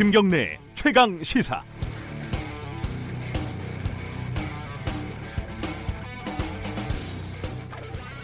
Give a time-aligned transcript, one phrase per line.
[0.00, 1.62] 김경래 최강 시사.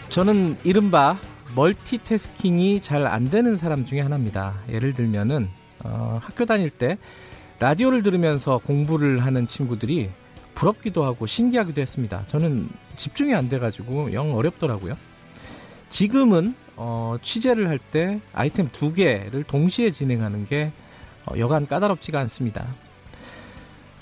[0.08, 1.18] 저는 이른바
[1.54, 4.54] 멀티태스킹이 잘 안 되는 사람 중에 하나입니다.
[4.70, 5.50] 예를 들면은
[5.84, 6.96] 어, 학교 다닐 때
[7.58, 10.08] 라디오를 들으면서 공부를 하는 친구들이
[10.54, 12.24] 부럽기도 하고 신기하기도 했습니다.
[12.26, 14.94] 저는 집중이 안 돼가지고 영 어렵더라고요.
[15.90, 20.85] 지금은 어, 취재를 할 때 아이템 두 개를 동시에 진행하는 게 어,
[21.38, 22.66] 여간 까다롭지가 않습니다.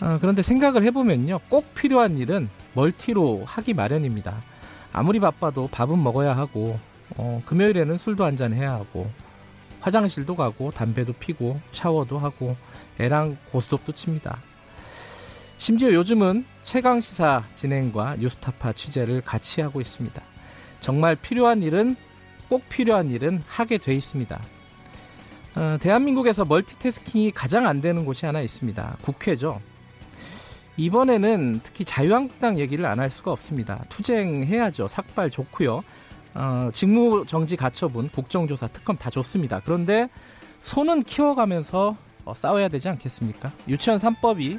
[0.01, 1.41] 어, 그런데 생각을 해보면요.
[1.49, 4.43] 꼭 필요한 일은 멀티로 하기 마련입니다.
[4.93, 6.79] 아무리 바빠도 밥은 먹어야 하고
[7.17, 9.11] 어, 금요일에는 술도 한잔 해야 하고
[9.81, 12.57] 화장실도 가고 담배도 피고 샤워도 하고
[12.99, 14.39] 애랑 고스톱도 칩니다.
[15.59, 20.21] 심지어 요즘은 최강 시사 진행과 뉴스타파 취재를 같이 하고 있습니다.
[20.81, 21.97] 정말 필요한 일은
[22.49, 24.41] 꼭 필요한 일은 하게 돼 있습니다.
[25.57, 28.97] 어, 대한민국에서 멀티태스킹이 가장 안 되는 곳이 하나 있습니다.
[29.03, 29.61] 국회죠.
[30.77, 33.85] 이번에는 특히 자유한국당 얘기를 안 할 수가 없습니다.
[33.89, 34.89] 투쟁해야죠.
[34.89, 35.85] 삭발 좋고요.
[36.35, 39.61] 어, 직무정지 가처분, 국정조사, 특검 다 좋습니다.
[39.65, 40.09] 그런데
[40.63, 43.53] 손은 키워가면서 어, 싸워야 되지 않겠습니까?
[43.69, 44.59] 유치원 3법이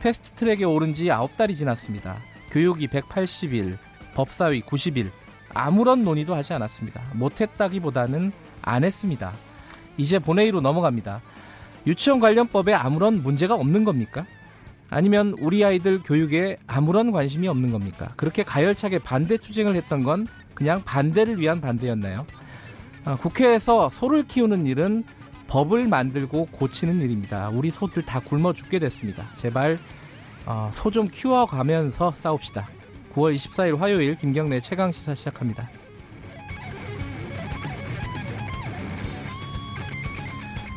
[0.00, 2.16] 패스트트랙에 오른 지 9달이 지났습니다.
[2.50, 3.76] 교육이 180일,
[4.14, 5.10] 법사위 90일,
[5.52, 7.02] 아무런 논의도 하지 않았습니다.
[7.14, 9.32] 못했다기보다는 안 했습니다.
[9.96, 11.20] 이제 본회의로 넘어갑니다.
[11.86, 14.26] 유치원 관련법에 아무런 문제가 없는 겁니까?
[14.90, 18.12] 아니면 우리 아이들 교육에 아무런 관심이 없는 겁니까?
[18.16, 22.26] 그렇게 가열차게 반대 투쟁을 했던 건 그냥 반대를 위한 반대였나요?
[23.04, 25.04] 아, 국회에서 소를 키우는 일은
[25.46, 27.50] 법을 만들고 고치는 일입니다.
[27.50, 29.26] 우리 소들 다 굶어 죽게 됐습니다.
[29.36, 29.78] 제발
[30.46, 32.68] 어, 소 좀 키워가면서 싸웁시다.
[33.14, 35.68] 9월 24일 화요일 김경래 최강 시사 시작합니다.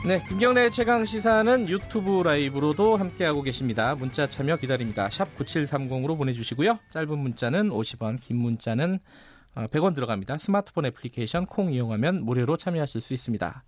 [0.07, 3.93] 네, 김경래 최강 시사는 유튜브 라이브로도 함께하고 계십니다.
[3.93, 5.09] 문자 참여 기다립니다.
[5.09, 6.79] 샵 9730으로 보내주시고요.
[6.91, 8.99] 짧은 문자는 50원, 긴 문자는
[9.55, 10.37] 100원 어, 들어갑니다.
[10.37, 13.63] 스마트폰 애플리케이션 콩 이용하면 무료로 참여하실 수 있습니다.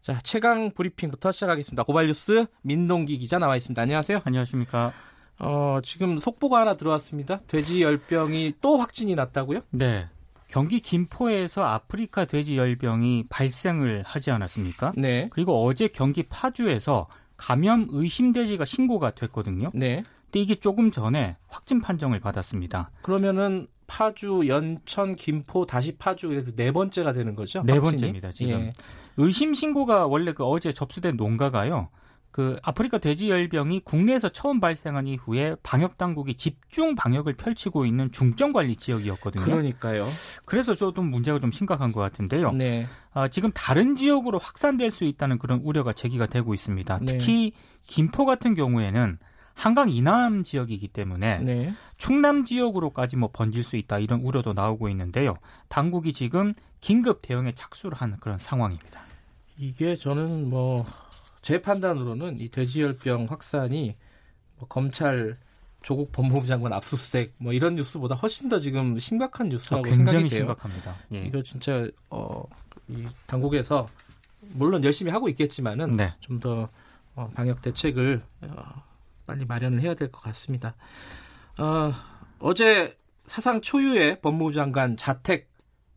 [0.00, 1.82] 자, 최강 브리핑부터 시작하겠습니다.
[1.82, 3.82] 고발뉴스 민동기 기자 나와 있습니다.
[3.82, 4.22] 안녕하세요.
[4.24, 4.94] 안녕하십니까.
[5.38, 7.40] 어, 지금 속보가 하나 들어왔습니다.
[7.46, 9.60] 돼지 열병이 또 확진이 났다고요?
[9.68, 10.08] 네.
[10.52, 14.92] 경기 김포에서 아프리카 돼지 열병이 발생을 하지 않았습니까?
[14.98, 15.28] 네.
[15.30, 17.08] 그리고 어제 경기 파주에서
[17.38, 19.70] 감염 의심 돼지가 신고가 됐거든요.
[19.72, 20.02] 네.
[20.24, 22.90] 근데 이게 조금 전에 확진 판정을 받았습니다.
[23.00, 27.62] 그러면은 파주, 연천, 김포, 다시 파주 그래서 네 번째가 되는 거죠?
[27.64, 27.90] 네 확진이?
[27.92, 28.32] 번째입니다.
[28.32, 28.72] 지금 예.
[29.16, 31.88] 의심 신고가 원래 그 어제 접수된 농가가요.
[32.32, 38.74] 그 아프리카 돼지열병이 국내에서 처음 발생한 이후에 방역 당국이 집중 방역을 펼치고 있는 중점 관리
[38.74, 39.44] 지역이었거든요.
[39.44, 40.06] 그러니까요.
[40.46, 42.52] 그래서 저도 문제가 좀 심각한 것 같은데요.
[42.52, 42.86] 네.
[43.12, 46.98] 아, 지금 다른 지역으로 확산될 수 있다는 그런 우려가 제기가 되고 있습니다.
[47.02, 47.18] 네.
[47.18, 47.52] 특히
[47.86, 49.18] 김포 같은 경우에는
[49.54, 51.74] 한강 이남 지역이기 때문에 네.
[51.98, 55.36] 충남 지역으로까지 뭐 번질 수 있다 이런 우려도 나오고 있는데요.
[55.68, 59.02] 당국이 지금 긴급 대응에 착수를 하는 그런 상황입니다.
[59.58, 60.86] 이게 저는 뭐
[61.42, 63.96] 제 판단으로는 이 돼지열병 확산이
[64.56, 65.36] 뭐 검찰
[65.82, 70.38] 조국 법무부 장관 압수수색 뭐 이런 뉴스보다 훨씬 더 지금 심각한 뉴스라고 아, 생각이 돼요.
[70.40, 70.94] 심각합니다.
[71.12, 71.24] 예.
[71.24, 72.42] 이거 진짜 어,
[72.88, 73.88] 이 당국에서
[74.52, 76.14] 물론 열심히 하고 있겠지만은 네.
[76.20, 76.68] 좀더
[77.16, 78.82] 어, 방역 대책을 어,
[79.26, 80.74] 빨리 마련을 해야 될 것 같습니다.
[81.58, 81.92] 어,
[82.38, 85.50] 어제 사상 초유의 법무부 장관 자택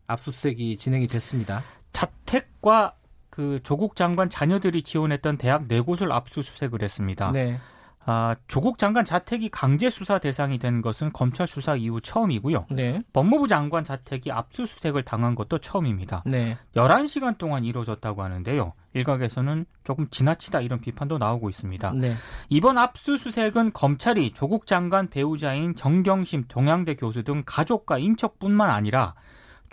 [0.08, 1.62] 압수수색이 진행이 됐습니다.
[1.92, 2.96] 자택과
[3.36, 7.32] 그 조국 장관 자녀들이 지원했던 대학 네 곳을 압수수색을 했습니다.
[7.32, 7.58] 네.
[8.06, 12.66] 아, 조국 장관 자택이 강제 수사 대상이 된 것은 검찰 수사 이후 처음이고요.
[12.70, 13.02] 네.
[13.12, 16.22] 법무부 장관 자택이 압수수색을 당한 것도 처음입니다.
[16.24, 16.56] 네.
[16.74, 18.72] 11시간 동안 이루어졌다고 하는데요.
[18.94, 21.92] 일각에서는 조금 지나치다 이런 비판도 나오고 있습니다.
[21.96, 22.14] 네.
[22.48, 29.14] 이번 압수수색은 검찰이 조국 장관 배우자인 정경심 동양대 교수 등 가족과 인척뿐만 아니라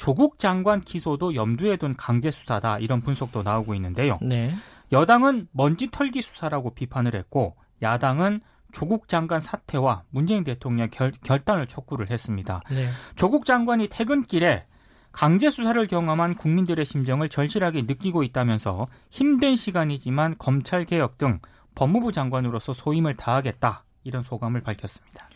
[0.04, 4.20] 조국 장관 기소도 염두에 둔 강제 수사다 이런 분석도 나오고 있는데요.
[4.22, 4.54] 네.
[4.92, 8.42] 여당은 먼지 털기 수사라고 비판을 했고 야당은
[8.74, 12.62] 조국 장관 사퇴와 문재인 대통령 결, 결단을 촉구를 했습니다.
[12.70, 12.90] 네.
[13.16, 14.66] 조국 장관이 퇴근길에
[15.14, 21.40] 강제 수사를 경험한 국민들의 심정을 절실하게 느끼고 있다면서 힘든 시간이지만 검찰 개혁 등
[21.76, 25.30] 법무부 장관으로서 소임을 다하겠다 이런 소감을 밝혔습니다.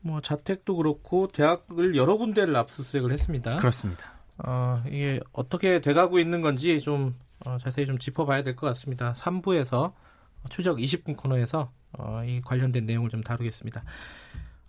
[0.00, 3.50] 뭐 자택도 그렇고 대학을 여러 군데를 압수수색을 했습니다.
[3.50, 4.12] 그렇습니다.
[4.38, 7.14] 어, 이게 어떻게 돼가고 있는 건지 좀
[7.46, 9.12] 어, 자세히 좀 짚어봐야 될 것 같습니다.
[9.14, 9.92] 3부에서
[10.50, 13.82] 추적 20분 코너에서 어, 이 관련된 내용을 좀 다루겠습니다.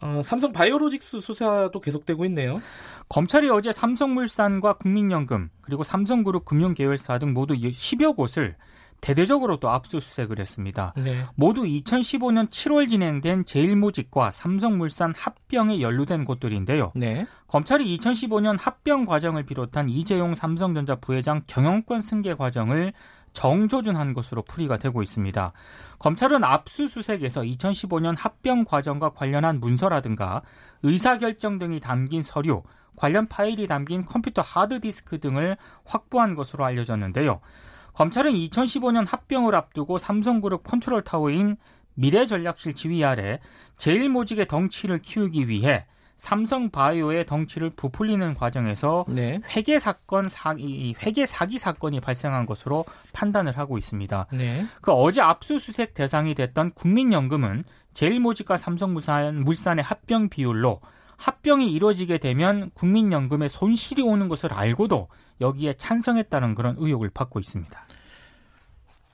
[0.01, 2.61] 어, 삼성 바이오로직스 수사도 계속되고 있네요.
[3.09, 8.55] 검찰이 어제 삼성물산과 국민연금 그리고 삼성그룹 금융계열사 등 모두 10여 곳을
[9.01, 10.93] 대대적으로 또 압수수색을 했습니다.
[10.97, 11.25] 네.
[11.35, 16.91] 모두 2015년 7월 진행된 제일모직과 삼성물산 합병에 연루된 곳들인데요.
[16.95, 17.25] 네.
[17.47, 22.93] 검찰이 2015년 합병 과정을 비롯한 이재용 삼성전자 부회장 경영권 승계 과정을
[23.33, 25.53] 정조준한 것으로 풀이가 되고 있습니다.
[25.99, 30.41] 검찰은 압수수색에서 2015년 합병 과정과 관련한 문서라든가
[30.83, 32.63] 의사결정 등이 담긴 서류,
[32.95, 37.39] 관련 파일이 담긴 컴퓨터 하드디스크 등을 확보한 것으로 알려졌는데요.
[37.93, 41.57] 검찰은 2015년 합병을 앞두고 삼성그룹 컨트롤타워인
[41.95, 43.39] 미래전략실 지휘 아래
[43.77, 45.85] 제일모직의 덩치를 키우기 위해
[46.19, 49.39] 삼성바이오의 덩치를 부풀리는 과정에서 네.
[49.55, 54.27] 회계 사건 사기 회계 사기 사건이 발생한 것으로 판단을 하고 있습니다.
[54.33, 54.65] 네.
[54.81, 57.63] 그 어제 압수수색 대상이 됐던 국민연금은
[57.93, 60.81] 제일모직과 삼성물산 물산의 합병 비율로
[61.19, 65.09] 합병이 이루어지게 되면 국민연금에 손실이 오는 것을 알고도
[65.41, 67.85] 여기에 찬성했다는 그런 의혹을 받고 있습니다.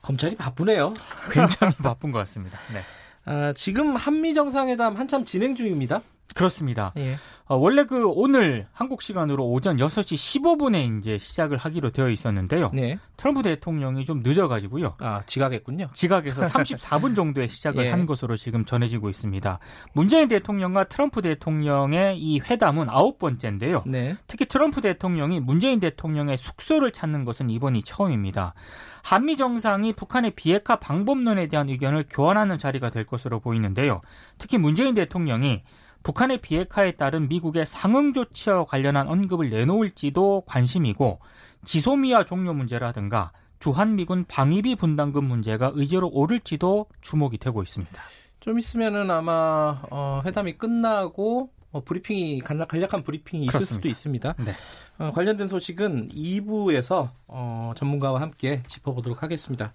[0.03, 0.93] 검찰이 바쁘네요.
[1.33, 2.59] 굉장히 바쁜 것 같습니다.
[2.71, 2.79] 네.
[3.25, 6.01] 아, 지금 한미 정상회담 한참 진행 중입니다.
[6.33, 6.91] 그렇습니다.
[6.97, 7.17] 예.
[7.47, 12.69] 어, 원래 그 오늘 한국 시간으로 오전 6시 15분에 이제 시작을 하기로 되어 있었는데요.
[12.73, 12.97] 네.
[13.17, 14.95] 트럼프 대통령이 좀 늦어가지고요.
[14.99, 15.89] 아, 지각했군요.
[15.93, 17.89] 지각해서 34분 정도에 시작을 예.
[17.91, 19.59] 한 것으로 지금 전해지고 있습니다.
[19.93, 23.83] 문재인 대통령과 트럼프 대통령의 이 회담은 아홉 번째인데요.
[23.85, 24.15] 네.
[24.27, 28.55] 특히 트럼프 대통령이 문재인 대통령의 숙소를 찾는 것은 이번이 처음입니다.
[29.03, 34.01] 한미 정상이 북한의 비핵화 방법론에 대한 의견을 교환하는 자리가 될 것으로 보이는데요.
[34.39, 35.61] 특히 문재인 대통령이
[36.05, 41.19] 북한의 비핵화에 따른 미국의 상응 조치와 관련한 언급을 내놓을지도 관심이고
[41.65, 47.99] 지소미아 종료 문제라든가 주한미군 방위비 분담금 문제가 의제로 오를지도 주목이 되고 있습니다.
[48.39, 53.75] 좀 있으면은 아마 어, 회담이 끝나고 어, 브리핑이 간략한 브리핑이 있을 그렇습니다.
[53.75, 54.35] 수도 있습니다.
[54.45, 54.51] 네.
[54.99, 59.73] 어, 관련된 소식은 2부에서 어, 전문가와 함께 짚어보도록 하겠습니다.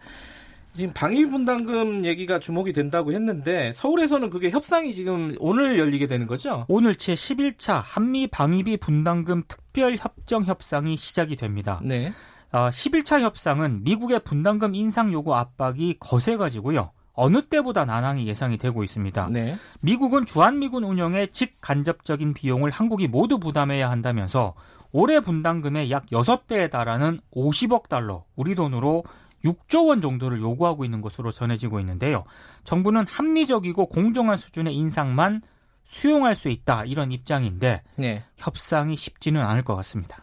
[0.75, 6.65] 지금 방위 분담금 얘기가 주목이 된다고 했는데 서울에서는 그게 협상이 지금 오늘 열리게 되는 거죠?
[6.69, 11.81] 오늘 제 11차 한미 방위비 분담금 특별 협정 협상이 시작이 됩니다.
[11.83, 12.13] 네.
[12.53, 16.93] 어, 11차 협상은 미국의 분담금 인상 요구 압박이 거세가지고요.
[17.13, 19.29] 어느 때보다 난항이 예상이 되고 있습니다.
[19.33, 19.57] 네.
[19.83, 24.55] 미국은 주한미군 운영의 직간접적인 비용을 한국이 모두 부담해야 한다면서
[24.93, 29.05] 올해 분담금의 약 6배에 달하는 50억 달러, 우리 돈으로
[29.45, 32.25] 6조 원 정도를 요구하고 있는 것으로 전해지고 있는데요.
[32.65, 35.43] 정부는 합리적이고 공정한 수준의 인상만
[35.85, 38.25] 수용할 수 있다 이런 입장인데 네.
[38.37, 40.23] 협상이 쉽지는 않을 것 같습니다.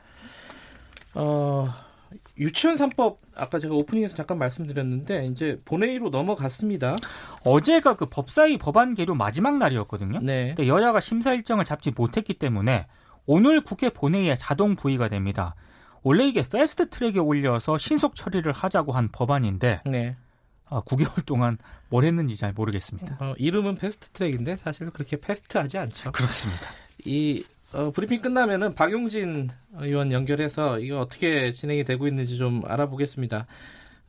[1.15, 1.67] 어,
[2.37, 6.95] 유치원 3법 아까 제가 오프닝에서 잠깐 말씀드렸는데 이제 본회의로 넘어갔습니다.
[7.43, 10.19] 어제가 그 법사위 법안 계류 마지막 날이었거든요.
[10.21, 10.53] 네.
[10.55, 12.87] 근데 여야가 심사 일정을 잡지 못했기 때문에
[13.25, 15.55] 오늘 국회 본회의에 자동 부의가 됩니다.
[16.03, 20.15] 원래 이게 패스트 트랙에 올려서 신속 처리를 하자고 한 법안인데 네.
[20.69, 21.57] 아, 9개월 동안
[21.89, 23.17] 뭘 했는지 잘 모르겠습니다.
[23.19, 26.11] 어, 이름은 패스트 트랙인데 사실 그렇게 fast하지 않죠.
[26.11, 26.61] 그렇습니다.
[27.05, 33.45] 이 어, 브리핑 끝나면은 박용진 의원 연결해서 이거 어떻게 진행이 되고 있는지 좀 알아보겠습니다.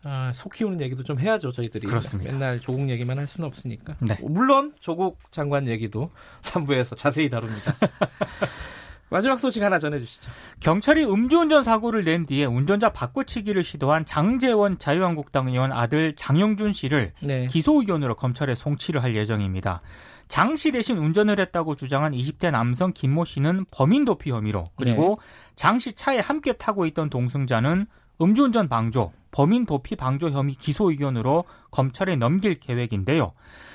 [0.05, 1.87] 아, 속 키우는 얘기도 좀 해야죠, 저희들이.
[1.87, 2.32] 그렇습니다.
[2.32, 3.96] 맨날 조국 얘기만 할 수는 없으니까.
[3.99, 4.17] 네.
[4.23, 6.11] 물론 조국 장관 얘기도
[6.43, 7.75] 3부에서 자세히 다룹니다.
[9.10, 10.31] 마지막 소식 하나 전해주시죠.
[10.60, 17.46] 경찰이 음주운전 사고를 낸 뒤에 운전자 바꿔치기를 시도한 장재원 자유한국당 의원 아들 장영준 씨를 네.
[17.46, 19.81] 기소 의견으로 검찰에 송치를 할 예정입니다.
[20.29, 25.55] 장 씨 대신 운전을 했다고 주장한 20대 남성 김모 씨는 범인 도피 혐의로 그리고 네.
[25.56, 27.86] 장씨 차에 함께 타고 있던 동승자는
[28.20, 33.32] 음주운전 방조, 범인 도피 방조 혐의 기소 의견으로 검찰에 넘길 계획인데요.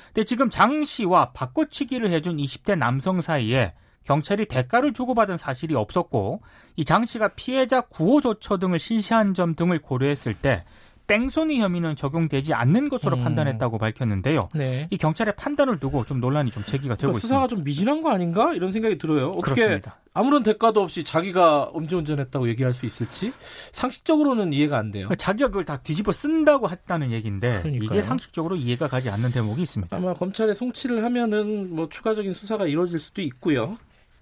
[0.07, 3.73] 근데 지금 장 씨와 바꿔치기를 해준 20대 남성 사이에
[4.05, 6.41] 경찰이 대가를 주고받은 사실이 없었고
[6.75, 10.63] 이 장 씨가 피해자 구호 조처 등을 실시한 점 등을 고려했을 때
[11.05, 13.24] 뺑소니 혐의는 적용되지 않는 것으로 음.
[13.25, 14.48] 판단했다고 밝혔는데요.
[14.55, 14.88] 네.
[14.89, 17.27] 이 경찰의 판단을 두고 좀 논란이 좀 제기가 되고 그러니까 있습니다.
[17.27, 19.27] 수사가 좀 미진한 거 아닌가 이런 생각이 들어요.
[19.31, 20.00] 어떻게 그렇습니다.
[20.13, 23.33] 아무런 대가도 없이 자기가 음주운전했다고 얘기할 수 있을지
[23.74, 25.10] 상식적으로는 이해가 안 돼요.
[25.17, 27.89] 자기가 그걸 다 뒤집어 쓴다고 했다는 얘기인데 그러니까요.
[27.89, 29.95] 이게 상식적으로 이해가 가지 않는 대목이 있습니다.
[29.98, 33.77] 아마 검찰에 송치를 하면은 뭐 추가적인 수사가 이루어질 수도 있고요.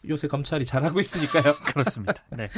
[0.09, 1.55] 요새 검찰이 잘하고 있으니까요.
[1.65, 2.13] 그렇습니다.
[2.29, 2.49] 네.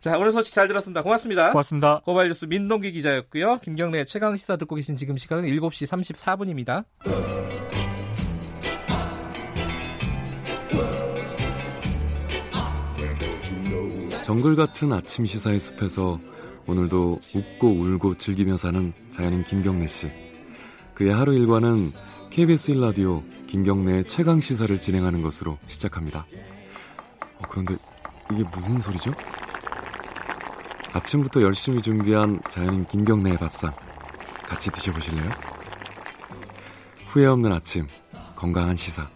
[0.00, 1.02] 자, 오늘 소식 잘 들었습니다.
[1.02, 1.50] 고맙습니다.
[1.50, 2.00] 고맙습니다.
[2.04, 3.58] 고발뉴스 민동기 기자였고요.
[3.58, 6.84] 김경래 최강 시사 듣고 계신 지금 시간은 7시 34분입니다.
[14.24, 16.18] 정글 같은 아침 시사의 숲에서
[16.66, 20.10] 오늘도 웃고 울고 즐기며 사는 자연인 김경래 씨.
[20.94, 21.90] 그의 하루 일과는
[22.30, 26.26] KBS 1라디오 김경래의 최강 시사를 진행하는 것으로 시작합니다.
[27.44, 27.76] 어, 그런데
[28.32, 29.12] 이게 무슨 소리죠?
[30.92, 33.74] 아침부터 열심히 준비한 자연인 김경래의 밥상.
[34.46, 35.30] 같이 드셔보실래요?
[37.06, 37.86] 후회 없는 아침,
[38.34, 39.08] 건강한 시사.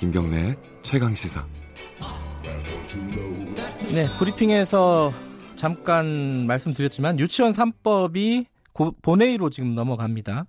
[0.00, 1.44] 김경래의 최강 시사.
[3.94, 5.12] 네, 브리핑에서
[5.56, 10.46] 잠깐 말씀드렸지만 유치원 3법이 고, 본회의로 지금 넘어갑니다.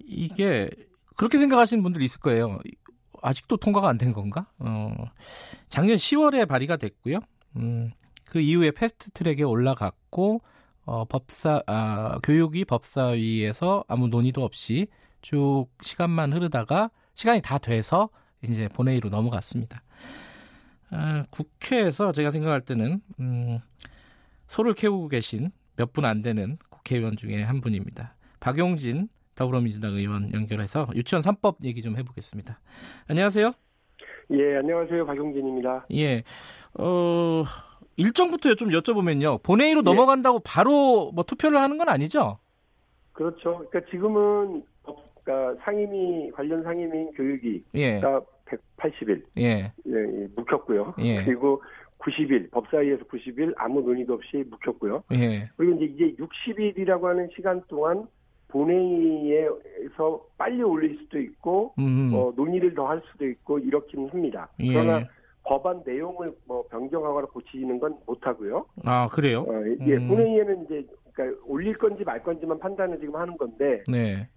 [0.00, 0.68] 이게
[1.16, 2.58] 그렇게 생각하시는 분들이 있을 거예요.
[3.22, 4.46] 아직도 통과가 안 된 건가?
[4.58, 4.92] 어,
[5.68, 7.18] 작년 10월에 발의가 됐고요.
[7.56, 7.90] 음,
[8.24, 10.40] 그 이후에 패스트 트랙에 올라갔고
[10.84, 14.86] 어, 법사 아, 교육위 법사위에서 아무 논의도 없이
[15.20, 18.08] 쭉 시간만 흐르다가 시간이 다 돼서
[18.42, 19.82] 이제 본회의로 넘어갔습니다.
[20.90, 23.58] 아, 국회에서 제가 생각할 때는 음,
[24.46, 28.16] 소를 캐우고 계신 몇 분 안 되는 국회의원 중에 한 분입니다.
[28.40, 32.58] 박용진 더불어민주당 의원 연결해서 유치원 3법 얘기 좀 해보겠습니다.
[33.08, 33.52] 안녕하세요.
[34.32, 35.06] 예, 안녕하세요.
[35.06, 35.86] 박용진입니다.
[35.94, 36.24] 예,
[36.74, 37.44] 어,
[37.96, 39.40] 일정부터 좀 여쭤보면요.
[39.44, 39.84] 본회의로 예.
[39.84, 42.38] 넘어간다고 바로 뭐 투표를 하는 건 아니죠?
[43.12, 43.64] 그렇죠.
[43.70, 44.64] 그러니까 지금은
[45.22, 48.00] 그러니까 상임위 관련 상임위인 교육이 예.
[48.00, 48.26] 그러니까
[48.76, 49.42] 180일 예.
[49.44, 50.94] 예, 예 묵혔고요.
[50.98, 51.24] 예.
[51.24, 51.62] 그리고
[51.98, 55.04] 90일 법사위에서 90일 아무 논의도 없이 묵혔고요.
[55.12, 55.48] 예.
[55.56, 58.08] 그리고 이제 이제 60일이라고 하는 시간 동안
[58.48, 62.10] 본회의에서 빨리 올릴 수도 있고 음.
[62.14, 64.48] 어, 논의를 더 할 수도 있고 이렇긴 합니다.
[64.60, 64.72] 예.
[64.72, 65.06] 그러나
[65.44, 68.64] 법안 내용을 뭐 변경하거나 고치는 건 못하고요.
[68.84, 69.40] 아 그래요?
[69.48, 69.52] 어,
[69.86, 70.08] 예, 음.
[70.08, 74.28] 본회의에는 이제 그러니까 올릴 건지 말 건지만 판단을 지금 하는 건데 네.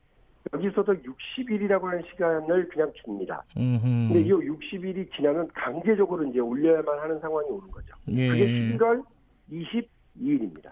[0.53, 3.43] 여기서도 60일이라고 하는 시간을 그냥 줍니다.
[3.55, 3.81] 음흠.
[3.83, 7.93] 근데 이 60일이 지나면 강제적으로 이제 올려야만 하는 상황이 오는 거죠.
[8.09, 8.27] 예.
[8.27, 9.03] 그게 11월
[9.51, 10.71] 22일입니다.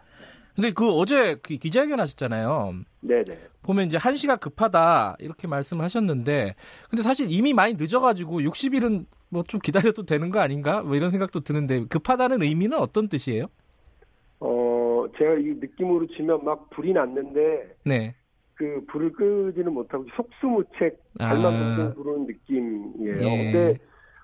[0.60, 2.74] 근데 그 어제 그 기자회견 하셨잖아요.
[3.00, 3.40] 네네.
[3.64, 6.56] 보면 이제 한 시가 급하다 이렇게 말씀하셨는데,
[6.90, 10.82] 근데 사실 이미 많이 늦어가지고 60일은 뭐 좀 기다려도 되는 거 아닌가?
[10.82, 13.46] 뭐 이런 생각도 드는데 급하다는 의미는 어떤 뜻이에요?
[14.42, 18.16] 어, 제가 이 느낌으로 치면 막 불이 났는데, 네.
[18.56, 21.94] 그 불을 끄지는 못하고 속수무책 잘만 아.
[21.94, 23.22] 부르는 느낌이에요.
[23.22, 23.52] 예.
[23.52, 23.78] 근데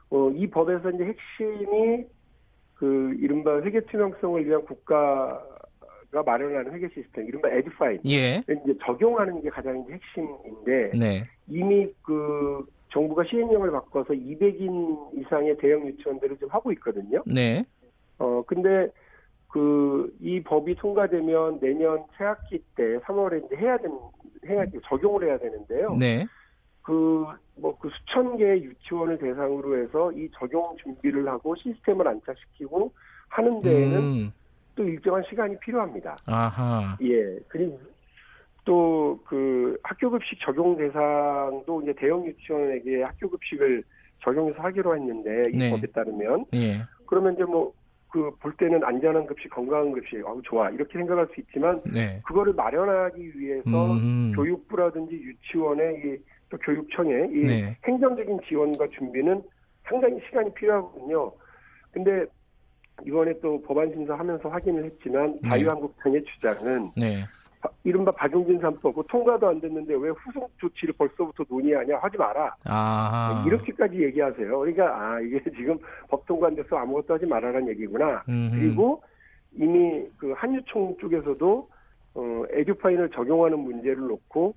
[0.10, 2.04] 어, 이 법에서 이제 핵심이
[2.74, 5.42] 그 이른바 회계 투명성을 위한 국가
[6.16, 8.00] 가 마련하는 회계 시스템, 이른바 에듀파인.
[8.08, 8.38] 예.
[8.38, 11.28] 이제 적용하는 게 가장 이제 핵심인데 네.
[11.48, 17.22] 이미 그 정부가 시행령을 바꿔서 200인 이상의 대형 유치원들을 좀 하고 있거든요.
[17.26, 17.66] 네.
[18.18, 18.88] 어 근데
[19.50, 23.98] 그 이 법이 통과되면 내년 새학기 때 3월에 이제 해야 되는
[24.48, 25.96] 해야 적용을 해야 되는데요.
[25.96, 26.26] 네.
[26.82, 32.92] 그, 뭐, 그 수천 개의 유치원을 대상으로 해서 이 적용 준비를 하고 시스템을 안착시키고
[33.30, 34.34] 하는 데에는 음.
[34.76, 36.16] 또 일정한 시간이 필요합니다.
[36.28, 36.98] 아하.
[37.02, 37.38] 예.
[37.48, 37.80] 그리고
[38.66, 43.84] 또 그 학교급식 적용 대상도 이제 대형 유치원에게 학교급식을
[44.24, 45.70] 적용해서 하기로 했는데 이 네.
[45.70, 46.46] 법에 따르면.
[46.54, 46.82] 예.
[47.06, 47.74] 그러면 이제 뭐
[48.10, 52.22] 그 볼 때는 안전한 급식, 건강한 급식, 아우 좋아 이렇게 생각할 수 있지만 네.
[52.26, 54.32] 그거를 마련하기 위해서 음.
[54.34, 56.18] 교육부라든지 유치원의 이,
[56.50, 57.78] 또 교육청의 이 네.
[57.86, 59.44] 행정적인 지원과 준비는
[59.84, 61.30] 상당히 시간이 필요하거든요.
[61.92, 62.26] 근데
[63.04, 65.50] 이번에 또 법안 심사하면서 확인을 했지만 네.
[65.50, 67.24] 자유한국당의 주장은 네.
[67.84, 73.44] 이른바 박용진 3법 뭐 통과도 안 됐는데 왜 후속 조치를 벌써부터 논의하냐 하지 마라 아
[73.46, 74.60] 이렇게까지 얘기하세요.
[74.60, 78.24] 그러니까 아 이게 지금 법 통과 안 돼서 아무것도 하지 말아라는 얘기구나.
[78.30, 78.56] 음흠.
[78.56, 79.04] 그리고
[79.54, 81.70] 이미 그 한유총 쪽에서도
[82.16, 84.54] 어 에듀파인을 적용하는 문제를 놓고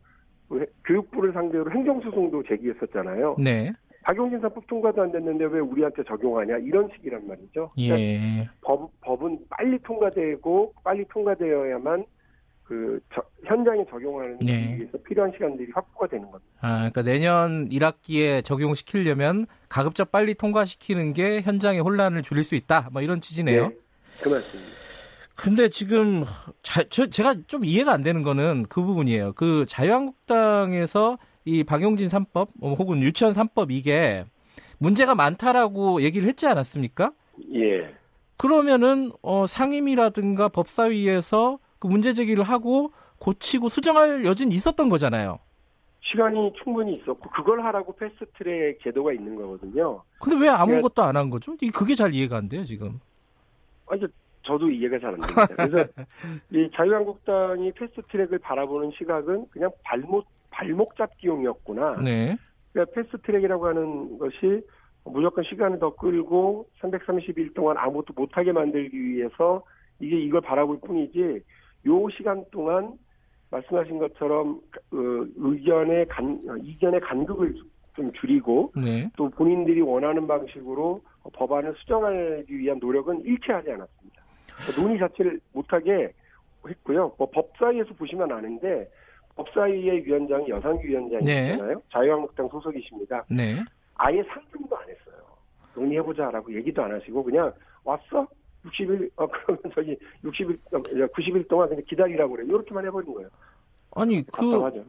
[0.49, 3.37] 그 교육부를 상대로 행정소송도 제기했었잖아요.
[3.39, 3.73] 네.
[4.09, 7.69] 박용진 3법 통과도 안 됐는데 왜 우리한테 적용하냐 이런 식이란 말이죠.
[7.75, 8.49] 그러니까 예.
[8.63, 12.07] 법, 법은 빨리 통과되고 빨리 통과되어야만
[12.65, 14.79] 그 저, 현장에 적용하는 네.
[14.79, 16.51] 위해서 필요한 시간들이 확보가 되는 겁니다.
[16.63, 22.89] 아, 그러니까 내년 1학기에 적용시키려면 가급적 빨리 통과시키는 게 현장의 혼란을 줄일 수 있다.
[22.91, 23.69] 뭐 이런 취지네요.
[23.69, 23.77] 네,
[24.23, 24.79] 그 말씀입니다.
[25.35, 26.25] 근데 지금
[26.63, 29.35] 자, 저, 제가 좀 이해가 안 되는 거는 그 부분이에요.
[29.35, 34.25] 그 자유한국당에서 이 박용진 3법 어, 혹은 유치원 3법 이게
[34.79, 37.13] 문제가 많다라고 얘기를 했지 않았습니까?
[37.55, 37.95] 예.
[38.37, 45.39] 그러면은 어, 상임위라든가 법사위에서 그 문제 제기를 하고 고치고 수정할 여지는 있었던 거잖아요.
[46.03, 50.03] 시간이 충분히 있었고 그걸 하라고 패스트트랙 제도가 있는 거거든요.
[50.21, 51.57] 근데 왜 아무것도 안한 거죠?
[51.75, 53.01] 그게 잘 이해가 안 돼요 지금.
[53.89, 54.03] 아니
[54.45, 55.47] 저도 이해가 잘 안 됩니다.
[55.49, 55.91] 그래서
[56.53, 60.27] 이 자유한국당이 패스트트랙을 바라보는 시각은 그냥 발목
[60.59, 62.01] 발목 잡기용이었구나.
[62.03, 62.37] 네.
[62.73, 64.61] 그러니까 패스트트랙이라고 하는 것이
[65.05, 69.63] 무조건 시간을 더 끌고 330일 동안 아무것도 못하게 만들기 위해서
[70.01, 71.41] 이게 이걸 바라볼 뿐이지
[71.87, 72.99] 요 시간 동안
[73.51, 74.61] 말씀하신 것처럼
[74.91, 77.55] 그 의견의 간 이견의 간극을
[77.95, 79.09] 좀 줄이고 네.
[79.17, 81.01] 또 본인들이 원하는 방식으로
[81.33, 84.23] 법안을 수정하기 위한 노력은 일체 하지 않았습니다.
[84.77, 86.13] 논의 자체를 못하게
[86.67, 87.15] 했고요.
[87.17, 88.89] 뭐 법사위에서 보시면 아는데
[89.39, 91.67] 법사위의 위원장이 여상규 위원장이잖아요.
[91.75, 91.75] 네.
[91.93, 93.25] 자유한국당 소속이십니다.
[93.31, 93.63] 네.
[93.95, 95.23] 아예 상정도 안 했어요.
[95.75, 97.53] 논의해보자라고 얘기도 안 하시고 그냥
[97.85, 98.27] 왔어?
[98.65, 100.59] 60일, 어, 그러면 저기 60일,
[101.13, 102.45] 90일 어, 동안 그냥 기다리라고 그래.
[102.47, 103.29] 이렇게만 해버린 거예요.
[103.95, 104.51] 아니, 그.
[104.51, 104.85] 답답하죠.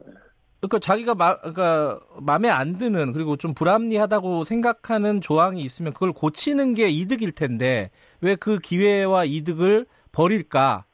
[0.60, 6.74] 그러니까 자기가 마, 그러니까 마음에 안 드는 그리고 좀 불합리하다고 생각하는 조항이 있으면 그걸 고치는
[6.74, 7.90] 게 이득일 텐데
[8.20, 10.84] 왜 그 기회와 이득을 버릴까?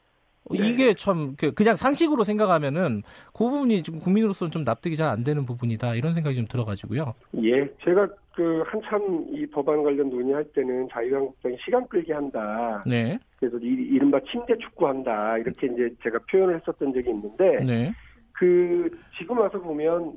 [0.50, 0.69] 네.
[0.69, 5.47] 이게 참 그, 그냥 상식으로 생각하면은 그 부분이 지금 국민으로서는 좀 납득이 잘 안 되는
[5.47, 7.15] 부분이다 이런 생각이 좀 들어가지고요.
[7.43, 12.83] 예, 제가 그 한참 이 법안 관련 논의할 때는 자유한국당이 시간 끌게 한다.
[12.87, 13.19] 네.
[13.38, 17.93] 그래서 이, 이른바 침대 축구한다 이렇게 이제 제가 표현을 했었던 적이 있는데 네.
[18.33, 20.15] 그 지금 와서 보면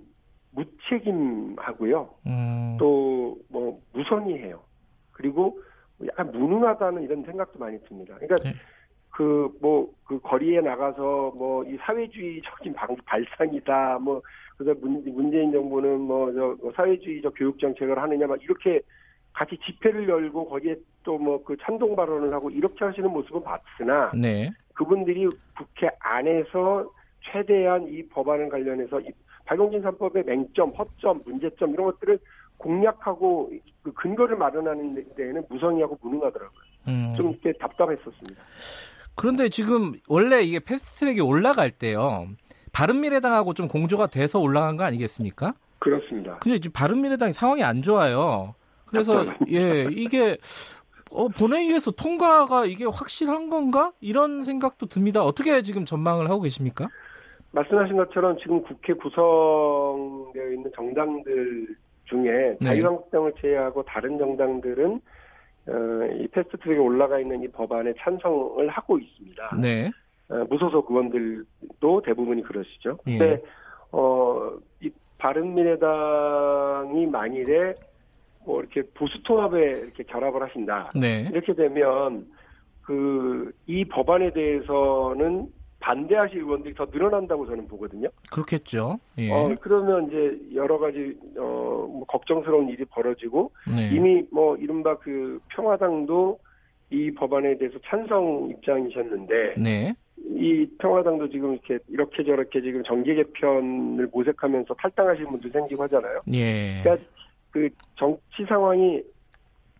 [0.52, 2.10] 무책임하고요.
[2.28, 2.78] 음.
[2.80, 4.60] 또뭐 무선이해요.
[5.12, 5.60] 그리고
[6.08, 8.16] 약간 무능하다는 이런 생각도 많이 듭니다.
[8.20, 8.56] 그러니까 네.
[9.20, 14.22] 그, 뭐, 그 거리에 나가서 뭐, 이 사회주의적인 방, 발상이다, 뭐,
[14.58, 18.80] 그래서 문, 문재인 정부는 뭐, 저, 뭐 사회주의적 교육정책을 하느냐, 막 이렇게
[19.34, 24.50] 같이 집회를 열고 거기에 또 뭐 그 찬동 발언을 하고 이렇게 하시는 모습은 봤으나, 네.
[24.74, 29.12] 그분들이 국회 안에서 최대한 이 법안을 관련해서 이
[29.44, 32.18] 박용진 3법의 맹점, 허점, 문제점 이런 것들을
[32.56, 33.52] 공략하고
[33.84, 36.62] 그 근거를 마련하는 데에는 무성의하고 무능하더라고요.
[36.88, 37.14] 음.
[37.18, 38.42] 좀 이렇게 답답했었습니다.
[39.20, 42.28] 그런데 지금 원래 이게 패스트트랙이 올라갈 때요.
[42.72, 45.54] 바른미래당하고 좀 공조가 돼서 올라간 거 아니겠습니까?
[45.80, 46.38] 그렇습니다.
[46.40, 48.56] 근데 지금 바른미래당이 상황이 안 좋아요.
[48.86, 50.38] 그래서 예 이게
[51.12, 53.92] 어, 본회의에서 통과가 이게 확실한 건가?
[54.00, 55.22] 이런 생각도 듭니다.
[55.22, 56.88] 어떻게 지금 전망을 하고 계십니까?
[57.52, 61.68] 말씀하신 것처럼 지금 국회 구성되어 있는 정당들
[62.06, 62.66] 중에 네.
[62.66, 65.02] 자유한국당을 제외하고 다른 정당들은
[65.70, 69.58] 어, 이 패스트트랙에 올라가 있는 이 법안에 찬성을 하고 있습니다.
[69.62, 69.92] 네.
[70.30, 72.98] 어, 무소속 의원들도 대부분이 그러시죠.
[73.08, 73.18] 예.
[73.18, 73.42] 근데
[73.92, 74.52] 어,
[74.82, 77.76] 이 바른미래당이 만일에
[78.46, 80.92] 뭐 이렇게 보수 통합에 이렇게 결합을 하신다.
[80.96, 81.30] 네.
[81.32, 82.28] 이렇게 되면
[82.84, 85.48] 그 이 법안에 대해서는
[85.80, 88.10] 반대하실 의원들이 더 늘어난다고 저는 보거든요.
[88.32, 89.00] 그렇겠죠.
[89.18, 89.32] 예.
[89.32, 93.90] 어, 그러면 이제 여러 가지 어, 뭐 걱정스러운 일이 벌어지고 네.
[93.92, 96.40] 이미 뭐 이른바 그 평화당도
[96.92, 99.94] 이 법안에 대해서 찬성 입장이셨는데 네.
[100.18, 106.22] 이 평화당도 지금 이렇게 이렇게 저렇게 지금 정계 개편을 모색하면서 탈당하시는 분들 생기고 하잖아요.
[106.34, 106.82] 예.
[106.84, 107.06] 그러니까
[107.52, 109.02] 그 정치 상황이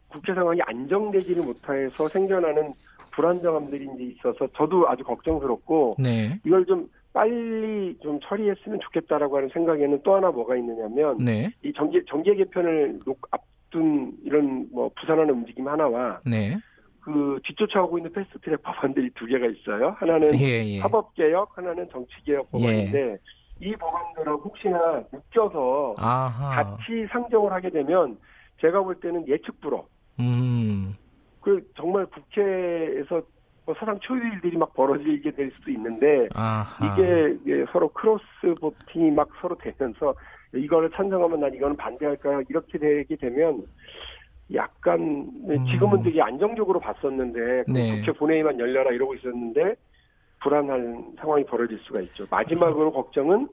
[0.08, 2.72] 국회 상황이 안정되지를 못해서 생겨나는
[3.20, 6.40] 불안정함들이 이제 있어서 저도 아주 걱정스럽고 네.
[6.46, 11.52] 이걸 좀 빨리 좀 처리했으면 좋겠다라고 하는 생각에는 또 하나 뭐가 있느냐면 네.
[11.64, 13.00] 이 정계 정계 개편을
[13.32, 16.58] 앞둔 이런 뭐 부산하는 움직임 하나와 네.
[17.02, 19.96] 그 뒤쫓아오고 있는 패스트트랙 법안들이 두 개가 있어요.
[19.98, 20.80] 하나는 예, 예.
[20.80, 23.18] 사법 개혁, 하나는 정치 개혁 법안인데 예.
[23.62, 26.64] 이 법안들은 혹시나 묶여서 아하.
[26.64, 28.18] 같이 상정을 하게 되면
[28.62, 29.86] 제가 볼 때는 예측 불허.
[30.20, 30.96] 음.
[31.42, 33.22] 그 정말 국회에서
[33.66, 36.96] 뭐 사상 초유의 일들이 막 벌어지게 될 수도 있는데 아하.
[36.98, 40.16] 이게 서로 크로스 보팅이 막 서로 되면서
[40.54, 43.64] 이거를 찬성하면 난 이거는 반대할까 이렇게 되게 되면
[44.54, 45.66] 약간 음.
[45.72, 48.00] 지금은 되게 안정적으로 봤었는데 그 네.
[48.00, 49.76] 국회 본회의만 열려라 이러고 있었는데
[50.42, 52.26] 불안한 상황이 벌어질 수가 있죠.
[52.30, 53.48] 마지막으로 걱정은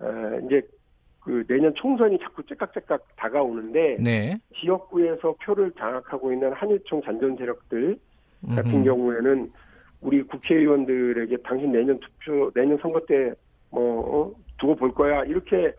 [0.00, 0.62] 어, 이제
[1.24, 4.38] 그 내년 총선이 자꾸 째깍째깍 다가오는데 네.
[4.60, 7.98] 지역구에서 표를 장악하고 있는 한일총 잔존 세력들
[8.54, 8.84] 같은 음흠.
[8.84, 9.50] 경우에는
[10.02, 13.32] 우리 국회의원들에게 당신 내년 투표 내년 선거 때뭐
[13.72, 15.72] 어, 두고 볼 거야 이렇게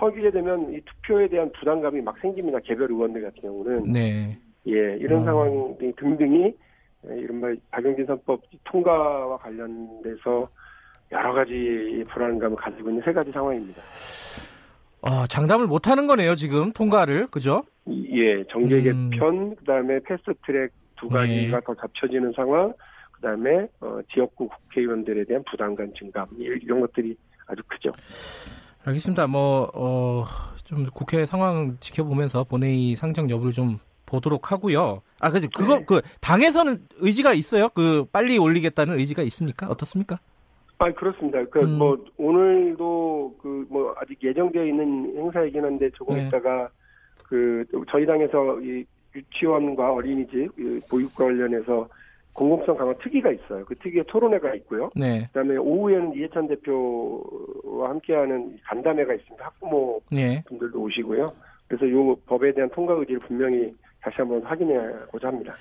[0.00, 4.38] 허기게 되면 이 투표에 대한 부담감이 막 생깁니다 개별 의원들 같은 경우는 네.
[4.68, 5.24] 예 이런 어.
[5.24, 6.54] 상황 등등이
[7.10, 10.48] 예, 이른바 박영진 선법 통과와 관련돼서
[11.10, 13.82] 여러 가지 불안감을 가지고 있는 세 가지 상황입니다.
[15.02, 17.26] 어, 장담을 못 하는 거네요, 지금 통과를.
[17.26, 17.64] 그죠?
[17.88, 19.56] 예, 정계 개편, 음.
[19.56, 21.64] 그다음에 패스트 트랙 두 가지가 네.
[21.66, 22.72] 더 잡혀지는 상황,
[23.12, 27.92] 그다음에 어, 지역구 국회의원들에 대한 부담감 증감 이런 것들이 아주 크죠.
[28.84, 29.26] 알겠습니다.
[29.26, 30.24] 뭐, 어,
[30.64, 35.02] 좀 국회 상황 지켜보면서 본회의 상정 여부를 좀 보도록 하고요.
[35.20, 35.84] 아, 그지 그거, 네.
[35.84, 37.68] 그, 당에서는 의지가 있어요?
[37.70, 39.66] 그, 빨리 올리겠다는 의지가 있습니까?
[39.68, 40.18] 어떻습니까?
[40.82, 41.44] 아, 그렇습니다.
[41.44, 41.78] 그, 음.
[41.78, 46.26] 뭐, 오늘도 그, 뭐, 아직 예정되어 있는 행사이긴 한데 조금 네.
[46.26, 46.68] 있다가
[47.28, 50.50] 그, 저희 당에서 이 유치원과 어린이집
[50.90, 51.88] 보육과 관련해서
[52.34, 53.64] 공공성 강화 특위가 있어요.
[53.64, 54.90] 그 특위에 토론회가 있고요.
[54.96, 55.26] 네.
[55.26, 59.44] 그다음에 오후에는 이해찬 대표와 함께하는 간담회가 있습니다.
[59.44, 60.42] 학부모 네.
[60.46, 61.30] 분들도 오시고요.
[61.68, 65.54] 그래서 이 법에 대한 통과 의지를 분명히 다시 한번 확인해보자 합니다.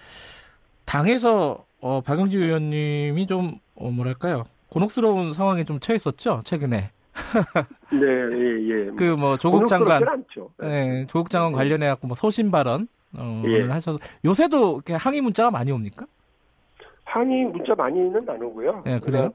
[0.86, 6.90] 당에서 어, 박영지 의원님이 좀 어, 뭐랄까요 곤혹스러운 상황에 좀 처했었죠 최근에.
[7.92, 8.86] 네, 예, 예.
[8.96, 10.24] 그 뭐 조국 장관,
[10.60, 13.64] 네, 조국 장관 관련해 갖고 뭐 소신 발언 어, 예.
[13.68, 16.06] 하셔서 요새도 이렇게 항의 문자가 많이 옵니까?
[17.04, 18.84] 항의 문자 많이는 안 오고요.
[18.88, 19.34] 예, 그래요?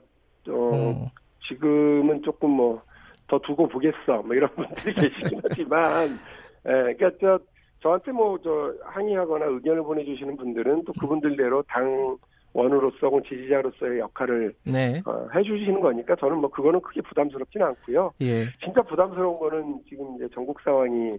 [0.49, 1.11] 어, 어.
[1.49, 2.83] 지금은 조금 뭐
[3.29, 6.19] 더 두고 보겠어, 뭐 이런 분들이 계시긴 하지만,
[6.65, 7.39] 예, 그러니까 저
[7.83, 12.17] 저한테 뭐 저 항의하거나 의견을 보내주시는 분들은 또 그분들대로 당
[12.57, 15.03] 원으로서 혹은 지지자로서의 역할을 네.
[15.05, 18.13] 어, 해주시는 거니까 저는 뭐 그거는 크게 부담스럽지는 않고요.
[18.23, 18.47] 예.
[18.65, 21.17] 진짜 부담스러운 거는 지금 이제 전국 상황이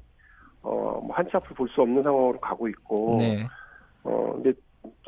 [0.64, 3.46] 어 뭐 한치 앞을 볼 수 없는 상황으로 가고 있고 네.
[4.04, 4.52] 어 근데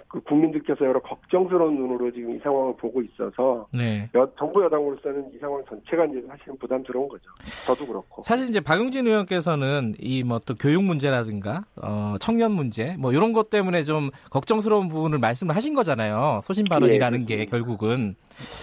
[0.09, 4.09] 그 국민들께서 여러 걱정스러운 눈으로 지금 이 상황을 보고 있어서 네.
[4.15, 7.23] 여, 정부 여당으로서는 이 상황 전체가 이제 사실은 부담스러운 거죠.
[7.67, 8.23] 저도 그렇고.
[8.23, 13.51] 사실 이제 박용진 의원께서는 이 뭐 또 교육 문제라든가 어, 청년 문제 뭐 이런 것
[13.51, 16.39] 때문에 좀 걱정스러운 부분을 말씀을 하신 거잖아요.
[16.41, 18.15] 소신 발언이라는 예, 게 결국은.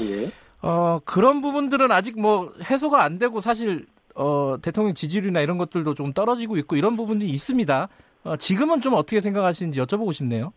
[0.03, 0.29] 예.
[0.63, 6.13] 어, 그런 부분들은 아직 뭐 해소가 안 되고 사실 어, 대통령 지지율이나 이런 것들도 좀
[6.13, 7.89] 떨어지고 있고 이런 부분이 있습니다.
[8.25, 10.53] 어, 지금은 좀 어떻게 생각하시는지 여쭤보고 싶네요.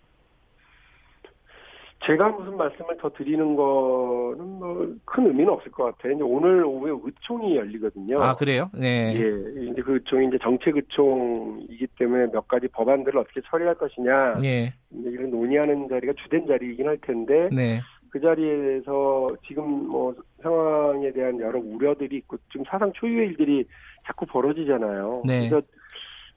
[2.05, 6.13] 제가 무슨 말씀을 더 드리는 거는 뭐 큰 의미는 없을 것 같아요.
[6.13, 8.21] 이제 오늘 오후에 의총이 열리거든요.
[8.21, 8.69] 아 그래요?
[8.73, 9.13] 네.
[9.15, 14.39] 예, 이제 그 의총이 이제 정책 의총이기 때문에 몇 가지 법안들을 어떻게 처리할 것이냐.
[14.43, 14.73] 예.
[14.91, 17.49] 이제 이런 논의하는 자리가 주된 자리이긴 할 텐데.
[17.51, 17.81] 네.
[18.11, 23.65] 그 자리에서 지금 뭐 상황에 대한 여러 우려들이 있고 지금 사상 초유의 일들이
[24.07, 25.23] 자꾸 벌어지잖아요.
[25.25, 25.49] 네.
[25.49, 25.65] 그래서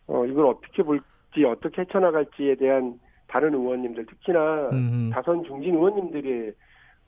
[0.07, 2.98] 어 이걸 어떻게 볼지 어떻게 헤쳐나갈지에 대한
[3.33, 5.11] 다른 의원님들 특히나 음.
[5.11, 6.53] 다선 중진 의원님들의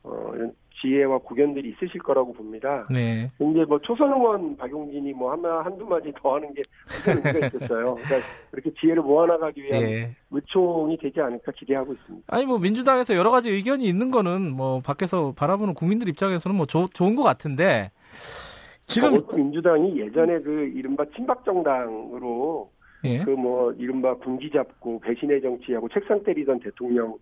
[0.05, 2.85] 어, 이런 지혜와 구견들이 있으실 거라고 봅니다.
[2.91, 3.31] 네.
[3.37, 6.63] 근데 뭐 초선 의원 박용진이 뭐 하나 한두 마디 더 하는 게
[7.07, 7.95] 의미가 있었어요.
[7.95, 8.17] 그러니까
[8.51, 10.17] 그렇게 지혜를 모아나가기 위한 네.
[10.31, 12.27] 의총이 되지 않을까 기대하고 있습니다.
[12.35, 16.87] 아니 뭐 민주당에서 여러 가지 의견이 있는 거는 뭐 밖에서 바라보는 국민들 입장에서는 뭐 조,
[16.87, 17.91] 좋은 것 같은데
[18.87, 22.71] 지금 민주당이 예전에 그 이른바 친박 정당으로
[23.05, 23.25] 예.
[23.25, 27.17] 그뭐 이른바 군기 잡고 배신의 정치하고 책상 때리던 대통령이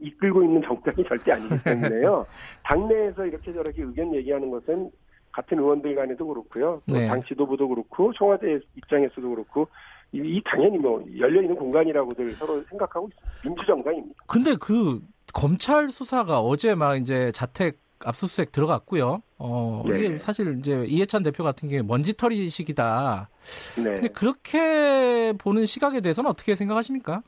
[0.00, 2.26] 이끌고 있는 정당이 절대 아니기 때문에요.
[2.64, 4.90] 당내에서 이렇게 저렇게 의견 얘기하는 것은
[5.32, 6.80] 같은 의원들 간에도 그렇고요.
[6.86, 7.06] 네.
[7.06, 9.68] 당 지도부도 그렇고 청와대 입장에서도 그렇고
[10.12, 13.40] 이, 이 당연히 뭐 열려 있는 공간이라고들 서로 생각하고 있습니다.
[13.44, 14.14] 민주정당입니다.
[14.26, 15.00] 근데 그
[15.34, 19.22] 검찰 수사가 어제 막 이제 자택 압수수색 들어갔고요.
[19.38, 19.98] 어, 네.
[19.98, 23.28] 이게 사실 이제 이해찬 대표 같은 게 먼지털이 식이다.
[23.76, 23.82] 네.
[23.84, 27.22] 근데 그렇게 보는 시각에 대해서는 어떻게 생각하십니까?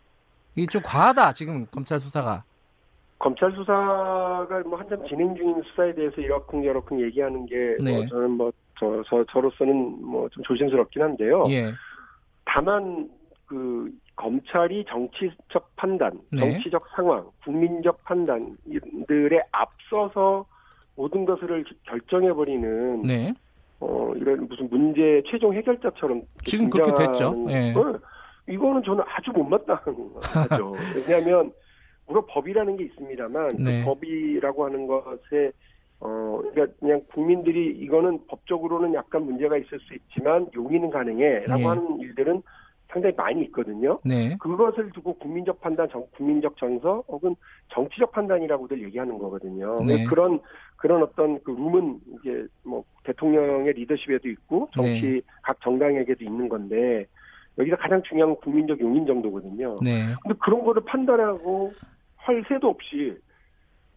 [0.56, 2.44] 이게 좀 과하다, 지금 검찰 수사가.
[3.18, 7.96] 검찰 수사가 뭐 한참 진행 중인 수사에 대해서 이러쿵저러쿵 얘기하는 게뭐 네.
[7.96, 11.44] 뭐 저는 뭐 저, 저, 저로서는 뭐 좀 조심스럽긴 한데요.
[11.48, 11.72] 예.
[12.44, 13.08] 다만
[13.46, 16.40] 그 검찰이 정치적 판단, 네.
[16.40, 20.44] 정치적 상황, 국민적 판단들에 앞서서
[20.98, 23.32] 모든 것을 결정해버리는 네.
[23.78, 27.32] 어 이런 무슨 문제 최종 해결자처럼 지금 그렇게 됐죠.
[27.46, 27.72] 네.
[28.48, 29.94] 이거는 저는 아주 못마땅한
[30.50, 30.74] 거죠.
[30.96, 31.52] 왜냐하면
[32.08, 33.80] 물론 법이라는 게 있습니다만 그 네.
[33.80, 35.52] 그 법이라고 하는 것에
[36.00, 41.64] 어 그러니까 그냥 국민들이 이거는 법적으로는 약간 문제가 있을 수 있지만 용인은 가능해라고 네.
[41.64, 42.42] 하는 일들은
[42.90, 43.98] 상당히 많이 있거든요.
[44.04, 44.36] 네.
[44.38, 47.36] 그것을 두고 국민적 판단, 정, 국민적 정서 혹은
[47.68, 49.76] 정치적 판단이라고들 얘기하는 거거든요.
[49.86, 50.04] 네.
[50.04, 50.40] 그런
[50.76, 55.20] 그런 어떤 그 룸은 이제 뭐 대통령의 리더십에도 있고 정치 네.
[55.42, 57.06] 각 정당에게도 있는 건데
[57.58, 59.76] 여기서 가장 중요한 건 국민적 용인 정도거든요.
[59.82, 60.14] 네.
[60.22, 61.72] 근데 그런 거를 판단하고
[62.16, 63.16] 할 새도 없이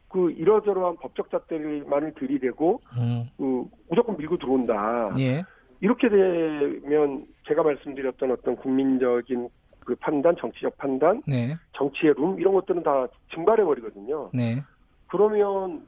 [0.10, 3.23] 그 이러저러한 법적 잣대를만을 들이대고 음.
[3.38, 5.13] 그 무조건 밀고 들어온다.
[5.19, 5.43] 예.
[5.82, 9.50] 이렇게 되면 제가 말씀드렸던 어떤 국민적인
[9.84, 11.56] 그 판단, 정치적 판단, 네.
[11.74, 14.30] 정치의 룸 이런 것들은 다 증발해 버리거든요.
[14.32, 14.62] 네.
[15.08, 15.82] 그러면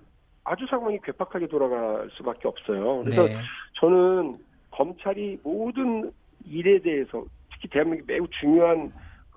[0.43, 3.03] 아주 상황이 괴팍하게 돌아갈 수밖에 없어요.
[3.03, 3.37] 그래서 네.
[3.79, 4.37] 저는
[4.71, 6.11] 검찰이 모든
[6.45, 8.91] 일에 대해서 특히 대한민국 매우 중요한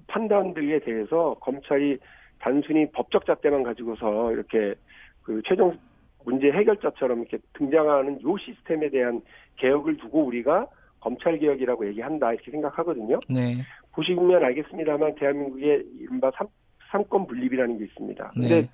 [0.06, 1.98] 판단들에 대해서 검찰이
[2.38, 4.74] 단순히 법적 잣대만 가지고서 이렇게
[5.22, 5.78] 그 최종
[6.26, 9.22] 문제 해결자처럼 이렇게 등장하는 요 시스템에 대한
[9.56, 10.66] 개혁을 두고 우리가
[11.00, 13.20] 검찰 개혁이라고 얘기한다 이렇게 생각하거든요.
[13.30, 13.58] 네.
[13.92, 16.48] 보시면 알겠습니다만 대한민국의 이른바 삼,
[16.90, 18.32] 삼권 분립이라는 게 있습니다.
[18.36, 18.40] 네.
[18.40, 18.68] 근데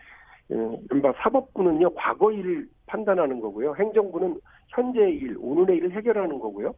[0.48, 0.78] 네.
[0.90, 3.74] 이른바 사법부는요 과거 일을 판단하는 거고요.
[3.78, 6.74] 행정부는 현재의 일, 오늘의 일을 해결하는 거고요.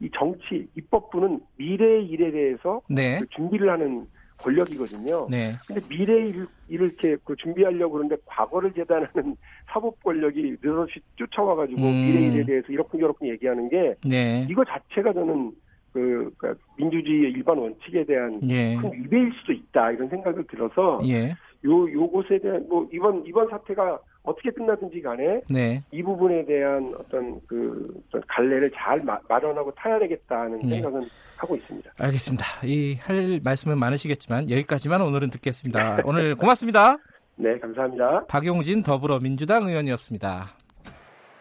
[0.00, 3.20] 이 정치, 입법부는 미래의 일에 대해서 네.
[3.20, 4.06] 그 준비를 하는
[4.38, 5.26] 권력이거든요.
[5.30, 5.54] 네.
[5.66, 12.06] 근데 미래 일, 일을 이렇게 그 준비하려고 그러는데 과거를 재단하는 사법 권력이 느닷없이 쫓아와가지고 음.
[12.06, 14.46] 미래 일에 대해서 이렇게저렇게 얘기하는 게 네.
[14.48, 15.52] 이거 자체가 저는
[15.92, 18.76] 그 그러니까 민주주의의 일반 원칙에 대한 예.
[18.76, 21.30] 큰 위배일 수도 있다 이런 생각을 들어서 예.
[21.64, 25.82] 요 요것에 대한 뭐 이번 이번 사태가 어떻게 끝나든지 간에 네.
[25.90, 30.76] 이 부분에 대한 어떤 그 어떤 갈래를 잘 마, 마련하고 타야 되겠다는 네.
[30.76, 31.02] 생각은
[31.36, 31.90] 하고 있습니다.
[31.98, 32.44] 알겠습니다.
[32.64, 36.02] 이 할 말씀은 많으시겠지만 여기까지만 오늘은 듣겠습니다.
[36.04, 36.96] 오늘 고맙습니다.
[37.36, 38.26] 네, 감사합니다.
[38.26, 40.46] 박용진 더불어민주당 의원이었습니다.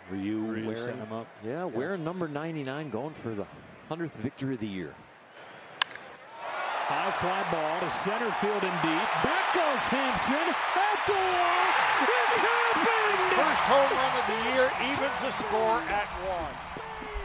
[0.10, 1.28] Ryu wearing him up.
[1.44, 3.46] Yeah, wearing number 99 going for the
[3.90, 4.94] 100th victory of the year.
[6.88, 9.08] High fly ball to center field and deep.
[9.22, 11.68] Back goes Hampson at the wall.
[12.16, 13.20] It's happened!
[13.36, 16.56] First home run of the year evens the score at one.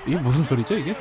[0.05, 0.97] 이게 무슨 소리죠 이게?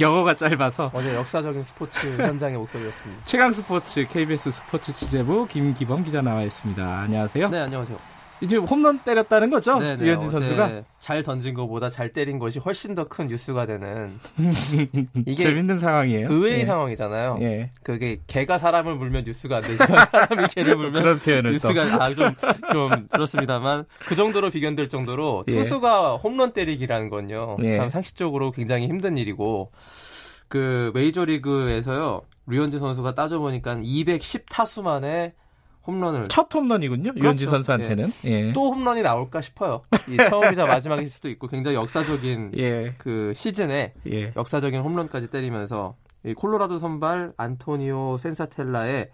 [0.00, 3.22] 영어가 짧아서 어제 역사적인 스포츠 현장의 목소리였습니다.
[3.26, 6.82] 최강 스포츠 KBS 스포츠 취재부 김기범 기자 나와 있습니다.
[6.82, 7.48] 안녕하세요.
[7.48, 7.96] 네 안녕하세요.
[8.42, 9.78] 이제 홈런 때렸다는 거죠?
[9.78, 14.18] 네네, 유현진 선수가 잘 던진 것보다 잘 때린 것이 훨씬 더 큰 뉴스가 되는
[15.26, 16.28] 이게 재밌는 상황이에요.
[16.30, 16.64] 의외의 예.
[16.64, 17.38] 상황이잖아요.
[17.42, 17.70] 예.
[17.82, 22.34] 그게 개가 사람을 물면 뉴스가 안 되지만 사람이 개를 물면 뉴스가 아좀좀
[22.72, 25.52] 좀 그렇습니다만 그 정도로 비견될 정도로 예.
[25.52, 27.56] 투수가 홈런 때리기라는 건요.
[27.62, 27.76] 예.
[27.76, 29.70] 참 상식적으로 굉장히 힘든 일이고
[30.48, 32.22] 그 메이저리그에서요.
[32.46, 35.32] 류현진 선수가 따져보니까 210 타수 만에
[35.86, 37.12] 홈런을 첫 홈런이군요.
[37.12, 37.24] 그렇죠.
[37.24, 38.30] 유현진 선수한테는 예.
[38.30, 38.52] 예.
[38.52, 39.82] 또 홈런이 나올까 싶어요.
[40.08, 42.94] 이 처음이자 마지막일 수도 있고 굉장히 역사적인 예.
[42.98, 44.32] 그 시즌에 예.
[44.36, 49.10] 역사적인 홈런까지 때리면서 이 콜로라도 선발 안토니오 센사텔라의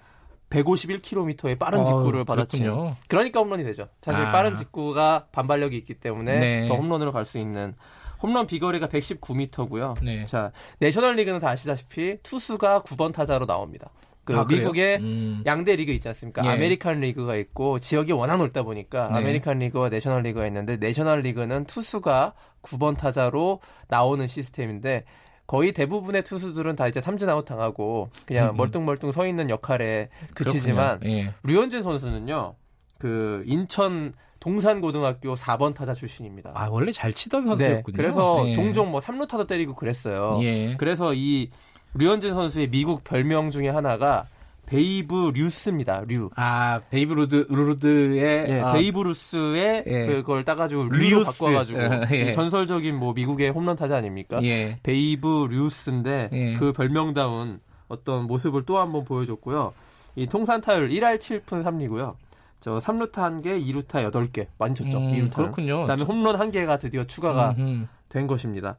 [0.51, 2.97] 151km의 빠른 직구를 아, 받았죠.
[3.07, 3.89] 그러니까 홈런이 되죠.
[4.03, 4.33] 사실 아.
[4.33, 6.67] 빠른 직구가 반발력이 있기 때문에 네.
[6.67, 7.75] 더 홈런으로 갈 수 있는
[8.23, 9.95] 홈런 비거리가 119m고요.
[10.03, 10.27] 네.
[10.27, 10.51] 자,
[10.81, 13.91] 내셔널리그는 다 아시다시피 투수가 9번 타자로 나옵니다.
[14.29, 15.43] 그 아, 미국의 음.
[15.47, 16.45] 양대 리그 있지 않습니까?
[16.45, 16.51] 예.
[16.51, 19.15] 아메리칸 리그가 있고 지역이 워낙 넓다 보니까 네.
[19.17, 25.05] 아메리칸 리그와 내셔널 리그가 있는데 내셔널 리그는 투수가 9번 타자로 나오는 시스템인데
[25.47, 28.57] 거의 대부분의 투수들은 다 이제 삼진 아웃 당하고 그냥 음.
[28.59, 31.33] 멀뚱멀뚱 서 있는 역할에 그치지만 예.
[31.45, 32.55] 류현진 선수는요.
[32.99, 36.53] 그 인천 동산고등학교 4번 타자 출신입니다.
[36.55, 37.97] 아, 원래 잘 치던 선수였군요.
[37.97, 38.53] 네, 그래서 네.
[38.53, 40.39] 종종 뭐 3루타도 때리고 그랬어요.
[40.43, 40.77] 예.
[40.77, 41.51] 그래서 이
[41.95, 44.27] 류현진 선수의 미국 별명 중에 하나가
[44.67, 46.03] 베이브 류스입니다.
[46.07, 46.29] 류.
[46.37, 48.73] 아 베이브 루드 루드의 예, 아.
[48.73, 50.07] 베이브 루스의 예.
[50.07, 51.79] 그걸 따가지고 류로 바꿔가지고
[52.11, 52.33] 예.
[52.33, 54.43] 전설적인 뭐 미국의 홈런 타자 아닙니까?
[54.43, 54.79] 예.
[54.83, 56.53] 베이브 류스인데 예.
[56.55, 59.73] 그 별명다운 어떤 모습을 또 한번 보여줬고요.
[60.17, 62.15] 이 통산 타율 1할 7푼 3리고요.
[62.61, 64.99] 저 3루타 1개, 2루타 8개 많이 쳤죠.
[64.99, 65.35] 음, 2루타.
[65.37, 65.81] 그렇군요.
[65.83, 67.87] 그다음에 홈런 1개가 드디어 추가가 음흠.
[68.11, 68.77] 된 것입니다.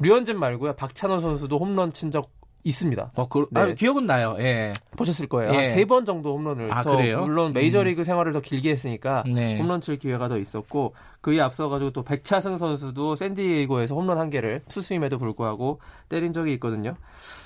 [0.00, 0.72] 류현진 말고요.
[0.74, 2.37] 박찬호 선수도 홈런 친 적
[2.68, 3.12] 있습니다.
[3.14, 3.60] 어, 그, 네.
[3.60, 4.36] 아, 기억은 나요.
[4.38, 4.72] 예.
[4.96, 5.54] 보셨을 거예요.
[5.54, 5.68] 예.
[5.68, 7.20] 세번 정도 홈런을 아, 더 그래요?
[7.20, 8.04] 물론 메이저리그 음.
[8.04, 9.58] 생활을 더 길게 했으니까 네.
[9.58, 14.62] 홈런 칠 기회가 더 있었고 그에 앞서 가지고 또 백차승 선수도 샌디에이고에서 홈런 한 개를
[14.68, 16.94] 투수임에도 불구하고 때린 적이 있거든요.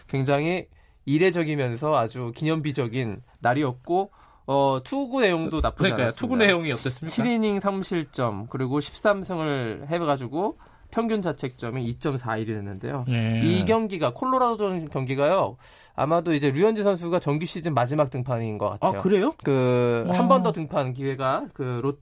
[0.09, 0.67] 굉장히
[1.05, 4.11] 이례적이면서 아주 기념비적인 날이었고
[4.47, 6.05] 어, 투구 내용도 나쁘지 그러니까요.
[6.07, 6.21] 않았습니다.
[6.21, 7.23] 투구 내용이 어땠습니까?
[7.23, 10.59] 7이닝 3실점 그리고 13승을 해가지고
[10.93, 13.05] 평균 자책점이 2.41이 됐는데요.
[13.09, 13.41] 네.
[13.43, 15.57] 이 경기가 콜로라도전 경기가요.
[15.97, 19.01] 아마도 이제 류현진 선수가 정규 시즌 마지막 등판인 것 같아요.
[19.01, 19.33] 아 그래요?
[19.43, 22.01] 그 한 번 더 등판 기회가 그 롯.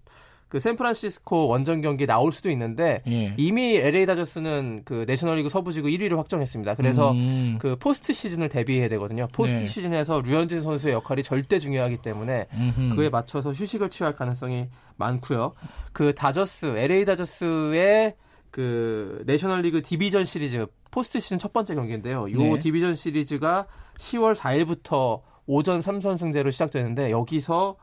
[0.49, 3.33] 그 샌프란시스코 원정 경기 나올 수도 있는데 예.
[3.37, 6.75] 이미 LA 다저스는 그 내셔널리그 서부지구 1위를 확정했습니다.
[6.75, 7.57] 그래서 음.
[7.61, 9.29] 그 포스트 시즌을 대비해야 되거든요.
[9.33, 9.67] 포스트 네.
[9.67, 12.97] 시즌에서 류현진 선수의 역할이 절대 중요하기 때문에 음흠.
[12.97, 15.53] 그에 맞춰서 휴식을 취할 가능성이 많고요.
[15.93, 18.17] 그 다저스 LA 다저스의
[18.51, 22.29] 그 내셔널리그 디비전 시리즈 포스트 시즌 첫 번째 경기인데요.
[22.29, 22.59] 이 네.
[22.59, 23.67] 디비전 시리즈가
[23.99, 27.77] 10월 4일부터 5전 3선승제로 시작되는데 여기서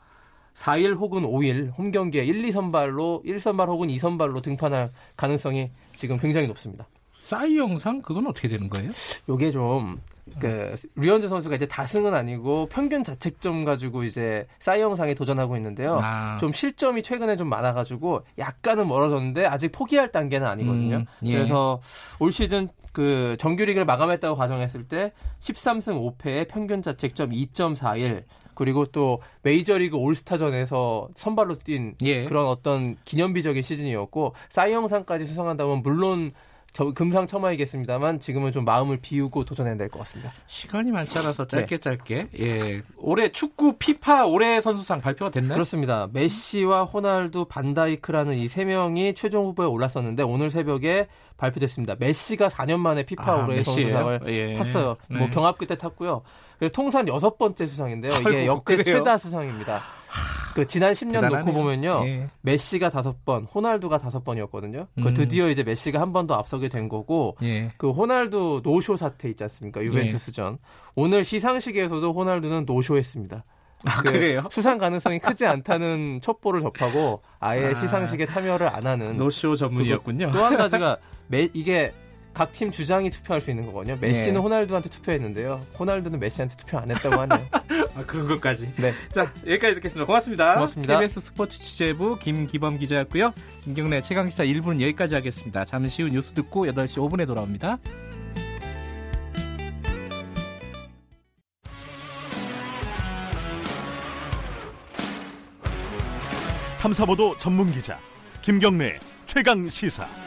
[0.54, 6.88] 4일 혹은 5일 홈 경기에 1, 2선발로 1선발 혹은 2선발로 등판할 가능성이 지금 굉장히 높습니다.
[7.14, 8.90] 사이 영상 그건 어떻게 되는 거예요?
[9.30, 10.00] 요게 좀
[10.40, 16.00] 그 류현진 선수가 이제 다승은 아니고 평균 자책점 가지고 이제 사이 영상에 도전하고 있는데요.
[16.02, 16.38] 아.
[16.40, 20.98] 좀 실점이 최근에 좀 많아가지고 약간은 멀어졌는데 아직 포기할 단계는 아니거든요.
[20.98, 21.34] 음, 예.
[21.34, 21.82] 그래서
[22.20, 28.24] 올 시즌 그 정규리그를 마감했다고 가정했을 때 13승 5패에 평균 자책점 2.41
[28.56, 32.26] 그리고 또 메이저리그 올스타전에서 선발로 뛴 예.
[32.26, 36.32] 그런 어떤 기념비적인 시즌이었고 싸이 영상까지 수상한다면 물론
[36.78, 40.32] 저 금상첨화이겠습니다만 지금은 좀 마음을 비우고 도전해야 될 것 같습니다.
[40.46, 41.80] 시간이 많지 않아서 짧게 네.
[41.80, 45.56] 짧게 예 올해 축구 피파 올해 선수상 발표가 됐나요?
[45.56, 46.08] 그렇습니다.
[46.14, 51.96] 메시와 호날두, 반다이크라는 이 세 명이 최종 후보에 올랐었는데 오늘 새벽에 발표됐습니다.
[52.00, 54.54] 메시가 4년 만에 피파 아, 올해 선수상을 예.
[54.54, 54.86] 탔어요.
[54.86, 55.18] 뭐 네.
[55.18, 56.22] 뭐 경합 끝에 탔고요.
[56.60, 58.12] 그래서 통산 여섯 번째 수상인데요.
[58.22, 58.98] 이게 역대 그래요?
[59.00, 59.82] 최다 수상입니다.
[60.56, 61.40] 그 지난 10년 대단하네요.
[61.46, 62.04] 놓고 보면요.
[62.08, 62.30] 예.
[62.42, 64.88] 메시가 다섯 번, 호날두가 다섯 번이었거든요.
[64.96, 65.14] 그 음.
[65.14, 67.72] 드디어 이제 메시가 한 번 더 앞서게 된 거고 예.
[67.78, 69.84] 그 호날두 노쇼 사태 있지 않습니까?
[69.84, 70.54] 유벤투스전.
[70.54, 70.58] 예.
[70.96, 73.44] 오늘 시상식에서도 호날두는 노쇼했습니다.
[73.86, 74.42] 아, 그 그래요?
[74.50, 80.32] 수상 가능성이 크지 않다는 첩보를 접하고 아예 아, 시상식에 참여를 안 하는 노쇼 전문이었군요.
[80.32, 81.94] 또 한 가지가 매, 이게
[82.38, 83.98] 각 팀 주장이 투표할 수 있는 거거든요.
[84.00, 84.40] 메시는 네.
[84.40, 85.66] 호날두한테 투표했는데요.
[85.80, 87.48] 호날두는 메시한테 투표 안 했다고 하네요.
[87.98, 88.72] 아, 그런 것까지.
[88.78, 88.94] 네.
[89.12, 90.06] 자, 여기까지 듣겠습니다.
[90.06, 90.54] 고맙습니다.
[90.54, 91.00] 고맙습니다.
[91.00, 93.34] KBS 스포츠 취재부 김기범 기자였고요.
[93.64, 95.66] 김경래 최강시사 1부는 여기까지 하겠습니다.
[95.66, 97.80] 잠시 후 뉴스 듣고 8시 5분에 돌아옵니다.
[106.80, 108.00] 탐사보도 전문 기자
[108.44, 110.27] 김경래 최강 시사.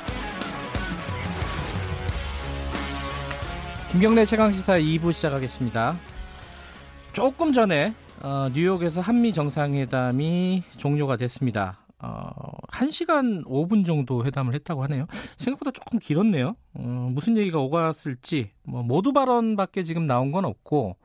[3.91, 5.97] 김경래 최강 시사 2부 시작하겠습니다.
[7.13, 11.81] 조금 전에 어, 뉴욕에서 한미 정상회담이 종료가 됐습니다.
[11.99, 12.31] 어,
[12.69, 15.07] 1시간 5분 정도 회담을 했다고 하네요.
[15.39, 16.55] 생각보다 조금 길었네요.
[16.75, 20.97] 어, 무슨 얘기가 오갔을지 뭐 모두 발언밖에 지금 나온 건 없고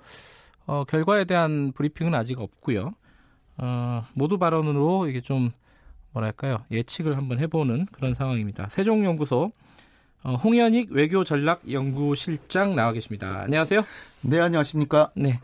[0.68, 2.94] 어, 결과에 대한 브리핑은 아직 없고요.
[3.58, 5.50] 어, 모두 발언으로 이게 좀
[6.14, 8.70] 뭐랄까요 예측을 한번 해보는 그런 상황입니다.
[8.70, 9.52] 세종연구소 어,
[10.34, 13.42] 홍현익 외교전략연구실장 나와 계십니다.
[13.44, 13.84] 안녕하세요.
[14.22, 15.12] 네, 안녕하십니까.
[15.16, 15.40] 네.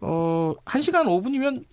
[0.00, 1.64] 어, 1시간 5분이면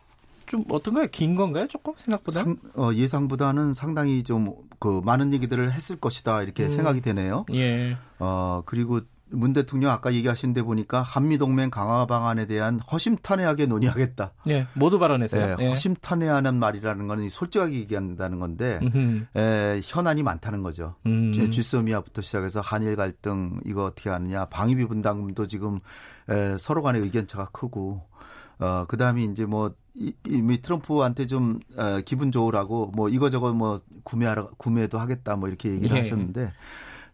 [0.46, 1.08] 좀 어떤가요?
[1.12, 1.68] 긴 건가요?
[1.68, 2.44] 조금 생각보다?
[2.44, 7.46] 상, 어, 예상보다는 상당히 좀 그 많은 얘기들을 했을 것이다 이렇게 음, 생각이 되네요.
[7.54, 7.98] 예.
[8.18, 14.34] 어, 그리고 문 대통령 아까 얘기하신 데 보니까 한미동맹 강화 방안에 대한 허심탄회하게 논의하겠다.
[14.48, 15.58] 예, 모두 발언했어요.
[15.60, 18.80] 예, 허심탄회하는 말이라는 건 솔직하게 얘기한다는 건데
[19.36, 20.96] 예, 현안이 많다는 거죠.
[21.06, 21.34] 음.
[21.52, 25.80] 쥐소미아부터 시작해서 한일 갈등 이거 어떻게 하느냐, 방위비 분담금도 지금
[26.32, 28.10] 예, 서로 간의 의견차가 크고
[28.60, 33.80] 어, 그 다음에 이제 뭐, 이, 이 트럼프한테 좀, 어, 기분 좋으라고, 뭐, 이거저거 뭐,
[34.04, 36.02] 구매하러, 구매도 하겠다, 뭐, 이렇게 얘기를 예.
[36.02, 36.52] 하셨는데,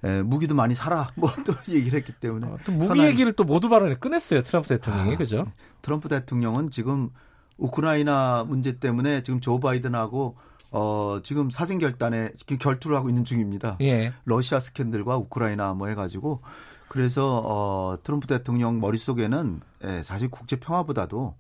[0.06, 3.08] 에, 무기도 많이 사라 뭐 또 얘기를 했기 때문에 어, 또 무기 편한...
[3.08, 5.46] 얘기를 또 모두 발언에 꺼냈어요 트럼프 대통령이 아, 그죠?
[5.82, 7.10] 트럼프 대통령은 지금
[7.58, 10.36] 우크라이나 문제 때문에 지금 조 바이든하고
[10.72, 13.78] 어 지금 사생 결단에 지금 결투를 하고 있는 중입니다.
[13.82, 14.12] 예.
[14.26, 16.42] 러시아 스캔들과 우크라이나 뭐 해가지고
[16.90, 21.36] 그래서 어 트럼프 대통령 머릿속에는 예, 사실 국제 평화보다도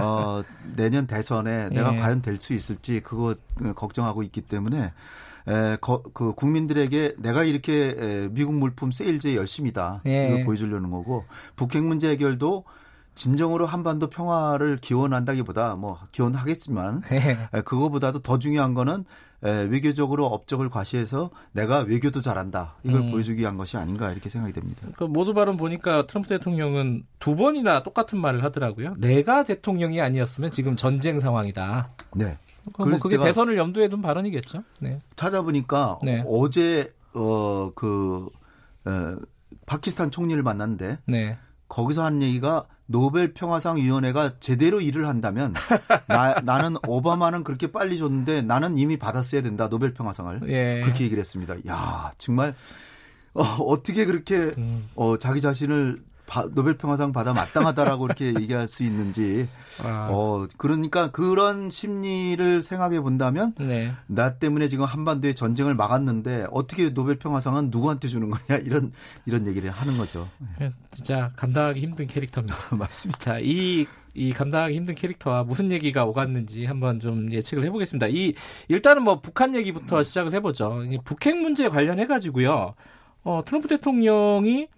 [0.00, 0.42] 어
[0.74, 1.96] 내년 대선에 내가 예.
[1.98, 3.34] 과연 될 수 있을지 그거
[3.76, 4.92] 걱정하고 있기 때문에
[5.48, 10.02] 에, 거, 그 국민들에게 내가 이렇게 에, 미국 물품 세일즈에 열심이다.
[10.06, 10.28] 예.
[10.28, 11.24] 이걸 보여주려는 거고
[11.56, 12.64] 북핵 문제 해결도
[13.14, 17.58] 진정으로 한반도 평화를 기원한다기보다 뭐 기원하겠지만 예.
[17.58, 19.04] 에, 그거보다도 더 중요한 거는
[19.44, 23.10] 에, 외교적으로 업적을 과시해서 내가 외교도 잘한다 이걸 음.
[23.10, 24.86] 보여주기 위한 것이 아닌가 이렇게 생각이 됩니다.
[24.96, 28.94] 그 모두 발언 보니까 트럼프 대통령은 두 번이나 똑같은 말을 하더라고요.
[28.98, 31.90] 내가 대통령이 아니었으면 지금 전쟁 상황이다.
[32.14, 32.38] 네.
[32.78, 34.62] 뭐 그게 대선을 염두에 둔 발언이겠죠.
[34.80, 34.98] 네.
[35.16, 36.24] 찾아보니까 네.
[36.26, 38.28] 어제 어그
[38.84, 39.16] 어,
[39.66, 41.38] 파키스탄 총리를 만났는데 네.
[41.68, 45.54] 거기서 한 얘기가 노벨 평화상 위원회가 제대로 일을 한다면
[46.06, 50.80] 나, 나는 오바마는 그렇게 빨리 줬는데 나는 이미 받았어야 된다 노벨 평화상을 예.
[50.82, 51.54] 그렇게 얘기를 했습니다.
[51.68, 52.54] 야 정말
[53.34, 54.88] 어, 어떻게 그렇게 음.
[54.94, 56.02] 어, 자기 자신을
[56.54, 59.48] 노벨 평화상 받아 마땅하다라고 이렇게 얘기할 수 있는지
[59.82, 60.08] 아.
[60.10, 63.92] 어 그러니까 그런 심리를 생각해 본다면 네.
[64.06, 68.92] 나 때문에 지금 한반도에 전쟁을 막았는데 어떻게 노벨 평화상은 누구한테 주는 거냐 이런
[69.26, 70.28] 이런 얘기를 하는 거죠.
[70.58, 72.56] 네, 진짜 감당하기 힘든 캐릭터입니다.
[72.76, 73.38] 맞습니다.
[73.40, 78.06] 이이 감당하기 힘든 캐릭터와 무슨 얘기가 오갔는지 한번 좀 예측을 해보겠습니다.
[78.08, 78.34] 이
[78.68, 80.82] 일단은 뭐 북한 얘기부터 시작을 해보죠.
[81.04, 82.74] 북핵 문제 관련해 가지고요.
[83.24, 84.68] 어, 트럼프 대통령이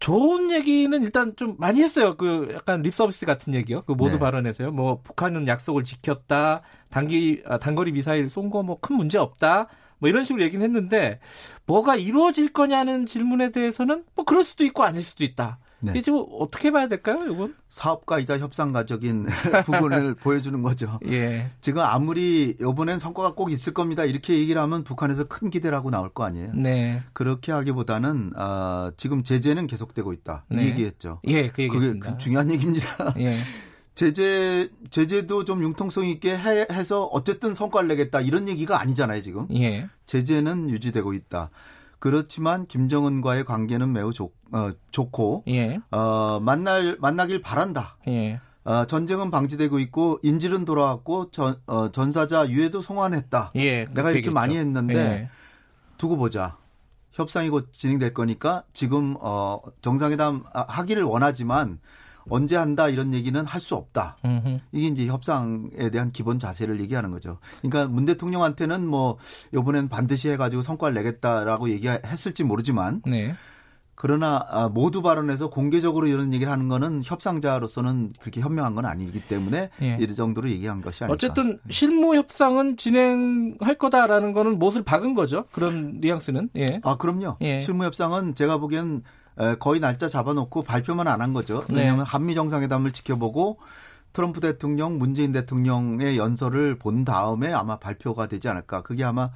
[0.00, 2.16] 좋은 얘기는 일단 좀 많이 했어요.
[2.16, 3.82] 그 약간 립 서비스 같은 얘기요.
[3.86, 4.18] 그 모두 네.
[4.18, 4.70] 발언에서요.
[4.72, 6.62] 뭐 북한은 약속을 지켰다.
[6.90, 9.68] 단기 아, 단거리 미사일 쏜 거 뭐 큰 문제 없다.
[9.98, 11.20] 뭐 이런 식으로 얘기는 했는데
[11.66, 15.58] 뭐가 이루어질 거냐는 질문에 대해서는 뭐 그럴 수도 있고 아닐 수도 있다.
[15.80, 15.90] 네.
[15.92, 17.54] 이게 지금 어떻게 봐야 될까요, 이건?
[17.68, 19.26] 사업가이자 협상가적인
[19.66, 20.98] 부분을 보여주는 거죠.
[21.06, 21.50] 예.
[21.60, 24.04] 지금 아무리 이번엔 성과가 꼭 있을 겁니다.
[24.04, 26.52] 이렇게 얘기를 하면 북한에서 큰 기대를 하고 나올 거 아니에요.
[26.54, 27.02] 네.
[27.12, 30.44] 그렇게 하기보다는 어, 지금 제재는 계속되고 있다.
[30.50, 30.66] 이 네.
[30.68, 31.20] 얘기했죠.
[31.26, 32.06] 예, 그 얘기입니다.
[32.12, 33.14] 그게 중요한 얘기입니다.
[33.20, 33.36] 예.
[33.94, 39.46] 제재 제재도 좀 융통성 있게 해, 해서 어쨌든 성과를 내겠다 이런 얘기가 아니잖아요 지금.
[39.54, 39.88] 예.
[40.06, 41.50] 제재는 유지되고 있다.
[42.04, 45.80] 그렇지만 김정은과의 관계는 매우 좋, 어, 좋고 예.
[45.90, 47.96] 어, 만날 만나길 바란다.
[48.08, 48.40] 예.
[48.62, 53.52] 어, 전쟁은 방지되고 있고 인질은 돌아왔고 전, 어, 전사자 유해도 송환했다.
[53.56, 55.28] 예, 내가 이렇게 많이 했는데 예.
[55.96, 56.58] 두고 보자.
[57.12, 61.78] 협상이 곧 진행될 거니까 지금 어, 정상회담 하기를 원하지만
[62.30, 64.18] 언제 한다 이런 얘기는 할 수 없다.
[64.24, 64.58] 음흠.
[64.72, 67.38] 이게 이제 협상에 대한 기본 자세를 얘기하는 거죠.
[67.62, 69.16] 그러니까 문 대통령한테는 뭐
[69.54, 73.34] 이번엔 반드시 해가지고 성과를 내겠다라고 얘기했을지 모르지만 네.
[73.96, 79.70] 그러나 아, 모두 발언해서 공개적으로 이런 얘기를 하는 거는 협상자로서는 그렇게 현명한 건 아니기 때문에
[79.82, 79.98] 예.
[80.00, 81.14] 이 정도로 얘기한 것이 아닐까.
[81.14, 85.44] 어쨌든 실무 협상은 진행할 거다라는 거는 못을 박은 거죠.
[85.52, 86.50] 그런 뉘앙스는.
[86.56, 86.80] 예.
[86.82, 87.36] 아 그럼요.
[87.40, 87.60] 예.
[87.60, 89.02] 실무 협상은 제가 보기엔
[89.58, 91.64] 거의 날짜 잡아놓고 발표만 안 한 거죠.
[91.68, 91.78] 네.
[91.78, 92.10] 왜냐하면 네.
[92.10, 93.58] 한미 정상회담을 지켜보고
[94.12, 98.82] 트럼프 대통령, 문재인 대통령의 연설을 본 다음에 아마 발표가 되지 않을까.
[98.82, 99.30] 그게 아마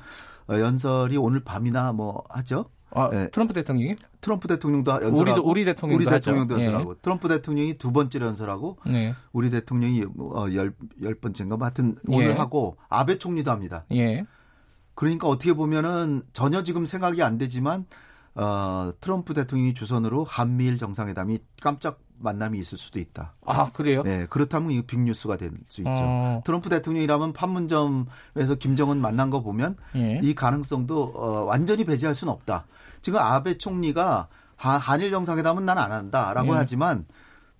[0.49, 2.67] 어, 연설이 오늘 밤이나 뭐 하죠.
[2.91, 3.29] 아, 네.
[3.31, 3.97] 트럼프 대통령이?
[4.21, 6.95] 트럼프 대통령도 연설하고 우리, 우리 대통령도, 우리 대통령도 연설하고 예.
[7.03, 9.15] 트럼프 대통령이 두 번째 연설하고 네.
[9.33, 10.73] 우리 대통령이 어, 열,
[11.03, 12.33] 열 번째인가 뭐 하여튼 오늘 예.
[12.33, 13.85] 하고 아베 총리도 합니다.
[13.93, 14.25] 예.
[14.95, 17.85] 그러니까 어떻게 보면은 전혀 지금 생각이 안 되지만
[18.41, 23.35] 어, 트럼프 대통령이 주선으로 한미일 정상회담이 깜짝 만남이 있을 수도 있다.
[23.47, 24.03] 아 그래요?
[24.03, 25.93] 네 그렇다면 이거 빅뉴스가 될 수 있죠.
[25.97, 26.43] 어.
[26.45, 30.21] 트럼프 대통령이라면 판문점에서 김정은 만난 거 보면 예.
[30.23, 32.67] 이 가능성도 어, 완전히 배제할 수는 없다.
[33.03, 34.27] 지금 아베 총리가
[34.57, 36.57] 한일 정상회담은 난 안 한다라고 예.
[36.57, 37.07] 하지만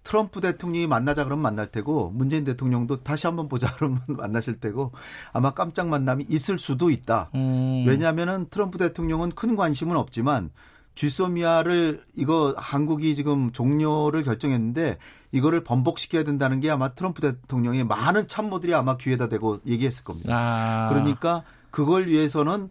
[0.09, 4.93] 트럼프 대통령이 만나자 그러면 만날 테고 문재인 대통령도 다시 한번 보자 그러면 만나실 테고
[5.35, 7.29] 아마 깜짝 만남이 있을 수도 있다.
[7.35, 7.85] 음.
[7.87, 10.49] 왜냐하면은 트럼프 대통령은 큰 관심은 없지만
[10.95, 14.97] 쥐소미아를 이거 한국이 지금 종료를 결정했는데
[15.31, 20.33] 이거를 번복시켜야 된다는 게 아마 트럼프 대통령의 많은 참모들이 아마 귀에다 대고 얘기했을 겁니다.
[20.35, 20.89] 아.
[20.89, 22.71] 그러니까 그걸 위해서는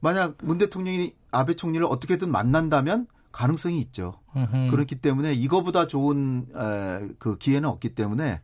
[0.00, 4.14] 만약 문 대통령이 아베 총리를 어떻게든 만난다면 가능성이 있죠.
[4.36, 4.70] 으흠.
[4.70, 8.40] 그렇기 때문에 이거보다 좋은 에, 그 기회는 없기 때문에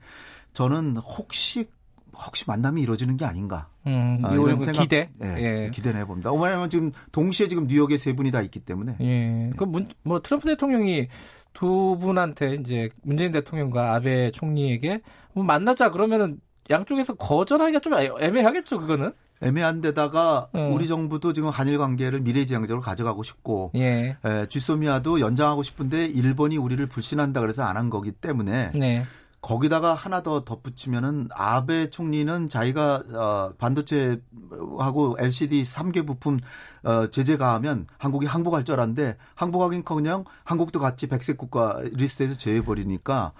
[0.52, 1.66] 저는 혹시
[2.14, 3.68] 혹시 만남이 이루어지는 게 아닌가.
[3.86, 5.08] 음, 아, 이런 생각, 기대.
[5.22, 5.70] 예, 예.
[5.72, 6.32] 기대해 봅니다.
[6.32, 8.96] 왜냐하면 지금 동시에 지금 뉴욕에 세 분이 다 있기 때문에.
[9.00, 9.50] 예.
[9.56, 11.08] 그뭐 트럼프 대통령이
[11.52, 15.00] 두 분한테 이제 문재인 대통령과 아베 총리에게
[15.32, 19.12] 뭐 만나자 그러면은 양쪽에서 거절하기가 좀 애매하겠죠, 그거는.
[19.40, 20.72] 애매한데다가 음.
[20.72, 24.16] 우리 정부도 지금 한일 관계를 미래지향적으로 가져가고 싶고 예.
[24.24, 29.04] 에, 지소미아도 연장하고 싶은데 일본이 우리를 불신한다 그래서 안 한 거기 때문에 네.
[29.40, 36.40] 거기다가 하나 더 덧붙이면은 아베 총리는 자기가 어 반도체하고 LCD 3개 부품
[36.82, 43.32] 어 제재 가하면 한국이 항복할 줄 알았는데 항복하긴커녕 한국도 같이 백색 국가 리스트에서 제외해 버리니까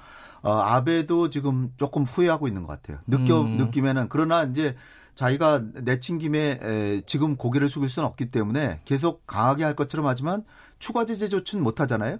[0.42, 3.00] 어 아베도 지금 조금 후회하고 있는 것 같아요.
[3.08, 3.56] 느껴 음.
[3.56, 4.76] 느끼면은 그러나 이제
[5.18, 10.44] 자기가 내친 김에 에, 지금 고개를 숙일 수는 없기 때문에 계속 강하게 할 것처럼 하지만
[10.78, 12.18] 추가 제재 조치는 못 하잖아요.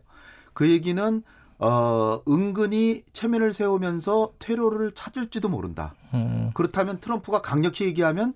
[0.53, 1.23] 그 얘기는
[1.61, 5.95] 어, 은근히 체면을 세우면서 퇴로를 찾을지도 모른다.
[6.13, 6.51] 음.
[6.55, 8.35] 그렇다면 트럼프가 강력히 얘기하면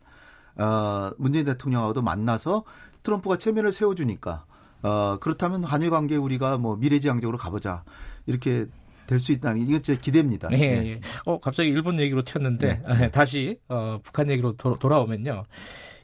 [0.55, 2.63] 어, 문재인 대통령하고도 만나서
[3.03, 4.45] 트럼프가 체면을 세워주니까
[4.85, 7.83] 어, 그렇다면 한일 관계 우리가 뭐 미래지향적으로 가보자
[8.27, 8.67] 이렇게
[9.07, 10.49] 될 수 있다는 게 이건 제 기대입니다.
[10.49, 10.57] 네.
[10.59, 11.01] 네.
[11.25, 13.11] 어 갑자기 일본 얘기로 튀었는데 네.
[13.11, 15.45] 다시 어, 북한 얘기로 도, 돌아오면요.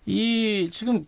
[0.06, 1.04] 이 지금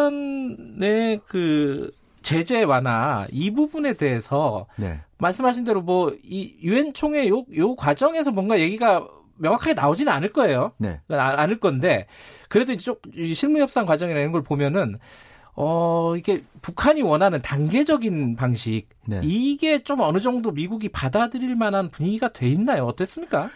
[0.00, 1.90] 북한의 그
[2.22, 5.00] 제재 완화 이 부분에 대해서 네.
[5.18, 9.06] 말씀하신 대로 뭐 이 유엔 총회 요, 요 과정에서 뭔가 얘기가
[9.38, 10.72] 명확하게 나오지는 않을 거예요.
[10.78, 11.00] 네.
[11.08, 12.06] 아, 않을 건데
[12.48, 13.02] 그래도 이쪽
[13.34, 14.98] 실무 협상 과정이라는 걸 보면은
[15.56, 19.20] 어 이게 북한이 원하는 단계적인 방식 네.
[19.22, 22.84] 이게 좀 어느 정도 미국이 받아들일 만한 분위기가 돼 있나요?
[22.84, 23.48] 어땠습니까?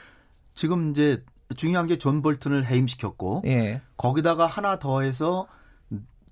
[0.55, 1.23] 지금 이제
[1.57, 3.83] 중요한 게 존 볼튼을 해임시켰고 예.
[3.97, 5.47] 거기다가 하나 더해서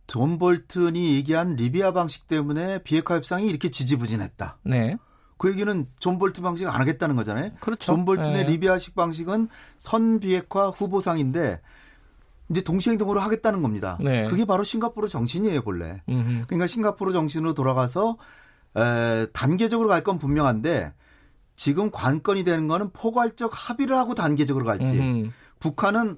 [0.06, 4.58] 존 볼튼이 얘기한 리비아 방식 때문에 비핵화 협상이 이렇게 지지부진했다.
[4.62, 4.96] 네.
[5.36, 7.50] 그 얘기는 존 볼튼 방식 안 하겠다는 거잖아요.
[7.60, 7.92] 그렇죠.
[7.92, 8.42] 존 볼튼의 네.
[8.44, 11.60] 리비아식 방식은 선 비핵화 후보상인데
[12.50, 13.98] 이제 동시 행동으로 하겠다는 겁니다.
[14.00, 14.28] 네.
[14.28, 16.02] 그게 바로 싱가포르 정신이에요, 본래.
[16.08, 16.44] 음흠.
[16.46, 18.16] 그러니까 싱가포르 정신으로 돌아가서
[18.76, 20.92] 에, 단계적으로 갈 건 분명한데
[21.56, 24.98] 지금 관건이 되는 거는 포괄적 합의를 하고 단계적으로 갈지.
[24.98, 25.30] 음흠.
[25.60, 26.16] 북한은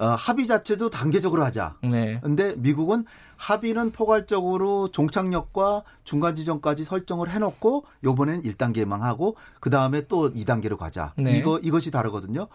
[0.00, 1.76] 어, 합의 자체도 단계적으로 하자.
[1.82, 2.20] 네.
[2.22, 3.04] 근데 미국은
[3.36, 11.12] 합의는 포괄적으로 종착역과 중간 지점까지 설정을 해놓고 요번엔 1단계만 하고 그 다음에 또 2단계로 가자.
[11.18, 11.36] 네.
[11.36, 12.46] 이거 이것이 다르거든요.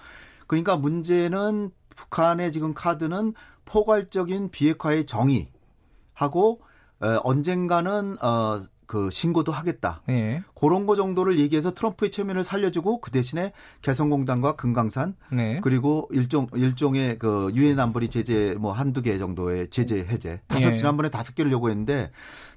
[0.47, 3.34] 그러니까 문제는 북한의 지금 카드는
[3.66, 6.62] 포괄적인 비핵화의 정의하고
[7.02, 10.01] 어, 언젠가는 어, 그 신고도 하겠다.
[10.07, 10.41] 네.
[10.55, 15.59] 그런 거 정도를 얘기해서 트럼프의 체면을 살려주고 그 대신에 개성공단과 금강산 네.
[15.61, 20.75] 그리고 일종 일종의 그 유엔 안보리 제재 뭐 한두 개 정도의 제재 해제 다섯 네.
[20.77, 22.11] 지난번에 다섯 개를 요구했는데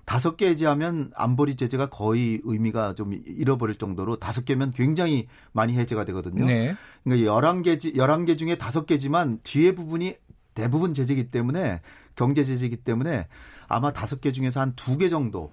[0.04, 6.04] 다섯 개 해제하면 안보리 제재가 거의 의미가 좀 잃어버릴 정도로 다섯 개면 굉장히 많이 해제가
[6.04, 6.46] 되거든요.
[6.46, 6.74] 네.
[7.02, 10.14] 그러니까 열한 개 열한 개 중에 다섯 개지만 뒤에 부분이
[10.54, 11.80] 대부분 제재이기 때문에
[12.14, 13.26] 경제 제재이기 때문에
[13.68, 15.50] 아마 다섯 개 중에서 한 두 개 정도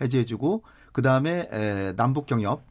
[0.00, 2.62] 해제해주고 그 다음에 남북 경협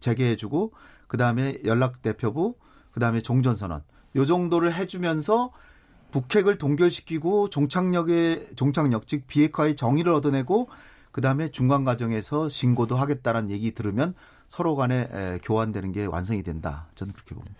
[0.00, 0.72] 재개해주고
[1.06, 2.54] 그 다음에 연락 대표부
[2.92, 3.82] 그 다음에 종전 선언
[4.16, 5.52] 요 정도를 해주면서
[6.10, 10.68] 북핵을 동결시키고 종착역의 종착역 즉 비핵화의 정의를 얻어내고
[11.12, 14.14] 그 다음에 중간 과정에서 신고도 하겠다라는 얘기 들으면
[14.48, 16.86] 서로 간에 에, 교환되는 게 완성이 된다.
[16.94, 17.56] 저는 그렇게 봅니다.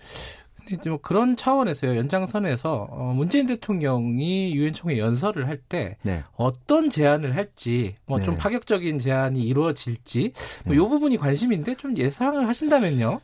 [0.69, 6.23] 근데 뭐 그런 차원에서요 연장선에서 어, 문재인 대통령이 유엔 총회 연설을 할때 네.
[6.37, 8.41] 어떤 제안을 할지 뭐좀 네.
[8.41, 10.33] 파격적인 제안이 이루어질지
[10.65, 10.77] 뭐 네.
[10.77, 13.21] 이 부분이 관심인데 좀 예상을 하신다면요.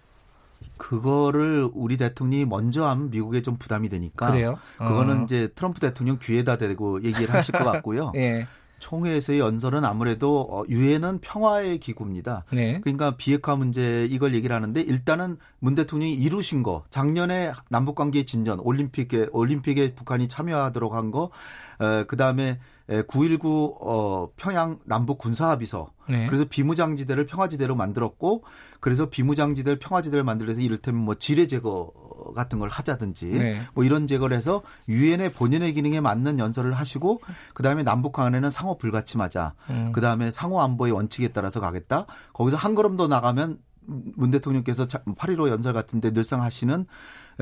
[0.79, 4.59] 그거를 우리 대통령이 먼저 하면 미국에 좀 부담이 되니까 그래요?
[4.79, 5.25] 그거는 어.
[5.25, 8.13] 이제 트럼프 대통령 귀에다 대고 얘기를 하실 것 같고요.
[8.17, 8.47] 예.
[8.85, 12.45] 총회에서의 연설은 아무래도 어, 유엔은 평화의 기구입니다.
[12.53, 12.81] 네.
[12.81, 18.61] 그러니까 비핵화 문제 이걸 얘기를 하는데 일단은 문 대통령이 이루신 거 작년에 남북 관계 진전
[18.61, 21.31] 올림픽에 올림픽에 북한이 참여하도록 한 거,
[21.79, 22.59] 어, 그 다음에
[22.89, 25.91] 9.19 어, 평양 남북 군사합의서.
[26.11, 26.27] 네.
[26.27, 28.45] 그래서 비무장지대를 평화지대로 만들었고,
[28.81, 31.91] 그래서 비무장지대를 평화지대를 만들어서 이를테면 뭐 지뢰 제거
[32.33, 33.61] 같은 걸 하자든지 네.
[33.75, 37.21] 뭐 이런 제거를 해서 유엔의 본연의 기능에 맞는 연설을 하시고
[37.53, 39.55] 그다음에 남북 간에는 상호 불가침하자.
[39.71, 39.93] 음.
[39.93, 42.07] 그다음에 상호 안보의 원칙에 따라서 가겠다.
[42.33, 46.87] 거기서 한 걸음 더 나가면 문 대통령께서 8.15 연설 같은데 늘상 하시는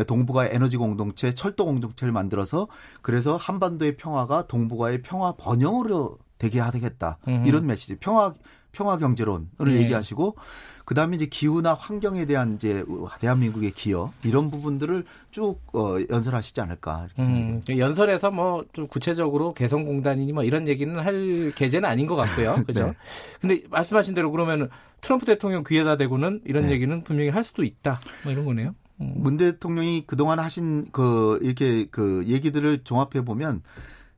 [0.07, 2.69] 동북아의 에너지 공동체, 철도 공동체를 만들어서
[3.01, 7.19] 그래서 한반도의 평화가 동북아의 평화 번영으로 되게 하겠다.
[7.29, 7.45] 음.
[7.47, 7.97] 이런 메시지.
[7.97, 8.35] 평화
[8.73, 9.73] 평화 경제론을 네.
[9.83, 10.37] 얘기하시고
[10.85, 12.85] 그다음에 이제 기후나 환경에 대한 이제
[13.21, 20.33] 대한민국의 기여 이런 부분들을 쭉 어, 연설하시지 않을까 이렇게 음, 연설에서 뭐 좀 구체적으로 개성공단이니
[20.33, 22.57] 뭐 이런 얘기는 할 계제는 아닌 것 같고요.
[22.67, 22.87] 그죠?
[22.87, 22.93] 네.
[23.41, 24.71] 근데 말씀하신 대로 그러면
[25.01, 26.73] 트럼프 대통령 귀에다 대고는 이런 네.
[26.73, 28.01] 얘기는 분명히 할 수도 있다.
[28.25, 28.75] 뭐 이런 거네요.
[29.01, 29.15] 음.
[29.17, 33.63] 문 대통령이 그동안 하신 그 이렇게 그 얘기들을 종합해 보면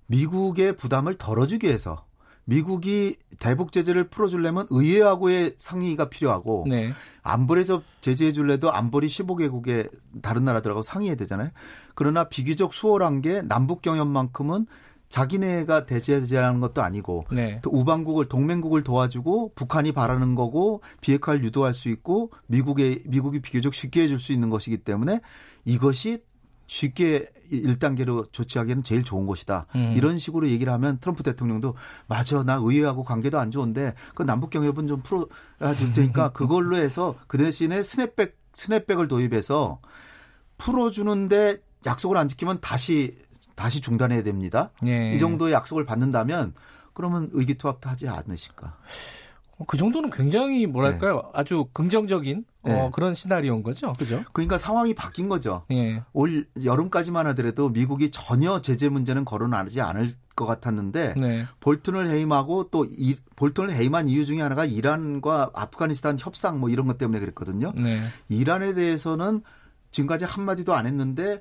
[0.06, 2.04] 미국의 부담을 덜어주기 위해서
[2.44, 6.92] 미국이 대북 제재를 풀어주려면 의회하고의 상의가 필요하고 네.
[7.22, 9.90] 안보리에서 제재해 줄래도 안보리 15개국의
[10.22, 11.50] 다른 나라들하고 상의해야 되잖아요.
[11.94, 14.66] 그러나 비교적 수월한 게 남북 경협만큼은
[15.08, 17.60] 자기네가 대제재하는 것도 아니고 네.
[17.62, 24.02] 또 우방국을 동맹국을 도와주고 북한이 바라는 거고 비핵화를 유도할 수 있고 미국의 미국이 비교적 쉽게
[24.02, 25.20] 해줄 수 있는 것이기 때문에
[25.64, 26.22] 이것이
[26.66, 29.66] 쉽게 1단계로 조치하기에는 제일 좋은 것이다.
[29.74, 29.94] 음.
[29.96, 31.74] 이런 식으로 얘기를 하면 트럼프 대통령도
[32.06, 35.28] 맞아 나 의회하고 관계도 안 좋은데 그 남북 경협은 좀 풀어
[35.76, 39.80] 줄 테니까 그걸로 해서 그 대신에 스냅백 스냅백을 도입해서
[40.58, 43.18] 풀어주는데 약속을 안 지키면 다시
[43.54, 44.70] 다시 중단해야 됩니다.
[44.86, 45.12] 예.
[45.12, 46.54] 이 정도의 약속을 받는다면
[46.92, 48.76] 그러면 의기투합도 하지 않으실까?
[49.56, 51.14] 어, 그 정도는 굉장히 뭐랄까요?
[51.16, 51.22] 네.
[51.34, 52.80] 아주 긍정적인 어, 네.
[52.80, 53.92] 어, 그런 시나리오인 거죠.
[53.94, 54.22] 그죠?
[54.32, 55.64] 그러니까 상황이 바뀐 거죠.
[55.68, 56.02] 네.
[56.12, 61.44] 올 여름까지만 하더라도 미국이 전혀 제재 문제는 거론하지 않을 것 같았는데 네.
[61.60, 66.98] 볼튼을 해임하고 또 이, 볼튼을 해임한 이유 중에 하나가 이란과 아프가니스탄 협상 뭐 이런 것
[66.98, 67.72] 때문에 그랬거든요.
[67.76, 68.00] 네.
[68.28, 69.42] 이란에 대해서는
[69.92, 71.40] 지금까지 한 마디도 안 했는데 예,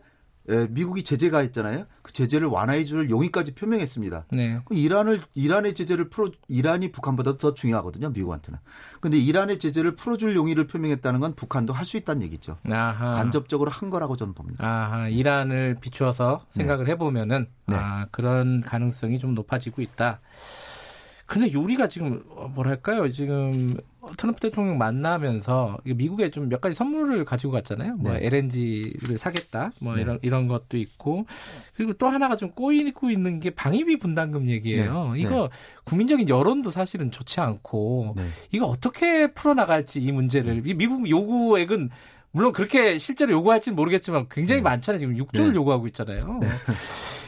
[0.70, 1.86] 미국이 제재가 했잖아요.
[2.02, 4.26] 그 제재를 완화해 줄 용의까지 표명했습니다.
[4.32, 4.60] 네.
[4.66, 8.10] 그 이란을 이란의 제재를 풀어 이란이 북한보다 더 중요하거든요.
[8.10, 8.60] 미국한테는.
[9.00, 12.58] 근데 이란의 제재를 풀어 줄 용의를 표명했다는 건 북한도 할 수 있다는 얘기죠.
[12.70, 13.12] 아하.
[13.12, 14.66] 간접적으로 한 거라고 저는 봅니다.
[14.66, 16.92] 아하, 이란을 비추어서 생각을 네.
[16.92, 17.76] 해 보면은 네.
[17.78, 20.20] 아, 그런 가능성이 좀 높아지고 있다.
[21.34, 22.24] 근데 요리가 지금
[22.54, 23.12] 뭐랄까요?
[23.12, 23.76] 지금
[24.18, 27.96] 트럼프 대통령 만나면서 미국에 좀 몇 가지 선물을 가지고 갔잖아요.
[27.96, 28.28] 뭐 네.
[28.28, 30.02] LNG를 사겠다, 뭐 네.
[30.02, 31.26] 이런 이런 것도 있고
[31.76, 35.14] 그리고 또 하나가 좀 꼬이고 있는 게 방위비 분담금 얘기예요.
[35.14, 35.22] 네.
[35.22, 35.58] 이거 네.
[35.86, 38.28] 국민적인 여론도 사실은 좋지 않고 네.
[38.52, 41.90] 이거 어떻게 풀어 나갈지 이 문제를 미국 요구액은
[42.32, 44.64] 물론 그렇게 실제로 요구할지는 모르겠지만 굉장히 네.
[44.64, 45.00] 많잖아요.
[45.00, 46.40] 지금 6조를 요구하고 있잖아요.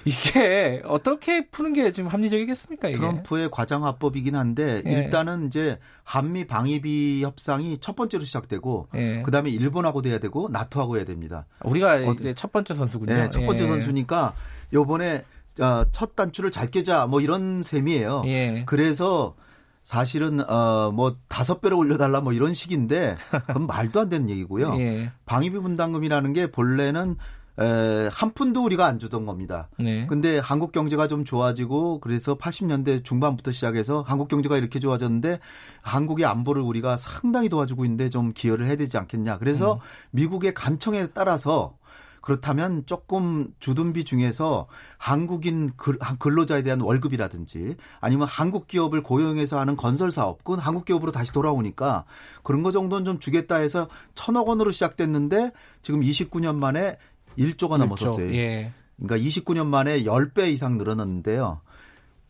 [0.05, 2.89] 이게 어떻게 푸는 게 지금 합리적이겠습니까?
[2.89, 2.97] 이게?
[2.97, 4.91] 트럼프의 과장화법이긴 한데 예.
[4.91, 9.21] 일단은 이제 한미 방위비 협상이 첫 번째로 시작되고 예.
[9.23, 11.47] 그다음에 일본하고 돼야 되고 나토하고 해야 됩니다.
[11.63, 13.13] 우리가 어, 이제 첫 번째 선수군요.
[13.13, 13.67] 네, 첫 번째 예.
[13.67, 14.35] 선수니까
[14.73, 15.25] 요번에
[15.59, 18.23] 어, 첫 단추를 잘 깨자 뭐 이런 셈이에요.
[18.27, 18.63] 예.
[18.67, 19.35] 그래서
[19.83, 24.75] 사실은 어뭐 다섯 배로 올려달라 뭐 이런 식인데 그건 말도 안 되는 얘기고요.
[24.81, 25.11] 예.
[25.25, 27.17] 방위비 분담금이라는 게 본래는
[27.59, 29.69] 에, 한 푼도 우리가 안 주던 겁니다.
[29.79, 30.05] 네.
[30.07, 35.39] 근데 한국 경제가 좀 좋아지고 그래서 80년대 중반부터 시작해서 한국 경제가 이렇게 좋아졌는데
[35.81, 39.37] 한국의 안보를 우리가 상당히 도와주고 있는데 좀 기여를 해야 되지 않겠냐.
[39.37, 39.79] 그래서 음.
[40.11, 41.77] 미국의 간청에 따라서
[42.25, 44.65] 그렇다면 조금 주둔비 중에서
[44.97, 45.71] 한국인
[46.17, 52.05] 근로자에 대한 월급이라든지 아니면 한국 기업을 고용해서 하는 건설 사업, 그건 한국 기업으로 다시 돌아오니까
[52.41, 55.51] 그런 거 정도는 좀 주겠다 해서 천억 원으로 시작됐는데
[55.83, 56.97] 지금 29년 만에
[57.37, 58.33] 1조가 1조, 넘었었어요.
[58.33, 58.71] 예.
[58.97, 61.61] 그러니까 29년 만에 10배 이상 늘어났는데요.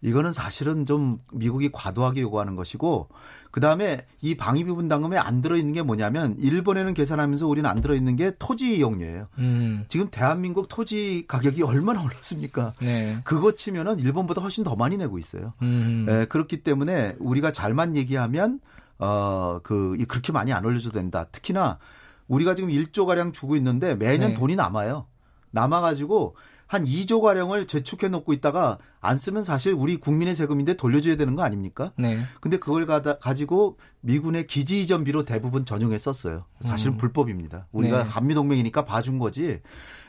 [0.02, 3.10] 이거는 사실은 좀 미국이 과도하게 요구하는 것이고
[3.50, 8.16] 그다음에 이 방위비 분담금에 안 들어 있는 게 뭐냐면 일본에는 계산하면서 우리는 안 들어 있는
[8.16, 9.28] 게 토지 이용료예요.
[9.40, 9.86] 음.
[9.90, 12.74] 지금 대한민국 토지 가격이 얼마나 올랐습니까?
[12.82, 13.18] 네.
[13.24, 15.54] 그거 치면은 일본보다 훨씬 더 많이 내고 있어요.
[15.64, 16.06] 음.
[16.08, 18.60] 네, 그렇기 때문에 우리가 잘만 얘기하면
[18.98, 21.26] 어그 그렇게 많이 안 올려줘도 된다.
[21.32, 21.80] 특히나
[22.28, 24.34] 우리가 지금 1조 가량 주고 있는데 매년 네.
[24.36, 25.08] 돈이 남아요.
[25.52, 26.36] 남아 가지고
[26.68, 31.44] 한 2조 가량을 저축해 놓고 있다가 안 쓰면 사실 우리 국민의 세금인데 돌려줘야 되는 거
[31.44, 31.94] 아닙니까?
[31.96, 32.20] 네.
[32.42, 36.46] 근데 그걸 가다, 가지고 미군의 기지 이전비로 대부분 전용해 썼어요.
[36.62, 36.98] 사실은 음.
[36.98, 37.68] 불법입니다.
[37.72, 38.10] 우리가 네.
[38.10, 39.62] 한미 동맹이니까 봐준 거지.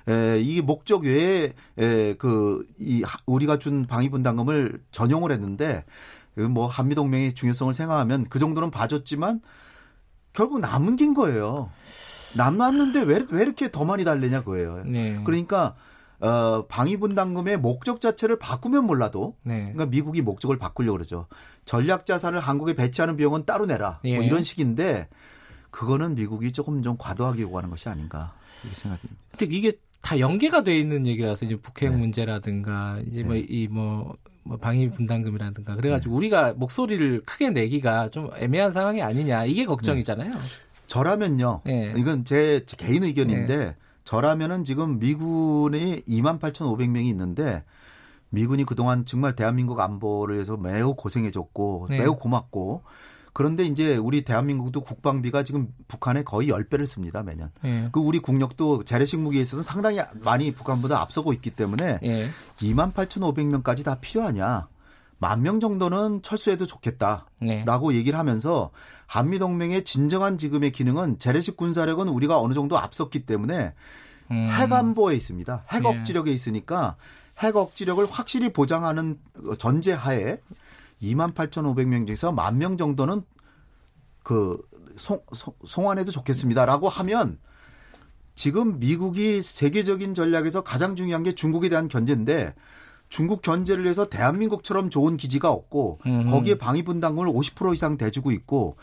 [0.09, 5.85] 에, 이 목적 외에 에, 그, 이, 우리가 준 방위 분담금을 전용을 했는데
[6.37, 9.41] 그뭐 한미 동맹의 중요성을 생각하면 그 정도는 봐줬지만
[10.33, 11.71] 결국 남은 긴 거예요.
[12.37, 14.83] 남았는데 왜, 왜 이렇게 더 많이 달래냐 그거예요.
[14.85, 15.21] 네.
[15.25, 15.75] 그러니까
[16.21, 19.73] 어, 방위 분담금의 목적 자체를 바꾸면 몰라도 네.
[19.73, 21.27] 그러니까 미국이 목적을 바꾸려고 그러죠.
[21.65, 24.01] 전략 자산을 한국에 배치하는 비용은 따로 내라.
[24.03, 24.17] 뭐 예.
[24.17, 25.09] 뭐 이런 식인데
[25.71, 28.33] 그거는 미국이 조금 좀 과도하게 요구하는 것이 아닌가
[28.63, 29.23] 이렇게 생각됩니다.
[29.37, 31.97] 근데 이게 다 연계가 돼 있는 얘기라서 이제 북핵 네.
[31.97, 36.17] 문제라든가 이제 뭐이뭐 뭐 방위 분담금이라든가 그래가지고 네.
[36.17, 40.33] 우리가 목소리를 크게 내기가 좀 애매한 상황이 아니냐 이게 걱정이잖아요.
[40.87, 40.89] 네.
[40.89, 41.61] 저라면요.
[41.65, 41.95] 네.
[41.97, 43.77] 이건 제, 제 개인 의견인데 네.
[44.05, 47.65] 저라면은 지금 미군이 28,500명이 있는데
[48.31, 51.99] 미군이 그동안 정말 대한민국 안보를 위해서 매우 고생해줬고 네.
[51.99, 52.83] 매우 고맙고
[53.33, 57.51] 그런데 이제 우리 대한민국도 국방비가 지금 북한에 거의 10배를 씁니다, 매년.
[57.63, 57.91] 네.
[57.93, 62.31] 그 우리 국력도 재래식 무기에 있어서 상당히 많이 북한보다 앞서고 있기 때문에 네.
[62.57, 64.69] 28,500명까지 다 필요하냐.
[65.19, 67.97] 만 명 정도는 철수해도 좋겠다라고 네.
[67.97, 68.71] 얘기를 하면서
[69.07, 73.73] 한미 동맹의 진정한 지금의 기능은 재래식 군사력은 우리가 어느 정도 앞섰기 때문에
[74.31, 74.49] 음.
[74.51, 75.65] 핵 안보에 있습니다.
[75.71, 75.89] 핵 예.
[75.89, 76.97] 억지력에 있으니까
[77.39, 79.19] 핵 억지력을 확실히 보장하는
[79.59, 80.39] 전제하에
[81.03, 83.23] 2만 8,500명 중에서 만 명 정도는
[84.23, 84.59] 그
[84.97, 85.21] 송,
[85.65, 87.39] 송환해도 좋겠습니다라고 하면
[88.35, 92.55] 지금 미국이 세계적인 전략에서 가장 중요한 게 중국에 대한 견제인데
[93.09, 96.31] 중국 견제를 위해서 대한민국처럼 좋은 기지가 없고 음.
[96.31, 98.77] 거기에 방위 분담금을 50% 이상 대주고 있고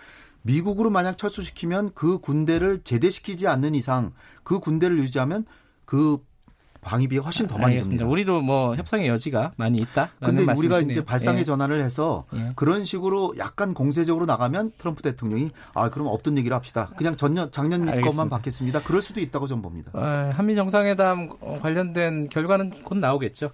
[0.43, 4.11] 미국으로 만약 철수시키면 그 군대를 제대시키지 않는 이상
[4.43, 5.45] 그 군대를 유지하면
[5.85, 6.19] 그
[6.83, 8.05] 방위비 훨씬 더 많이 듭니다.
[8.05, 10.09] 우리도 뭐 협상의 여지가 많이 있다.
[10.19, 11.43] 근데 우리가 이제 발상의 예.
[11.45, 12.51] 전환을 해서 예.
[12.55, 16.89] 그런 식으로 약간 공세적으로 나가면 트럼프 대통령이 아 그럼 없던 얘기를 합시다.
[16.97, 18.09] 그냥 전년 작년 알겠습니다.
[18.09, 18.81] 것만 받겠습니다.
[18.83, 19.91] 그럴 수도 있다고 전 봅니다.
[19.93, 21.29] 아, 한미 정상회담
[21.61, 23.51] 관련된 결과는 곧 나오겠죠.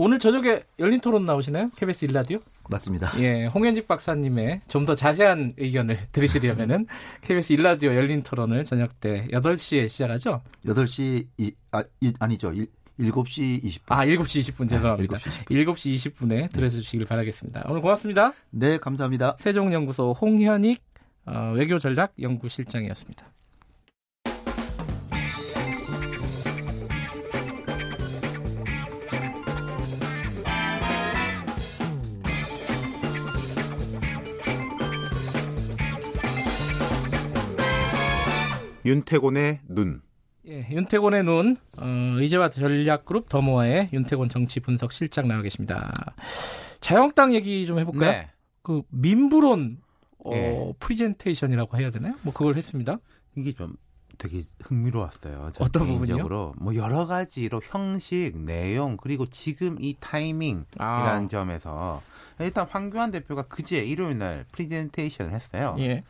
[0.00, 1.70] 오늘 저녁에 열린 토론 나오시나요?
[1.76, 2.38] KBS 일라디오?
[2.70, 3.12] 맞습니다.
[3.20, 6.86] 예, 홍현직 박사님의 좀 더 자세한 의견을 들으시려면은
[7.22, 10.40] KBS 일라디오 열린 토론을 저녁 때 8시에 시작하죠?
[10.66, 12.52] 8시 이, 아, 이, 아니죠.
[13.00, 13.80] 7시 20분.
[13.88, 15.18] 아, 7시 20분 죄송합니다.
[15.18, 16.32] 네, 7시 20분.
[16.32, 17.64] 에 들어주시길 바라겠습니다.
[17.68, 18.32] 오늘 고맙습니다.
[18.50, 19.36] 네, 감사합니다.
[19.40, 20.80] 세종연구소 홍현익
[21.26, 23.26] 어, 외교전략연구실장이었습니다.
[38.88, 40.00] 윤태곤의 눈.
[40.48, 41.84] 예, 윤태곤의 눈, 어,
[42.18, 45.92] 의제와 전략그룹 더모아의 윤태곤 정치 분석 실장 나와 계십니다.
[46.80, 48.10] 자한당 얘기 좀 해볼까요?
[48.10, 48.30] 네.
[48.62, 49.78] 그 민부론
[50.24, 50.72] 어, 예.
[50.80, 52.14] 프리젠테이션이라고 해야 되나요?
[52.22, 52.98] 뭐 그걸 했습니다.
[53.36, 53.76] 이게 좀
[54.16, 55.50] 되게 흥미로웠어요.
[55.60, 56.26] 어떤 부분이요?
[56.56, 61.26] 뭐 여러 가지로 형식, 내용 그리고 지금 이 타이밍이라는 아.
[61.30, 62.02] 점에서
[62.40, 65.76] 일단 황교안 대표가 그제 일요일 날 프리젠테이션을 했어요.
[65.78, 66.04] 예.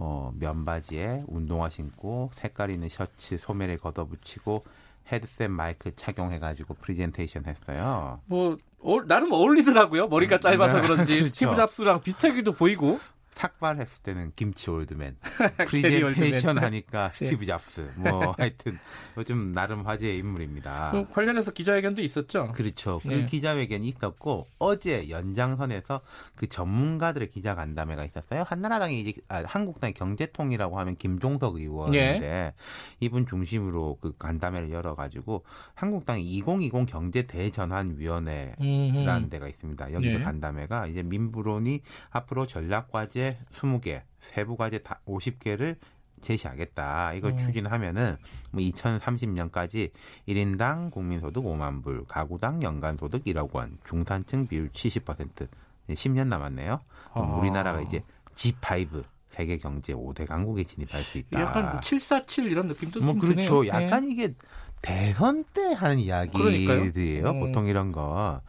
[0.00, 4.64] 어, 면바지에 운동화 신고 색깔 있는 셔츠 소매를 걷어붙이고
[5.10, 8.20] 헤드셋 마이크 착용해가지고 프리젠테이션 했어요.
[8.26, 10.06] 뭐 어, 나름 어울리더라고요.
[10.06, 10.82] 머리가 음, 짧아서 네.
[10.82, 11.28] 그런지 그렇죠.
[11.30, 13.00] 스티브 잡스랑 비슷하기도 보이고.
[13.38, 15.16] 삭발했을 때는 김치 올드만,
[15.68, 17.26] 프리젠테이션 하니까 네.
[17.26, 17.88] 스티브 잡스.
[17.94, 18.78] 뭐 하여튼
[19.16, 20.90] 요즘 나름 화제의 인물입니다.
[20.90, 22.50] 그 관련해서 기자회견도 있었죠.
[22.52, 22.98] 그렇죠.
[23.04, 23.26] 그 네.
[23.26, 26.00] 기자회견이 있었고 어제 연장선에서
[26.34, 28.42] 그 전문가들의 기자 간담회가 있었어요.
[28.44, 32.52] 한나라당이 이제 아, 한국당의 경제통이라고 하면 김종석 의원인데 네.
[32.98, 39.92] 이분 중심으로 그 간담회를 열어가지고 한국당이 2020 경제 대전환위원회라는 데가 있습니다.
[39.92, 40.24] 여기도 네.
[40.24, 45.76] 간담회가 이제 민부론이 앞으로 전략과제 20개, 세부 과제 다 50개를
[46.20, 47.14] 제시하겠다.
[47.14, 47.38] 이걸 음.
[47.38, 48.16] 추진하면은
[48.50, 49.90] 뭐 2030년까지
[50.26, 55.48] 1인당 국민소득 5만 불, 가구당 연간 소득 1억 원, 중산층 비율 70%.
[55.88, 56.80] 10년 남았네요.
[57.14, 57.20] 아.
[57.20, 58.02] 우리나라가 이제
[58.34, 61.40] G5 세계 경제 5대 강국에 진입할 수 있다.
[61.40, 63.62] 약간 747 이런 느낌도 뭐 그렇죠.
[63.62, 63.66] 드네요.
[63.68, 64.12] 약간 네.
[64.12, 64.34] 이게
[64.82, 67.30] 대선 때 하는 이야기들이에요.
[67.30, 67.40] 음.
[67.40, 68.40] 보통 이런 거.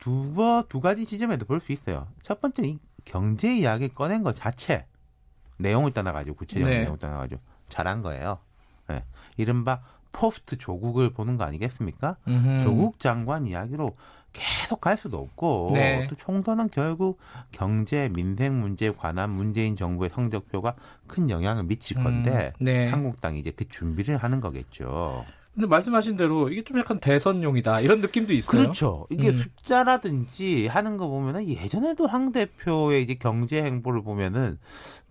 [0.00, 2.06] 두, 번, 두 가지 지점에도 볼 수 있어요.
[2.22, 4.86] 첫 번째, 이 경제 이야기를 꺼낸 것 자체.
[5.58, 6.80] 내용을 떠나가지고, 구체적인 네.
[6.82, 8.38] 내용을 떠나가지고, 잘한 거예요.
[8.88, 9.04] 네.
[9.36, 9.82] 이른바
[10.12, 12.16] 포스트 조국을 보는 거 아니겠습니까?
[12.26, 12.64] 음흠.
[12.64, 13.96] 조국 장관 이야기로
[14.32, 16.06] 계속 갈 수도 없고 네.
[16.08, 17.18] 또 총선은 결국
[17.50, 20.74] 경제 민생 문제에 관한 문재인 정부의 성적표가
[21.06, 22.88] 큰 영향을 미칠 건데 음, 네.
[22.88, 25.24] 한국당이 이제 그 준비를 하는 거겠죠.
[25.58, 28.62] 근데 말씀하신 대로 이게 좀 약간 대선용이다 이런 느낌도 있어요.
[28.62, 29.08] 그렇죠.
[29.10, 29.42] 이게 음.
[29.56, 34.58] 숫자라든지 하는 거 보면은 예전에도 황 대표의 이제 경제 행보를 보면은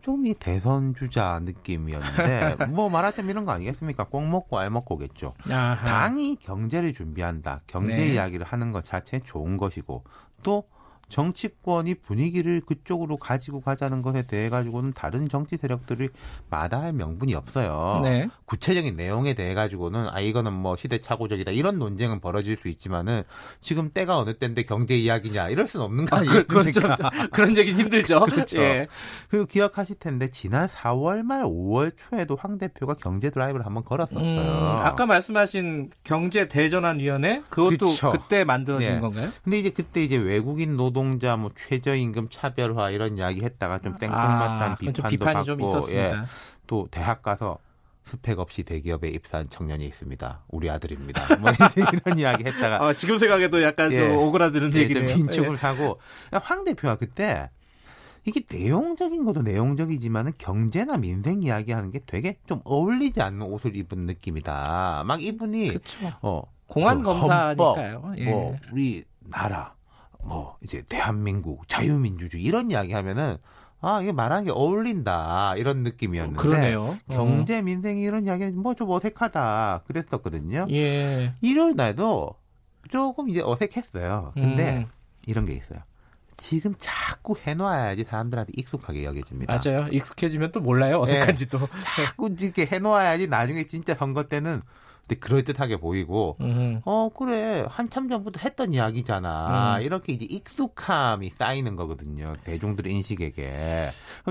[0.02, 4.06] 좀 이 대선 주자 느낌이었는데 뭐 말하자면 이런 거 아니겠습니까?
[4.06, 5.34] 꼭 먹고 알 먹고겠죠.
[5.50, 5.76] 아하.
[5.86, 7.60] 당이 경제를 준비한다.
[7.68, 8.14] 경제 네.
[8.14, 10.06] 이야기를 하는 것 자체는 좋은 것이고
[10.44, 10.64] 또
[11.10, 16.10] 정치권이 분위기를 그쪽으로 가지고 가자는 것에 대해 가지고는 다른 정치 세력들이
[16.50, 18.02] 마다할 명분이 없어요.
[18.04, 18.28] 네.
[18.46, 23.24] 구체적인 내용에 대해 가지고는 아 이거는 뭐 시대착오적이다 이런 논쟁은 벌어질 수 있지만은
[23.62, 26.98] 지금 때가 어느 때인데 경제 이야기냐 이럴 수는 없는 거 아니겠습니까?
[27.02, 27.30] 아, 그렇죠.
[27.32, 28.26] 그런 얘기는 힘들죠.
[28.28, 28.58] 그렇죠.
[28.60, 28.88] 예.
[29.30, 34.22] 그리고 기억하실 텐데 지난 4월 말 5월 초에도 황 대표가 경제 드라이브를 한번 걸었었어요.
[34.22, 34.46] 음,
[34.84, 38.12] 아까 말씀하신 경제 대전환 위원회 그것도 그렇죠.
[38.12, 39.00] 그때 만들어진 네.
[39.00, 39.30] 건가요?
[39.44, 44.72] 근데 이제 그때 이제 외국인 노동 노동자 뭐 최저임금 차별화 이런 이야기 했다가 좀 땡뚱맞다는
[44.72, 46.14] 아, 비판도 받고 예.
[46.66, 47.60] 또 대학 가서
[48.02, 50.46] 스펙 없이 대기업에 입사한 청년이 있습니다.
[50.48, 51.36] 우리 아들입니다.
[51.38, 51.52] 뭐
[52.06, 55.14] 이런 이야기 했다가 어, 지금 생각해도 약간 예, 좀 오그라드는 예, 얘기네요.
[55.14, 55.56] 빈축을 예.
[55.58, 56.00] 사고
[56.32, 57.50] 황 대표가 그때
[58.26, 65.04] 이게 내용적인 것도 내용적이지만은 경제나 민생 이야기하는 게 되게 좀 어울리지 않는 옷을 입은 느낌이다.
[65.06, 66.00] 막 이분이 그쵸.
[66.22, 68.14] 어 공안 그 검사니까요.
[68.18, 68.26] 예.
[68.26, 69.77] 뭐 우리 나라
[70.28, 73.38] 뭐 이제 대한민국 자유민주주의 이런 이야기 하면은
[73.80, 76.98] 아 이게 말하는 게 어울린다 이런 느낌이었는데 그러네요.
[77.08, 77.14] 어.
[77.14, 80.68] 경제 민생 이런 이야기는 뭐 좀 어색하다 그랬었거든요.
[80.72, 81.34] 예.
[81.42, 82.36] 일요일 날도
[82.92, 84.32] 조금 이제 어색했어요.
[84.34, 84.86] 근데 음.
[85.26, 85.82] 이런 게 있어요.
[86.36, 89.60] 지금 자꾸 해놓아야지 사람들한테 익숙하게 여겨집니다.
[89.66, 89.88] 맞아요.
[89.88, 91.00] 익숙해지면 또 몰라요.
[91.02, 91.58] 어색한지도.
[91.58, 91.66] 네.
[92.06, 94.62] 자꾸 이렇게 해놓아야지 나중에 진짜 선거 때는
[95.08, 96.82] 근데 그럴듯하게 보이고 음.
[96.84, 99.82] 어 그래 한참 전부터 했던 이야기잖아 음.
[99.82, 103.54] 이렇게 이제 익숙함이 쌓이는 거거든요 대중들의 인식에게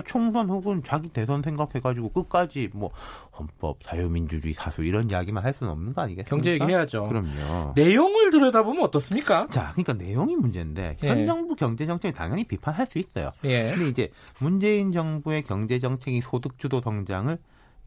[0.05, 2.91] 총선 혹은 자기 대선 생각해가지고 끝까지 뭐
[3.39, 6.31] 헌법 자유민주주의 사수 이런 이야기만 할 수는 없는 거 아니겠습니까?
[6.31, 7.09] 경제 얘기해야죠.
[7.09, 7.73] 그럼요.
[7.75, 9.47] 내용을 들여다보면 어떻습니까?
[9.51, 11.27] 자, 그러니까 내용이 문제인데 현 예.
[11.27, 13.33] 정부 경제 정책을 당연히 비판할 수 있어요.
[13.45, 13.71] 예.
[13.71, 14.09] 근데 이제
[14.39, 17.37] 문재인 정부의 경제 정책이 소득 주도 성장을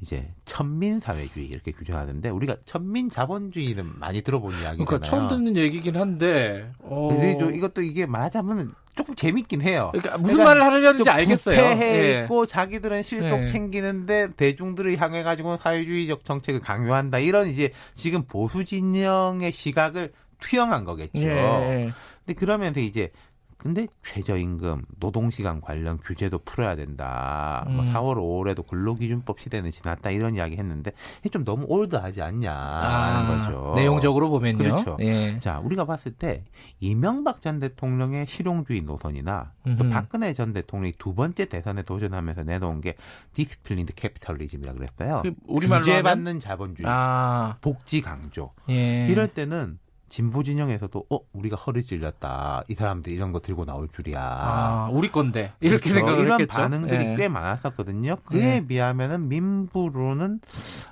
[0.01, 4.85] 이제 천민 사회주의 이렇게 규정하는데 우리가 천민 자본주의는 많이 들어본 이야기잖아요.
[4.85, 6.71] 그러니까 처음 듣는 얘기긴 한데.
[6.79, 7.09] 어...
[7.09, 9.89] 근데 이것도 이게 말하자면 조금 재밌긴 해요.
[9.93, 11.55] 그러니까 무슨 그러니까 말을 하려는지 알겠어요.
[11.55, 12.23] 부패해 예.
[12.23, 13.45] 있고 자기들은 실속 예.
[13.45, 17.19] 챙기는데 대중들을 향해 가지고 사회주의적 정책을 강요한다.
[17.19, 21.19] 이런 이제 지금 보수 진영의 시각을 투영한 거겠죠.
[21.19, 21.91] 예.
[22.25, 23.11] 근데 그러면서 이제
[23.59, 27.65] 근데 최저임금, 노동시간 관련 규제도 풀어야 된다.
[27.67, 27.75] 뭐 음.
[27.75, 33.27] 뭐 4월, 5월에도 근로기준법 시대는 지났다 이런 이야기 했는데 이게 좀 너무 올드하지 않냐는 아,
[33.27, 33.73] 거죠.
[33.75, 34.57] 내용적으로 보면요.
[34.59, 34.97] 그렇죠.
[35.01, 35.37] 예.
[35.39, 36.45] 자, 우리가 봤을 때
[36.79, 39.77] 이명박 전 대통령의 실용주의 노선이나 음흠.
[39.77, 42.95] 또 박근혜 전 대통령이 두 번째 대선에 도전하면서 내놓은 게
[43.33, 45.19] disciplined capitalism이라 그랬어요.
[45.21, 46.39] 그 우리말로 규제받는 하면?
[46.39, 47.57] 자본주의, 아.
[47.59, 48.51] 복지 강조.
[48.69, 49.05] 예.
[49.09, 49.79] 이럴 때는
[50.09, 55.11] 진보 진영에서도 어 우리가 허리 찔렸다 이 사람들 이런 거 들고 나올 줄이야 아 우리
[55.11, 55.95] 건데 이렇게 그렇죠.
[55.95, 56.61] 생각을 이런 했겠죠?
[56.61, 57.15] 반응들이 예.
[57.15, 58.65] 꽤 많았었거든요 그에 예.
[58.65, 60.41] 비하면은 민부론은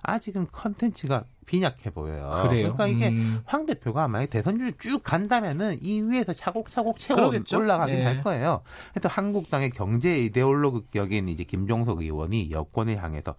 [0.03, 2.43] 아직은 컨텐츠가 빈약해 보여요.
[2.43, 2.73] 그래요?
[2.73, 3.41] 그러니까 이게 음.
[3.45, 8.03] 황 대표가 만약 대선주자로 쭉 간다면은 이 위에서 차곡차곡 채워 올라가긴 예.
[8.03, 8.61] 할 거예요.
[8.93, 13.35] 그래서 한국당의 경제 이데올로그격인 이제 김종석 의원이 여권을 향해서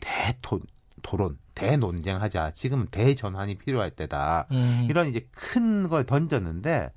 [0.00, 0.60] 대토
[1.02, 2.52] 토론, 대논쟁하자.
[2.54, 4.46] 지금 대전환이 필요할 때다.
[4.52, 4.86] 음.
[4.88, 6.90] 이런 이제 큰 걸 던졌는데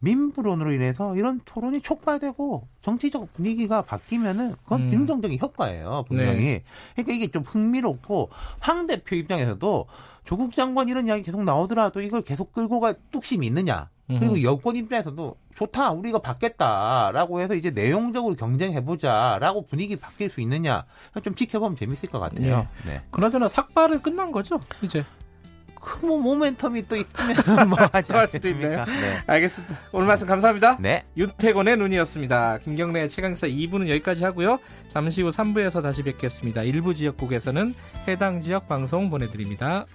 [0.00, 4.90] 민부론으로 인해서 이런 토론이 촉발되고 정치적 분위기가 바뀌면은 그건 음.
[4.90, 6.44] 긍정적인 효과예요 분명히.
[6.44, 6.64] 네.
[6.94, 8.30] 그러니까 이게 좀 흥미롭고
[8.60, 9.86] 황 대표 입장에서도
[10.24, 13.88] 조국 장관 이런 이야기 계속 나오더라도 이걸 계속 끌고 갈 뚝심이 있느냐.
[14.06, 20.84] 그리고 여권 입장에서도 좋다 우리가 받겠다라고 해서 이제 내용적으로 경쟁해보자라고 분위기 바뀔 수 있느냐
[21.24, 22.68] 좀 지켜보면 재밌을 것 같아요.
[22.84, 22.92] 네.
[22.92, 23.02] 네.
[23.10, 25.04] 그나저나 삭발은 끝난 거죠 이제.
[25.80, 28.84] 그뭐 모멘텀이 또 있으면 뭐 하지 않겠습니까?
[28.84, 29.18] 네.
[29.26, 29.78] 알겠습니다.
[29.92, 30.76] 오늘 말씀 감사합니다.
[30.80, 31.04] 네.
[31.16, 32.58] 윤태곤의 눈이었습니다.
[32.58, 34.58] 김경래의 최강사 2부는 여기까지 하고요.
[34.88, 36.62] 잠시 후 3부에서 다시 뵙겠습니다.
[36.62, 37.74] 일부 지역국에서는
[38.08, 39.86] 해당 지역 방송 보내드립니다.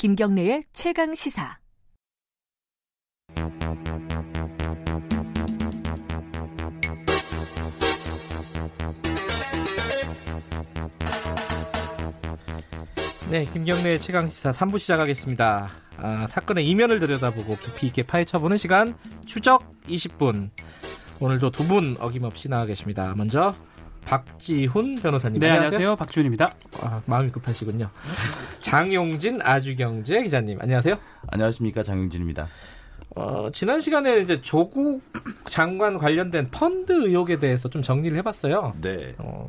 [0.00, 1.58] 김경래의 최강 시사.
[13.30, 15.68] 네, 김경래의 최강 시사 3부 시작하겠습니다.
[15.98, 18.96] 아, 사건의 이면을 들여다보고 깊이 있게 파헤쳐보는 시간
[19.26, 20.48] 추적 20분.
[21.20, 23.12] 오늘도 두 분 어김없이 나와 계십니다.
[23.16, 23.54] 먼저
[24.04, 25.38] 박지훈 변호사님.
[25.40, 25.66] 네, 안녕하세요.
[25.76, 25.96] 안녕하세요.
[25.96, 26.54] 박지훈입니다.
[26.82, 27.90] 아, 마음이 급하시군요.
[28.60, 30.58] 장용진 아주경제 기자님.
[30.60, 30.96] 안녕하세요.
[31.28, 31.82] 안녕하십니까.
[31.82, 32.48] 장용진입니다.
[33.16, 35.02] 어, 지난 시간에 이제 조국
[35.44, 38.74] 장관 관련된 펀드 의혹에 대해서 좀 정리를 해봤어요.
[38.80, 39.14] 네.
[39.18, 39.48] 어,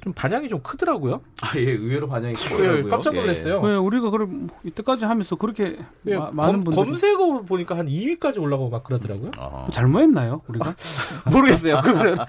[0.00, 1.20] 좀 반향이 좀 크더라고요.
[1.42, 2.82] 아, 예, 의외로 반향이 크더라고요.
[2.84, 3.60] 네, 깜짝 놀랐어요.
[3.64, 3.68] 예.
[3.68, 8.70] 왜 우리가 그럼 이때까지 하면서 그렇게 예, 마, 많은 분들 검색어 보니까 한 2위까지 올라가고
[8.70, 9.32] 막 그러더라고요.
[9.38, 9.66] 아.
[9.72, 10.74] 잘못했나요, 우리가?
[11.32, 11.80] 모르겠어요.
[11.82, 12.26] 그러니까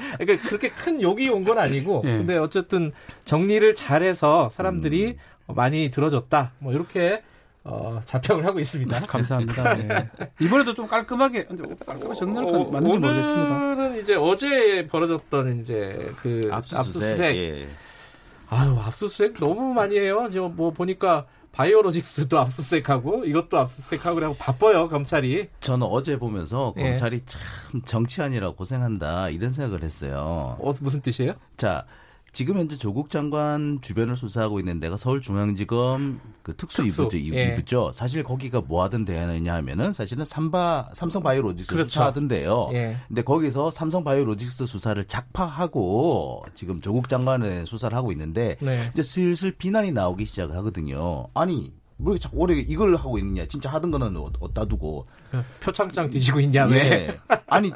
[0.47, 2.17] 그렇게 큰 욕이 온 건 아니고, 예.
[2.17, 2.91] 근데 어쨌든
[3.25, 5.17] 정리를 잘해서 사람들이
[5.47, 5.53] 음.
[5.55, 6.53] 많이 들어줬다.
[6.59, 7.21] 뭐 이렇게
[7.63, 9.01] 어, 자평을 하고 있습니다.
[9.01, 9.75] 감사합니다.
[9.75, 10.09] 네.
[10.39, 13.55] 이번에도 좀 깔끔하게, 깔끔하게 정리할 건 어, 맞는지 모르겠습니다.
[13.55, 16.79] 오늘은 이제 어제 벌어졌던 이제 그 압수수색.
[16.79, 17.35] 압수수색.
[17.35, 17.69] 예.
[18.49, 20.27] 아유, 압수수색 너무 많이 해요.
[20.31, 25.49] 지금 뭐 보니까 바이오로직스도 압수수색하고 이것도 압수수색하고 그래고 바빠요 검찰이.
[25.59, 26.83] 저는 어제 보면서 예.
[26.83, 27.25] 검찰이 예.
[27.25, 27.41] 참
[27.85, 30.57] 정치하느라 고생한다 이런 생각을 했어요.
[30.59, 31.33] 어, 무슨 뜻이에요?
[31.57, 31.85] 자
[32.31, 37.03] 지금 현재 조국 장관 주변을 수사하고 있는 데가 서울중앙지검 그 특수, 특수.
[37.03, 37.35] 이부죠.
[37.35, 37.53] 예.
[37.53, 37.91] 이부죠.
[37.93, 41.89] 사실 거기가 뭐 하던 데냐 하면은 사실은 삼바 삼성 바이오로직스 그렇죠.
[41.89, 42.69] 수사하던데요.
[42.73, 42.95] 예.
[43.07, 48.89] 근데 거기서 삼성 바이오로직스 수사를 작파하고 지금 조국 장관의 수사를 하고 있는데 네.
[48.93, 51.27] 이제 슬슬 비난이 나오기 시작하거든요.
[51.33, 53.45] 아니 왜 자꾸 오래 이걸 하고 있느냐?
[53.47, 55.05] 진짜 하던 거는 어디다 두고
[55.59, 56.65] 표창장 뒤지고 있냐?
[56.65, 56.89] 왜?
[56.89, 57.19] 네.
[57.47, 57.71] 아니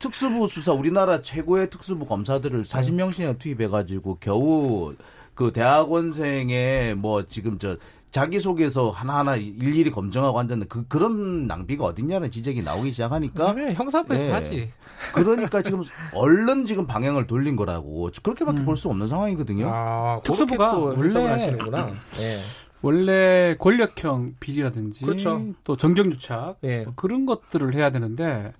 [0.00, 4.94] 특수부 수사 우리나라 최고의 특수부 검사들을 40명씩이나 투입해가지고 겨우
[5.34, 7.76] 그 대학원생의 뭐 지금 저
[8.10, 13.52] 자기소개서 하나하나 일일이 검증하고 앉았는 그, 그런 낭비가 어딨냐는 지적이 나오기 시작하니까.
[13.52, 14.30] 네, 형사부에서 네.
[14.32, 14.72] 하지.
[15.14, 18.10] 그러니까 지금 얼른 지금 방향을 돌린 거라고.
[18.22, 18.64] 그렇게밖에 음.
[18.64, 19.70] 볼수 없는 상황이거든요.
[19.72, 21.86] 아, 특수부가 원래 하시는구나.
[22.16, 22.38] 네.
[22.82, 25.44] 원래 권력형 비리라든지 그렇죠.
[25.62, 26.86] 또 정경유착 네.
[26.96, 28.52] 그런 것들을 해야 되는데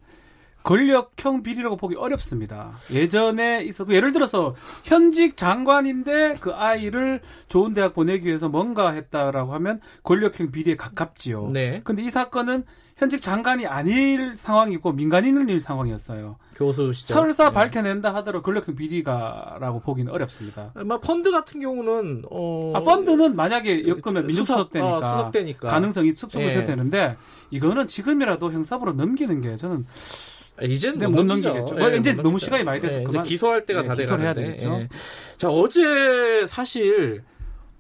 [0.63, 2.73] 권력형 비리라고 보기 어렵습니다.
[2.93, 4.55] 예전에 있어 그 예를 들어서
[4.85, 11.51] 현직 장관인데 그 아이를 좋은 대학 보내기 위해서 뭔가 했다라고 하면 권력형 비리에 가깝지요.
[11.51, 11.81] 네.
[11.85, 12.65] 근데 이 사건은
[13.01, 16.37] 현직 장관이 아닐 상황이고 민간인일 상황이었어요.
[16.55, 17.15] 교수 시절.
[17.15, 17.55] 설사 네.
[17.55, 20.73] 밝혀낸다 하더라도 권력형 비리가라고 보기는 어렵습니다.
[20.85, 22.75] 뭐 펀드 같은 경우는 어...
[22.77, 26.63] 아, 펀드는 만약에 엮으면 민주수석되니까 어, 수석되니까 가능성이 쑥쑥 네.
[26.65, 27.17] 되는데
[27.51, 30.30] 이거는 지금이라도 형사부로 넘기는 게 저는 아,
[30.63, 31.75] 이제는 네, 못 넘기겠죠.
[31.75, 34.79] 네, 이제 너무 시간이 많이 됐을 네, 기소할 때가 네, 다 돼야 되겠죠.
[34.79, 34.89] 네.
[35.37, 37.23] 자 어제 사실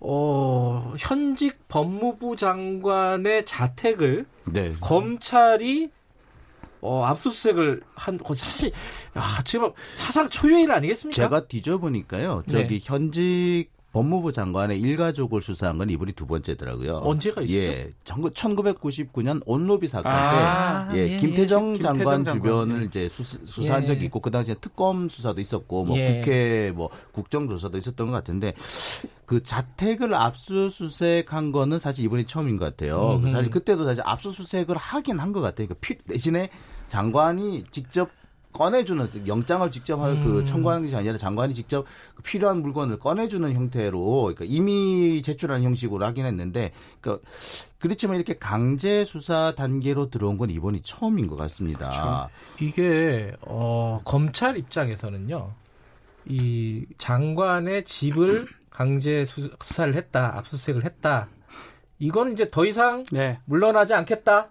[0.01, 4.73] 어, 현직 법무부 장관의 자택을 네.
[4.81, 5.91] 검찰이
[6.83, 8.73] 어, 압수수색을 한, 사실,
[9.13, 11.15] 아, 지금 사상 초유의 일 아니겠습니까?
[11.15, 12.43] 제가 뒤져보니까요.
[12.51, 12.81] 저기 네.
[12.83, 16.99] 현직 법무부 장관의 일가족을 수사한 건 이번이 두 번째더라고요.
[16.99, 17.61] 언제가 있었죠?
[17.61, 21.81] 예, 1999년 온로비 사건 아, 때 예, 예, 김태정 예.
[21.81, 23.25] 장관 김태정 주변을 이제 수,
[23.65, 26.21] 사한 적이 있고 그 당시에 특검 수사도 있었고 뭐 예.
[26.21, 28.55] 국회 뭐 국정조사도 있었던 것 같은데
[29.27, 33.21] 그 자택을 압수수색한 거는 사실 이번이 처음인 것 같아요.
[33.23, 33.31] 음.
[33.31, 35.69] 사실 그때도 사실 압수수색을 하긴 한 것 같아요.
[35.69, 36.51] 그러니까 대신에
[36.89, 38.11] 장관이 직접
[38.53, 40.47] 꺼내주는 영장을 직접 할그 음.
[40.47, 46.27] 청구하는 것이 아니라 장관이 직접 그 필요한 물건을 꺼내주는 형태로 그러니까 이미 제출하는 형식으로 하긴
[46.27, 47.25] 했는데 그러니까
[47.79, 51.89] 그렇지만 이렇게 강제 수사 단계로 들어온 건 이번이 처음인 것 같습니다.
[51.89, 52.29] 그렇죠.
[52.61, 55.53] 이게 어, 검찰 입장에서는요,
[56.27, 61.29] 이 장관의 집을 강제 수사를 했다, 압수수색을 했다.
[61.99, 63.39] 이거는 이제 더 이상 네.
[63.47, 64.51] 물러나지 않겠다.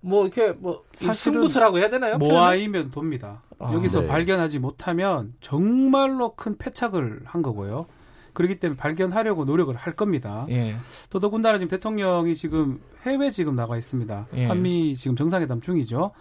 [0.00, 2.18] 뭐 이렇게 뭐 승부수라고 해야 되나요?
[2.18, 3.42] 모아이면 돕니다.
[3.58, 4.06] 아, 여기서 네.
[4.06, 7.86] 발견하지 못하면 정말로 큰 패착을 한 거고요.
[8.32, 10.46] 그렇기 때문에 발견하려고 노력을 할 겁니다.
[10.50, 10.76] 예.
[11.10, 14.28] 더더군다나 지금 대통령이 지금 해외 지금 나가 있습니다.
[14.34, 14.46] 예.
[14.46, 16.12] 한미 지금 정상회담 중이죠.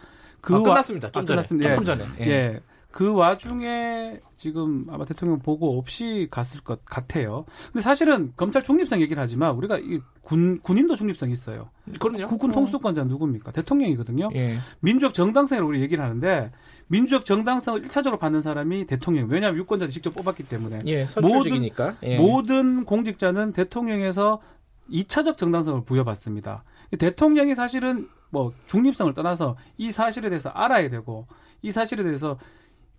[0.41, 1.11] 그 아, 끝났습니다.
[1.11, 1.36] 좀 아, 전에.
[1.36, 1.69] 끝났습니다.
[1.69, 2.05] 조금 전에.
[2.21, 2.25] 예.
[2.25, 2.61] 예.
[2.98, 7.45] 그 와중에 지금 아마 대통령 보고 없이 갔을 것 같아요.
[7.68, 11.70] 근데 사실은 검찰 중립성 얘기를 하지만 우리가 이 군, 군인도 중립성이 있어요.
[12.00, 12.28] 그럼요.
[12.28, 12.54] 국군 어.
[12.56, 13.52] 통수권자 누굽니까?
[13.52, 14.32] 대통령이거든요.
[14.34, 14.58] 예.
[14.80, 16.52] 민주적 정당성을 우리 얘기를 하는데
[16.88, 19.28] 민주적 정당성을 1차적으로 받는 사람이 대통령.
[19.30, 20.80] 왜냐하면 유권자들이 직접 뽑았기 때문에.
[20.88, 21.70] 예, 모든,
[22.02, 22.18] 예.
[22.18, 24.41] 모든 공직자는 대통령에서
[24.89, 26.64] 2차적 정당성을 부여받습니다.
[26.98, 31.28] 대통령이 사실은 뭐 중립성을 떠나서 이 사실에 대해서 알아야 되고
[31.62, 32.39] 이 사실에 대해서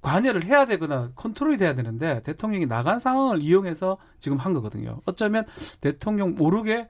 [0.01, 5.01] 관여를 해야 되거나 컨트롤이 돼야 되는데 대통령이 나간 상황을 이용해서 지금 한 거거든요.
[5.05, 5.45] 어쩌면
[5.81, 6.89] 대통령 모르게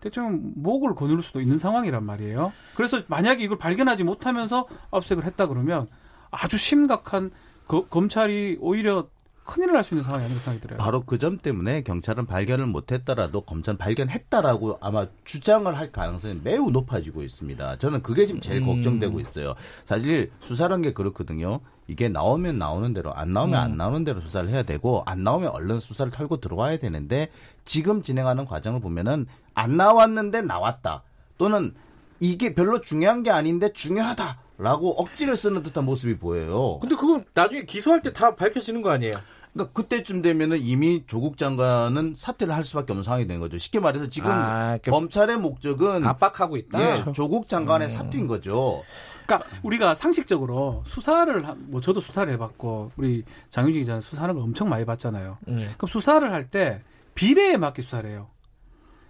[0.00, 2.52] 대통령 목을 거누를 수도 있는 상황이란 말이에요.
[2.74, 5.86] 그래서 만약에 이걸 발견하지 못하면서 압수색을 했다 그러면
[6.30, 7.30] 아주 심각한
[7.66, 9.08] 거, 검찰이 오히려
[9.46, 10.78] 큰일을 할수 있는 상황이 아닌가 생각이 들어요.
[10.78, 17.22] 바로 그 점 때문에 경찰은 발견을 못했더라도 검찰은 발견했다라고 아마 주장을 할 가능성이 매우 높아지고
[17.22, 17.78] 있습니다.
[17.78, 18.66] 저는 그게 지금 제일 음.
[18.66, 19.54] 걱정되고 있어요.
[19.86, 21.60] 사실 수사라는 게 그렇거든요.
[21.88, 23.64] 이게 나오면 나오는 대로 안 나오면 음.
[23.64, 27.28] 안 나오는 대로 수사를 해야 되고 안 나오면 얼른 수사를 털고 들어와야 되는데
[27.64, 31.02] 지금 진행하는 과정을 보면은 안 나왔는데 나왔다
[31.38, 31.74] 또는
[32.18, 36.78] 이게 별로 중요한 게 아닌데 중요하다 라고 억지를 쓰는 듯한 모습이 보여요.
[36.80, 39.16] 근데 그건 나중에 기소할 때 다 밝혀지는 거 아니에요?
[39.56, 43.56] 그러니까 그때쯤 되면은 이미 조국 장관은 사퇴를 할 수밖에 없는 상황이 된 거죠.
[43.56, 46.78] 쉽게 말해서 지금 아, 그 검찰의 목적은 압박하고 있다.
[46.80, 47.12] 예, 그렇죠.
[47.12, 47.88] 조국 장관의 음.
[47.88, 48.82] 사퇴인 거죠.
[49.26, 54.84] 그러니까 우리가 상식적으로 수사를 뭐 저도 수사를 해봤고 우리 장윤진 기자는 수사하는 걸 엄청 많이
[54.84, 55.38] 봤잖아요.
[55.48, 55.72] 음.
[55.78, 56.82] 그럼 수사를 할 때
[57.14, 58.28] 비례에 맞게 수사를 해요.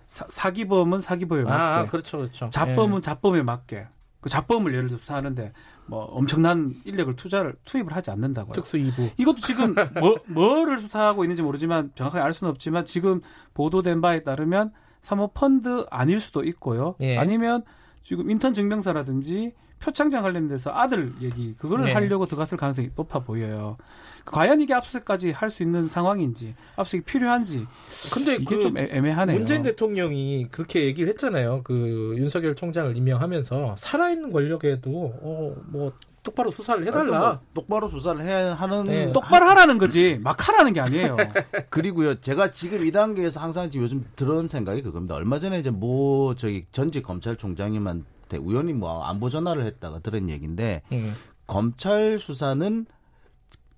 [0.06, 1.78] 사, 기범은 사기범에 아, 맞게.
[1.80, 2.48] 아, 그렇죠, 그렇죠.
[2.50, 3.00] 자범은 예.
[3.00, 3.88] 자범에 맞게.
[4.20, 5.52] 그 자범을 예를 들어 수사하는데
[5.86, 8.52] 뭐 엄청난 인력을 투자를 투입을 하지 않는다고요.
[8.52, 9.10] 특수 2부.
[9.18, 13.20] 이것도 지금 뭐 뭐를 수사하고 있는지 모르지만 정확하게 알 수는 없지만 지금
[13.54, 16.96] 보도된 바에 따르면 사모 펀드 아닐 수도 있고요.
[17.00, 17.16] 예.
[17.16, 17.62] 아니면
[18.02, 21.92] 지금 인턴 증명서라든지 표창장 관련돼서 아들 얘기 그거를 네.
[21.92, 23.76] 하려고 들어갔을 가능성이 높아 보여요.
[24.24, 27.66] 과연 이게 압수수색까지 할 수 있는 상황인지 압수수색이 필요한지.
[28.12, 29.36] 근데 이게 그 좀 애매하네요.
[29.36, 31.60] 문재인 대통령이 그렇게 얘기를 했잖아요.
[31.62, 35.92] 그 윤석열 총장을 임명하면서 살아있는 권력에도 어뭐
[36.24, 37.18] 똑바로 수사를 해달라.
[37.20, 38.82] 뭐 똑바로 수사를 해야 하는.
[38.84, 39.12] 네.
[39.12, 40.18] 똑바로 하라는 거지.
[40.20, 41.16] 막 하라는 게 아니에요.
[41.70, 45.14] 그리고요, 제가 지금 이 단계에서 항상 지금 요즘 들은 생각이 그겁니다.
[45.14, 47.86] 얼마 전에 이제 뭐 저기 전직 검찰총장님
[48.26, 51.14] 한테 우연히 뭐 안보 전화를 했다가 들은 얘기인데 음.
[51.46, 52.86] 검찰 수사는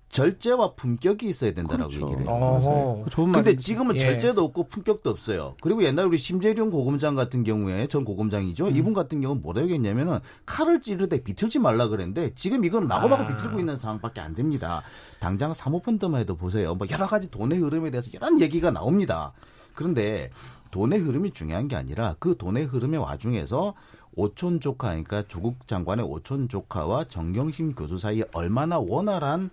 [0.09, 2.07] 절제와 품격이 있어야 된다라고 그렇죠.
[2.07, 3.01] 얘기를 해요.
[3.03, 3.99] 그 좋은 근데 지금은 예.
[3.99, 5.55] 절제도 없고 품격도 없어요.
[5.61, 8.69] 그리고 옛날 우리 심재룡 고검장 같은 경우에 전 고검장이죠.
[8.69, 8.75] 음.
[8.75, 13.27] 이분 같은 경우는 뭐라 얘기했냐면은 칼을 찌르되 비틀지 말라 그랬는데 지금 이건 마구마구 아.
[13.27, 14.81] 비틀고 있는 상황밖에 안 됩니다.
[15.19, 16.73] 당장 사모펀드만 해도 보세요.
[16.73, 19.33] 뭐 여러 가지 돈의 흐름에 대해서 여러 얘기가 나옵니다.
[19.75, 20.31] 그런데
[20.71, 23.73] 돈의 흐름이 중요한 게 아니라 그 돈의 흐름의 와중에서
[24.15, 29.49] 오촌 조카니까 조국 장관의 오촌 조카와 정경심 교수 사이에 얼마나 원활한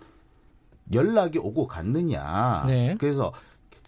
[0.93, 2.65] 연락이 오고 갔느냐.
[2.67, 2.97] 네.
[2.99, 3.33] 그래서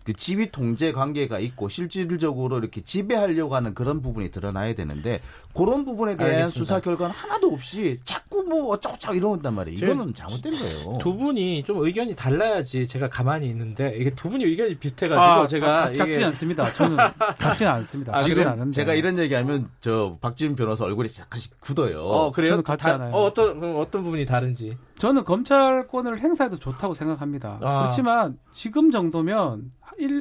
[0.09, 5.21] 그 지휘 통제 관계가 있고 실질적으로 이렇게 지배하려고 하는 그런 부분이 드러나야 되는데
[5.59, 6.59] 그런 부분에 대한 알겠습니다.
[6.59, 9.77] 수사 결과는 하나도 없이 자꾸 뭐 어쩌고저쩌고 이러는단 말이에요.
[9.77, 10.99] 이거는 잘못된 거예요.
[10.99, 15.91] 두 분이 좀 의견이 달라야지 제가 가만히 있는데 이게 두 분이 의견이 비슷해가지고 아, 제가
[15.99, 16.73] 같지 않습니다.
[16.73, 16.97] 저는
[17.39, 18.17] 같지는 않습니다.
[18.17, 18.71] 아, 지금 않은데.
[18.71, 22.03] 제가 이런 얘기하면 저 박지훈 변호사 얼굴이 약간씩 굳어요.
[22.05, 22.51] 어 그래요?
[22.53, 23.13] 저는 같지 다, 않아요.
[23.15, 24.77] 어, 어떤 어떤 부분이 다른지.
[24.99, 27.59] 저는 검찰권을 행사해도 좋다고 생각합니다.
[27.63, 27.81] 아.
[27.81, 29.71] 그렇지만 지금 정도면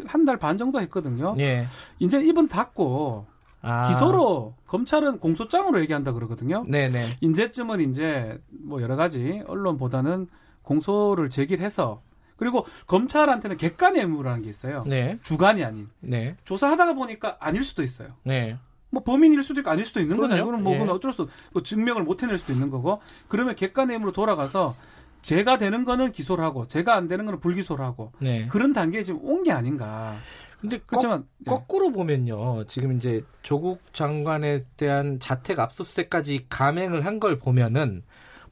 [0.08, 1.36] 한 달 반 정도 했거든요.
[1.38, 1.68] 예.
[2.00, 3.28] 이제 입은 닫고
[3.68, 3.88] 아.
[3.90, 6.64] 기소로 검찰은 공소장으로 얘기한다 그러거든요.
[6.68, 7.18] 네네.
[7.22, 10.28] 이제쯤은 이제 뭐 여러 가지 언론보다는
[10.62, 12.02] 공소를 제기해서
[12.38, 14.84] 그리고 검찰한테는 객관의 의무라는 게 있어요.
[14.86, 15.18] 네.
[15.24, 15.90] 주관이 아닌.
[16.02, 16.36] 네.
[16.46, 18.10] 조사하다가 보니까 아닐 수도 있어요.
[18.24, 18.58] 네.
[18.90, 20.44] 뭐 범인일 수도 있고 아닐 수도 있는 거잖아요.
[20.44, 20.80] 이거는 뭐 예.
[20.82, 23.02] 어쩔 수, 뭐 증명을 못 해낼 수도 있는 거고.
[23.28, 24.76] 그러면 객관의 의무로 돌아가서
[25.24, 28.46] 제가 되는 거는 기소를 하고 제가 안 되는 거는 불기소를 하고 네.
[28.48, 30.16] 그런 단계에 지금 온 게 아닌가.
[30.60, 31.50] 근데 그렇지만 거, 예.
[31.52, 32.66] 거꾸로 보면요.
[32.66, 38.04] 지금 이제 조국 장관에 대한 자택 압수수색까지 감행을 한 걸 보면은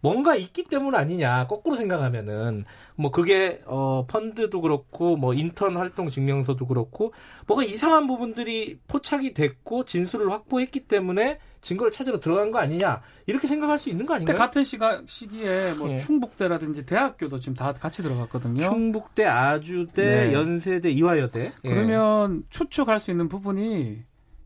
[0.06, 2.64] 뭔가 있기 때문 아니냐 거꾸로 생각하면은
[2.96, 7.12] 뭐 그게 어 펀드도 그렇고 뭐 인턴 활동 증명서도 그렇고
[7.48, 13.80] 뭐가 이상한 부분들이 포착이 됐고 진술을 확보했기 때문에 증거를 찾으러 들어간 거 아니냐 이렇게 생각할
[13.80, 14.38] 수 있는 거 아닌가요?
[14.38, 15.98] 같은 시가, 시기에 뭐 예.
[15.98, 18.60] 충북대라든지 대학교도 지금 다 같이 들어갔거든요.
[18.60, 20.34] 충북대, 아주대, 네.
[20.34, 21.52] 연세대, 이화여대.
[21.64, 21.68] 예.
[21.68, 24.04] 그러면 추측할 수 있는 부분이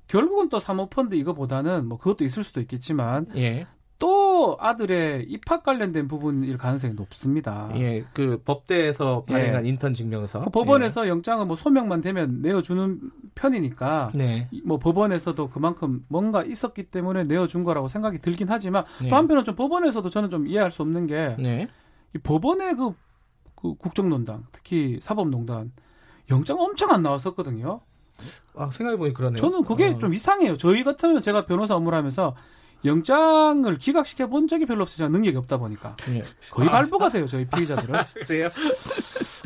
[0.08, 3.68] 결국은 또 사모펀드 이거보다는 뭐 그것도 있을 수도 있겠지만 예.
[4.40, 7.70] 또 아들의 입학 관련된 부분일 가능성이 높습니다.
[7.76, 9.70] 예, 그 법대에서 발행한 예.
[9.70, 10.46] 인턴 증명서.
[10.46, 11.10] 그 법원에서 예.
[11.10, 13.02] 영장은 뭐 소명만 되면 내어주는
[13.36, 14.12] 편이니까.
[14.16, 14.48] 네.
[14.64, 19.10] 뭐 법원에서도 그만큼 뭔가 있었기 때문에 내어준 거라고 생각이 들긴 하지만 네.
[19.10, 21.36] 또 한편은 좀 법원에서도 저는 좀 이해할 수 없는 게.
[21.38, 21.68] 네.
[22.16, 22.94] 이 법원의 그,
[23.56, 25.74] 그 국정농단, 특히 사법농단
[26.32, 27.82] 영장 엄청 안 나왔었거든요.
[28.56, 29.38] 아, 생각해보니 그러네요.
[29.38, 30.00] 저는 그게 어.
[30.00, 30.56] 좀 이상해요.
[30.56, 32.38] 저희 같으면 제가 변호사 업무를 하면서
[32.86, 34.98] 영장을 기각시켜 본 적이 별로 없어요.
[34.98, 35.96] 제가 능력이 없다 보니까.
[36.08, 36.24] 네.
[36.52, 38.00] 거의 아, 발부가 돼요, 저희 피의자들은.
[38.26, 38.50] 그래요?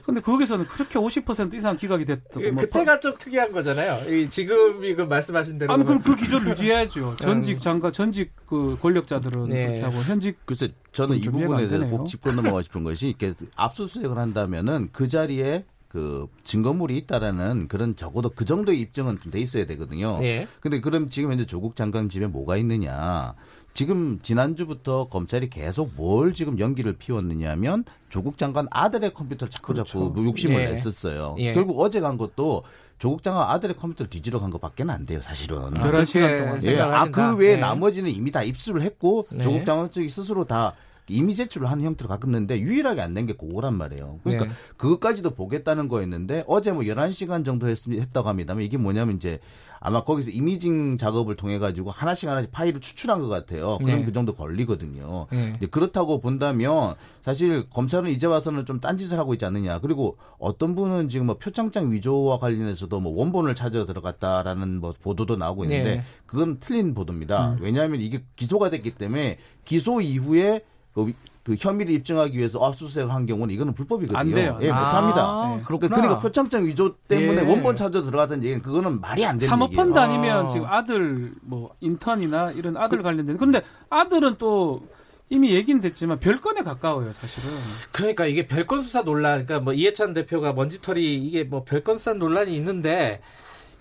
[0.06, 2.44] 근데 거기서는 그렇게 50% 이상 기각이 됐던.
[2.44, 4.30] 그, 뭐 그때가 좀 특이한 거잖아요.
[4.30, 5.74] 지금이 그 말씀하신 대로.
[5.74, 7.16] 아니, 그럼 그 기준 유지해야죠.
[7.18, 9.66] 전직 장관, 전직 그 권력자들은 네.
[9.66, 10.46] 그렇게 하고 현직.
[10.46, 15.66] 글쎄, 저는 이 부분에 대해서 꼭 짚고 넘어가 싶은 것이 이렇게 압수수색을 한다면은 그 자리에
[15.94, 20.20] 그 증거물이 있다라는 그런 적어도 그 정도의 입증은 좀 돼 있어야 되거든요.
[20.24, 20.48] 예.
[20.60, 23.36] 근데 그럼 지금 현재 조국 장관 집에 뭐가 있느냐?
[23.76, 30.08] 지금 지난주부터 검찰이 계속 뭘 지금 연기를 피웠느냐면 조국 장관 아들의 컴퓨터를 자꾸 그렇죠.
[30.08, 30.70] 자꾸 욕심을 예.
[30.72, 31.36] 냈었어요.
[31.38, 31.54] 예.
[31.54, 32.64] 결국 어제 간 것도
[32.98, 35.72] 조국 장관 아들의 컴퓨터를 뒤지러 간 것밖에 안 돼요, 사실은.
[35.76, 36.80] 11시간 동안 예.
[36.80, 37.62] 아, 그 외에 네.
[37.62, 39.44] 나머지는 이미 다 입수를 했고 네.
[39.44, 40.74] 조국 장관 측이 스스로 다
[41.10, 44.20] 이미 제출을 하는 형태로 가끔는데 유일하게 안 된 게 그거란 말이에요.
[44.24, 44.52] 그러니까 네.
[44.78, 49.40] 그것까지도 보겠다는 거였는데 어제 뭐 11시간 정도 했, 했다고 합니다만 이게 뭐냐면 이제
[49.86, 53.78] 아마 거기서 이미징 작업을 통해 가지고 하나씩 하나씩 파일을 추출한 것 같아요.
[53.80, 54.06] 그럼 네.
[54.06, 55.28] 그 정도 걸리거든요.
[55.30, 55.54] 네.
[55.72, 59.80] 그렇다고 본다면 사실 검찰은 이제 와서는 좀 딴짓을 하고 있지 않느냐.
[59.80, 65.66] 그리고 어떤 분은 지금 뭐 표창장 위조와 관련해서도 뭐 원본을 찾아 들어갔다라는 뭐 보도도 나오고
[65.66, 66.04] 있는데 네.
[66.26, 67.52] 그건 틀린 보도입니다.
[67.52, 67.58] 음.
[67.62, 70.62] 왜냐하면 이게 기소가 됐기 때문에 기소 이후에
[70.94, 71.12] 그,
[71.44, 74.18] 그 혐의를 입증하기 위해서 압수수색을 한 경우는 이거는 불법이거든요.
[74.18, 74.58] 안 돼요.
[74.62, 75.56] 예, 아, 못합니다.
[75.58, 75.64] 네.
[75.66, 77.50] 그러니까, 그러니까 표창장 위조 때문에 예.
[77.50, 80.02] 원본 찾아 들어갔던 얘기는 그거는 말이 안 되는 사모펀드 얘기예요.
[80.02, 84.88] 아니면 지금 아들 뭐 인턴이나 이런 아들 그, 관련된 그런데 아들은 또
[85.30, 87.50] 이미 얘기는 됐지만 별건에 가까워요, 사실은.
[87.92, 92.56] 그러니까 이게 별건 수사 논란, 그러니까 뭐 이해찬 대표가 먼지털이 이게 뭐 별건 수사 논란이
[92.56, 93.20] 있는데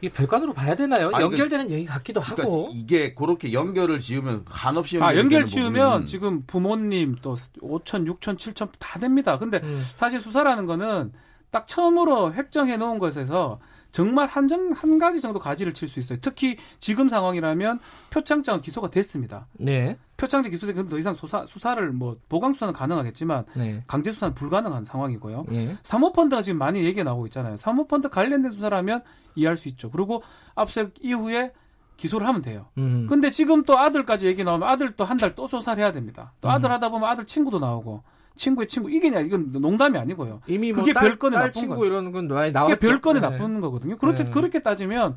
[0.03, 1.11] 이게 별관으로 봐야 되나요?
[1.15, 2.71] 아니, 연결되는 그, 얘기 같기도 그러니까 하고.
[2.73, 8.99] 이게 그렇게 연결을 지으면 한없이 아, 연결 지으면 지금 부모님 또 5천, 6천, 7천 다
[8.99, 9.39] 됩니다.
[9.39, 9.81] 근데 음.
[9.95, 11.13] 사실 수사라는 거는
[11.53, 13.61] 딱 처음으로 획정해 놓은 것에서
[13.93, 16.19] 정말 한 정 한 가지 정도 가지를 칠 수 있어요.
[16.21, 17.79] 특히 지금 상황이라면
[18.11, 19.47] 표창장 기소가 됐습니다.
[19.53, 19.97] 네.
[20.17, 23.85] 표창장 기소되면 더 이상 수사 수사를 뭐 보강 수사는 가능하겠지만 네.
[23.87, 25.45] 강제 수사는 불가능한 상황이고요.
[25.49, 25.77] 네.
[25.83, 27.57] 사모펀드가 지금 많이 얘기 나오고 있잖아요.
[27.57, 29.03] 사모펀드 관련된 수사라면
[29.35, 29.91] 이해할 수 있죠.
[29.91, 30.23] 그리고
[30.55, 31.53] 압수수색 이후에
[31.97, 32.67] 기소를 하면 돼요.
[32.79, 33.07] 음.
[33.09, 36.33] 근데 지금 또 아들까지 얘기 나오면 아들 또 한 달 또 조사를 해야 됩니다.
[36.41, 36.51] 또 음.
[36.51, 38.03] 아들 하다 보면 아들 친구도 나오고
[38.37, 40.41] 친구의 친구 이게 이건 농담이 아니고요.
[40.47, 41.93] 이미 뭐 그게 뭐 별건에 나쁜 친구 거예요.
[41.93, 42.75] 이러는 건 나왔죠.
[42.75, 43.29] 그게 별건에 네.
[43.29, 43.99] 나쁜 거거든요.
[43.99, 44.31] 그렇게 네.
[44.31, 45.17] 그렇게 따지면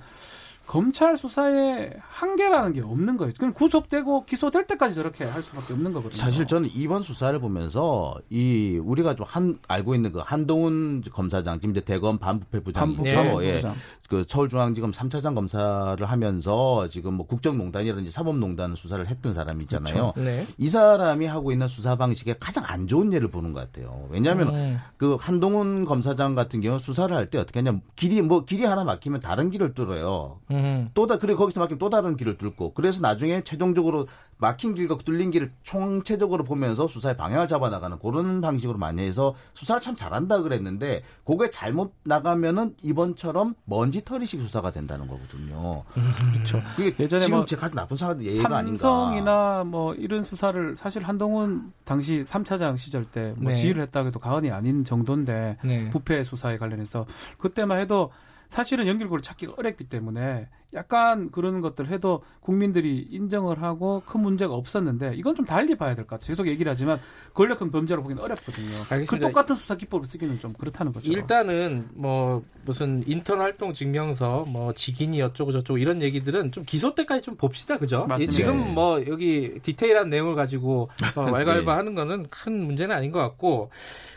[0.67, 3.33] 검찰 수사에 한계라는 게 없는 거예요.
[3.37, 6.19] 그럼 구속되고 기소될 때까지 저렇게 할 수밖에 없는 거거든요.
[6.19, 11.71] 사실 저는 이번 수사를 보면서 이 우리가 좀 한 알고 있는 그 한동훈 검사장 지금
[11.71, 13.01] 이제 대검 반부패 부장이죠.
[13.01, 13.61] 네, 예.
[14.07, 20.13] 그 서울중앙지검 3차장 검사를 하면서 지금 뭐 국정농단이라든지 사법농단 수사를 했던 사람이 있잖아요.
[20.13, 20.29] 그렇죠.
[20.29, 20.45] 네.
[20.57, 24.07] 이 사람이 하고 있는 수사 방식에 가장 안 좋은 예를 보는 것 같아요.
[24.09, 24.77] 왜냐하면 네.
[24.97, 29.21] 그 한동훈 검사장 같은 경우 수사를 할 때 어떻게 하냐 길이 뭐 길이 하나 막히면
[29.21, 30.39] 다른 길을 뚫어요.
[30.55, 30.89] 음.
[30.93, 35.51] 또다 그리고 거기서 막히면 또 다른 길을 뚫고 그래서 나중에 최종적으로 막힌 길과 뚫린 길을
[35.63, 41.93] 총체적으로 보면서 수사의 방향을 잡아나가는 그런 방식으로 많이 해서 수사를 참 잘한다 그랬는데 그게 잘못
[42.03, 45.83] 나가면은 이번처럼 먼지털이식 수사가 된다는 거거든요.
[45.97, 46.61] 음, 그렇죠.
[46.75, 48.77] 그게 예전에 지금 뭐 제가 나쁜 사람 예가 아닌가.
[48.77, 53.55] 삼성이나 뭐 이런 수사를 사실 한동훈 당시 3차장 시절 때뭐 네.
[53.55, 55.89] 지휘를 했다고 해도 과언이 아닌 정도인데 네.
[55.91, 57.05] 부패 수사에 관련해서
[57.37, 58.11] 그때만 해도
[58.49, 65.13] 사실은 연결고를 찾기가 어렵기 때문에 약간 그런 것들 해도 국민들이 인정을 하고 큰 문제가 없었는데
[65.15, 66.35] 이건 좀 달리 봐야 될 것 같아요.
[66.35, 66.99] 계속 얘기를 하지만
[67.33, 68.75] 권력형 범죄로 보기는 어렵거든요.
[68.89, 69.05] 알겠습니다.
[69.15, 71.11] 그 똑같은 수사 기법을 쓰기는 좀 그렇다는 거죠.
[71.11, 77.21] 일단은 뭐 무슨 인턴 활동 증명서 뭐 직인이 어쩌고 저쩌고 이런 얘기들은 좀 기소 때까지
[77.21, 77.77] 좀 봅시다.
[77.77, 78.05] 그죠?
[78.07, 78.31] 맞습니다.
[78.33, 78.73] 지금 네.
[78.73, 81.71] 뭐 여기 디테일한 내용을 가지고 어, 왈가왈부 네.
[81.71, 83.69] 하는 거는 큰 문제는 아닌 것 같고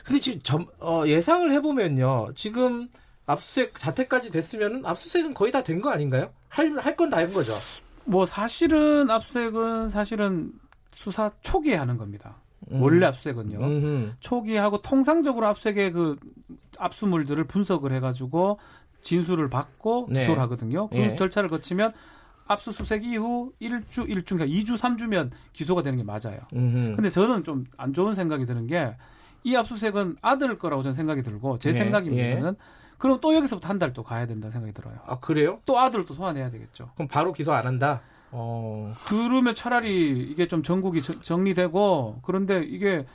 [0.05, 2.31] 근데 지금 점, 어, 예상을 해보면요.
[2.35, 2.89] 지금
[3.29, 6.31] 압수수색 자택까지 됐으면 압수수색은 거의 다 된 거 아닌가요?
[6.49, 7.53] 할 할 건 다 한 거죠.
[8.05, 10.53] 뭐 사실은 압수수색은 사실은
[10.93, 12.37] 수사 초기에 하는 겁니다.
[12.73, 12.83] 음.
[12.83, 13.59] 원래 압수수색은요.
[13.59, 14.13] 음흠.
[14.21, 16.17] 초기에 하고 통상적으로 압수수색의 그
[16.79, 18.59] 압수물들을 분석을 해가지고
[19.03, 20.21] 진술을 받고 네.
[20.21, 20.89] 기소를 하거든요.
[20.89, 21.15] 그 네.
[21.17, 21.93] 절차를 거치면
[22.47, 26.41] 압수수색 이후 1주, 1주, 그러니까 2주, 3주면 기소가 되는 게 맞아요.
[26.55, 26.95] 음흠.
[26.97, 28.95] 근데 저는 좀 안 좋은 생각이 드는 게
[29.45, 31.79] 이 압수수색은 아들 거라고 저는 생각이 들고 제 네.
[31.79, 32.78] 생각입니다는 예.
[32.99, 34.97] 그럼 또 여기서부터 한 달 또 가야 된다 생각이 들어요.
[35.07, 35.59] 아 그래요?
[35.67, 36.91] 또 아들을 또 소환해야 되겠죠.
[36.95, 38.01] 그럼 바로 기소 안 한다?
[38.31, 38.93] 어.
[39.07, 43.07] 그러면 차라리 이게 좀 전국이 저, 정리되고 그런데 이게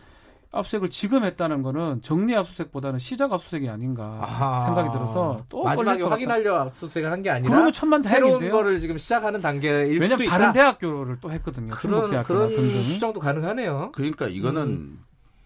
[0.56, 4.60] 압수색을 지금 했다는 거는 정리 압수색보다는 시작 압수색이 아닌가 아하.
[4.62, 8.52] 생각이 들어서 또 마지막에 확인하려 압수색을 한 게 아니라 그러면 천만 새로운 다행인데요?
[8.52, 11.74] 거를 지금 시작하는 단계일 왜냐면 수도 다른 대학교를 또 했거든요.
[11.74, 13.92] 그런 그런 수정도 가능하네요.
[13.94, 15.00] 그러니까 이거는 음.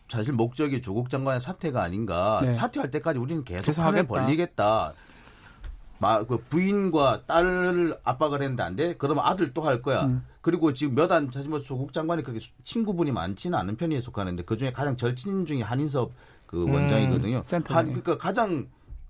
[0.10, 2.38] 사실 목적이 조국 장관의 사퇴가 아닌가.
[2.42, 2.54] 네.
[2.54, 4.94] 사퇴할 때까지 우리는 계속 판을 벌리겠다.
[6.00, 8.96] 막그 부인과 딸을 압박을 했는데 안 돼?
[8.98, 10.04] 그러면 아들 또 할 거야.
[10.06, 10.24] 음.
[10.42, 14.58] 그리고 지금 몇 안 사실 뭐 조국 장관이 그렇게 친구분이 많지는 않은 편에 속하는데 그
[14.58, 16.12] 중에 가장 절친 중에 한인섭
[16.46, 16.74] 그 음.
[16.74, 17.42] 원장이거든요.
[17.76, 18.68] 한, 그러니까 가장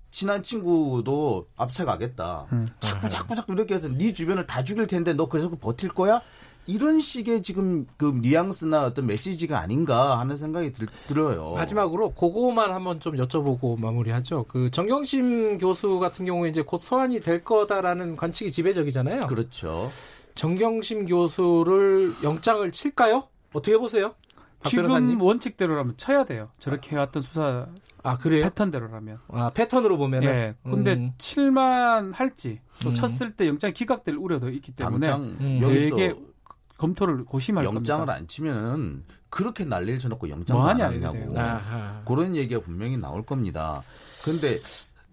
[0.09, 2.45] 친한 친구도 압착하겠다.
[2.53, 2.65] 음.
[2.79, 6.21] 자꾸 자꾸 자꾸 이렇게 해서 네 주변을 다 죽일 텐데 너 그래서 버틸 거야?
[6.67, 11.53] 이런 식의 지금 그 뉘앙스나 어떤 메시지가 아닌가 하는 생각이 들, 들어요.
[11.53, 14.45] 마지막으로 그거만 한번 좀 여쭤보고 마무리하죠.
[14.47, 19.27] 그 정경심 교수 같은 경우에 이제 곧 소환이 될 거다라는 관측이 지배적이잖아요.
[19.27, 19.89] 그렇죠.
[20.35, 23.27] 정경심 교수를 영장을 칠까요?
[23.53, 24.13] 어떻게 보세요?
[24.63, 25.21] 지금 변호사님?
[25.21, 26.49] 원칙대로라면 쳐야 돼요.
[26.59, 27.67] 저렇게 해왔던 수사
[28.03, 28.43] 아 그래요?
[28.43, 29.17] 패턴대로라면.
[29.29, 30.55] 아 패턴으로 보면 예.
[30.63, 31.13] 근데 음.
[31.17, 32.95] 칠만 할지 또 음.
[32.95, 35.59] 쳤을 때 영장 기각될 우려도 있기 때문에 음.
[35.61, 36.15] 되게
[36.77, 38.13] 검토를 고심할 영장을 겁니다.
[38.13, 41.27] 안 치면은 그렇게 난리를 쳐놓고 영장을 뭐안 하냐고
[42.05, 43.81] 그런 얘기가 분명히 나올 겁니다.
[44.23, 44.57] 그런데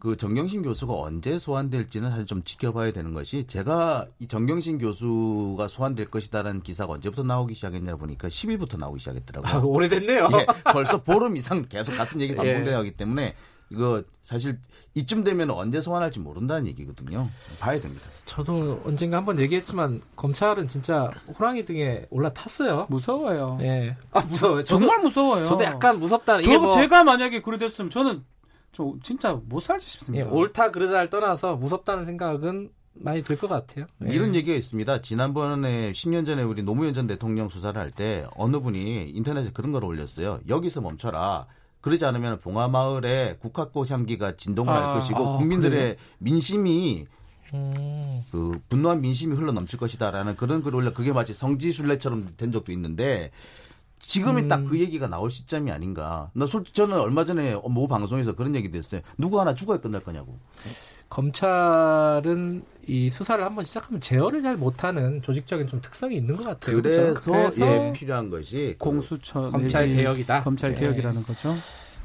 [0.04, 6.10] 그 정경심 교수가 언제 소환될지는 사실 좀 지켜봐야 되는 것이 제가 이 정경심 교수가 소환될
[6.10, 9.50] 것이다라는 기사가 언제부터 나오기 시작했냐 보니까 10일부터 나오기 시작했더라고요.
[9.50, 10.28] 아, 오래됐네요.
[10.34, 12.92] 예, 벌써 보름 이상 계속 같은 얘기 반복되어 가기 예.
[12.92, 13.34] 때문에
[13.74, 14.58] 이거 사실
[14.94, 17.28] 이쯤 되면 언제 소환할지 모른다는 얘기거든요.
[17.58, 18.02] 봐야 됩니다.
[18.26, 22.86] 저도 언젠가 한번 얘기했지만 검찰은 진짜 호랑이 등에 올라탔어요.
[22.88, 23.58] 무서워요.
[23.62, 23.96] 예.
[24.12, 24.64] 아 무서워요.
[24.64, 25.46] 저도, 정말 무서워요.
[25.46, 26.40] 저도 약간 무섭다.
[26.42, 26.74] 저도 뭐...
[26.74, 28.24] 제가 만약에 그래 됐으면 저는
[28.72, 30.24] 저 진짜 못 살지 싶습니다.
[30.26, 33.86] 예, 옳다 그르다를 떠나서 무섭다는 생각은 많이 들 것 같아요.
[34.06, 34.12] 예.
[34.12, 35.00] 이런 얘기가 있습니다.
[35.02, 39.84] 지난번에 10년 전에 우리 노무현 전 대통령 수사를 할 때 어느 분이 인터넷에 그런 걸
[39.84, 40.38] 올렸어요.
[40.48, 41.46] 여기서 멈춰라.
[41.84, 45.94] 그러지 않으면 봉화마을에 국화꽃 향기가 진동을 아, 할 것이고 아, 국민들의 그래요?
[46.16, 47.06] 민심이
[47.52, 48.22] 음.
[48.30, 53.32] 그 분노한 민심이 흘러 넘칠 것이다라는 그런 글을 올려 그게 마치 성지순례처럼 된 적도 있는데
[53.98, 54.48] 지금이 음.
[54.48, 56.30] 딱그 얘기가 나올 시점이 아닌가.
[56.32, 59.02] 나 솔직히 저는 얼마 전에 모 방송에서 그런 얘기도 했어요.
[59.18, 60.38] 누구 하나 죽어야 끝날 거냐고.
[61.08, 66.76] 검찰은 이 수사를 한번 시작하면 제어를 잘 못하는 조직적인 좀 특성이 있는 것 같아요.
[66.76, 70.42] 그래서, 그래서 예, 필요한 것이 그 공수처 검찰 개혁이다.
[70.42, 70.80] 검찰 네.
[70.80, 71.26] 개혁이라는 네.
[71.26, 71.54] 거죠.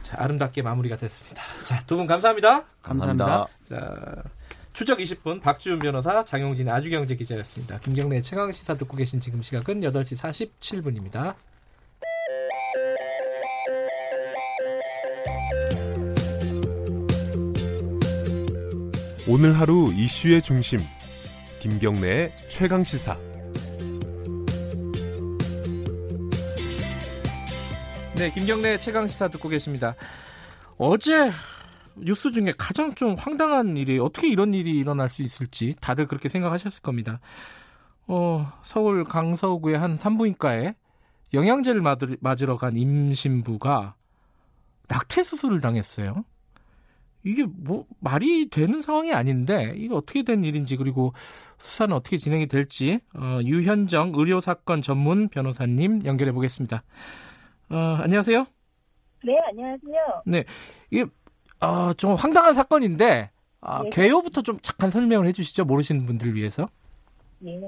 [0.04, 1.44] 자, 아름답게 마무리가 됐습니다.
[1.64, 2.66] 자, 두분 감사합니다.
[2.82, 3.48] 감사합니다.
[3.68, 4.24] 자,
[4.74, 7.80] 추적 20분 박지훈 변호사, 장용진 아주경제 기자였습니다.
[7.80, 10.18] 김경래 최강 시사 듣고 계신 지금 시각은 8시
[10.60, 11.36] 47분입니다.
[19.32, 20.80] 오늘 하루 이슈의 중심
[21.60, 23.16] 김경래의 최강 시사
[28.16, 29.94] 네, 김경래 최강 시사 듣고 계십니다.
[30.80, 31.32] 어제
[31.96, 36.82] 뉴스 중에 가장 좀 황당한 일이 어떻게 이런 일이 일어날 수 있을지 다들 그렇게 생각하셨을
[36.82, 37.20] 겁니다.
[38.08, 40.74] 어, 서울 강서구의 한 산부인과에
[41.36, 41.84] 영양제를
[42.20, 43.94] 맞으러 간 임신부가
[44.88, 46.26] 낙태 수술을 당했어요.
[47.24, 51.12] 이게 뭐 말이 되는 상황이 아닌데 이거 어떻게 된 일인지 그리고
[51.58, 56.84] 수사는 어떻게 진행이 될지 어, 유현정 의료 사건 전문 변호사님 연결해 보겠습니다.
[57.72, 58.46] 어, 안녕하세요.
[59.26, 60.24] 네, 안녕하세요.
[60.26, 60.44] 네,
[60.92, 61.06] 이게
[61.60, 63.32] 어, 좀 황당한 사건인데
[63.62, 63.90] 아, 네.
[63.90, 66.68] 개요부터 좀 잠깐 설명을 해주시죠 모르시는 분들을 위해서.
[67.40, 67.60] 네,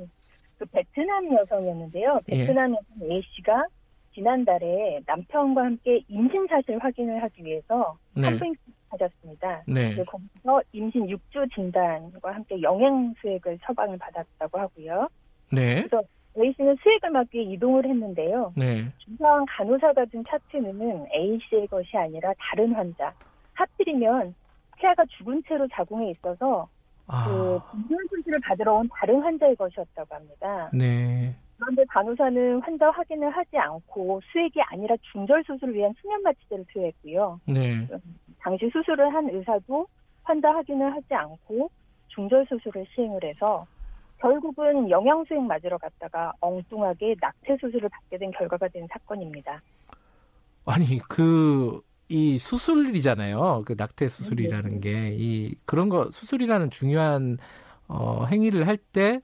[0.57, 2.21] 그 베트남 여성이었는데요.
[2.29, 2.37] 예.
[2.37, 3.65] 베트남 여성 A 씨가
[4.13, 8.23] 지난달에 남편과 함께 임신 사실 확인을 하기 위해서 네.
[8.23, 8.59] 산부인과
[8.91, 9.63] 가졌습니다.
[9.68, 9.95] 네.
[10.03, 15.07] 거기서 임신 6주 진단과 함께 영양 수액을 처방을 받았다고 하고요.
[15.51, 15.84] 네.
[15.84, 16.01] 그래서
[16.38, 18.53] A 씨는 수액을 맞기 위해 이동을 했는데요.
[18.55, 18.85] 네.
[18.99, 23.13] 주상 간호사가 준 차트는 A 씨의 것이 아니라 다른 환자.
[23.53, 24.34] 하필이면
[24.77, 26.68] 태아가 죽은 채로 자궁에 있어서
[27.07, 27.26] 아.
[27.26, 30.69] 그 분별 수술을 받으러 온 다른 환자의 것이었다고 합니다.
[30.73, 31.35] 네.
[31.61, 37.39] 그런데 간호사는 환자 확인을 하지 않고 수액이 아니라 중절 수술을 위한 수면 마취제를 투여했고요.
[37.45, 37.88] 네.
[38.39, 39.88] 당시 수술을 한 의사도
[40.23, 41.69] 환자 확인을 하지 않고
[42.07, 43.65] 중절 수술을 시행을 해서
[44.17, 49.61] 결국은 영양수액 맞으러 갔다가 엉뚱하게 낙태 수술을 받게 된 결과가 된 사건입니다.
[50.65, 51.81] 아니 그
[52.11, 53.63] 이 수술이잖아요.
[53.65, 55.09] 그 낙태 수술이라는 네.
[55.11, 57.38] 게이 그런 거 수술이라는 중요한
[57.88, 59.21] 어, 행위를 할 때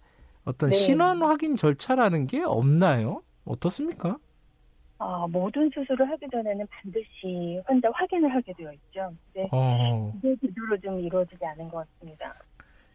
[0.48, 0.76] 어떤 네.
[0.78, 3.22] 신원 확인 절차라는 게 없나요?
[3.44, 4.18] 어떻습니까?
[4.98, 9.14] 아, 모든 수술을 하기 전에는 반드시 환자 확인을 하게 되어 있죠.
[9.34, 10.14] 근데 어.
[10.18, 12.34] 이게 제대로 좀 이루어지지 않은 것 같습니다.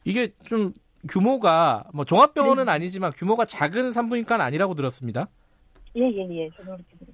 [0.04, 0.72] 이게 좀
[1.08, 2.72] 규모가 뭐 종합병원은 네.
[2.72, 5.28] 아니지만 규모가 작은 산부인과는 아니라고 들었습니다.
[5.94, 6.48] 예, 예, 예.
[6.56, 7.12] 저도 그렇게 들었습니다.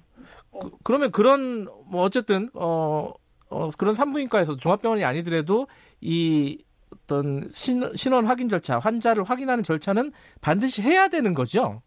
[0.51, 3.11] 그, 그러면 그런 뭐 어쨌든 어,
[3.49, 5.67] 어 그런 산부인과에서 종합병원이 아니더라도
[5.99, 6.63] 이
[6.93, 10.11] 어떤 신, 신원 확인 절차, 환자를 확인하는 절차는
[10.41, 11.81] 반드시 해야 되는 거죠?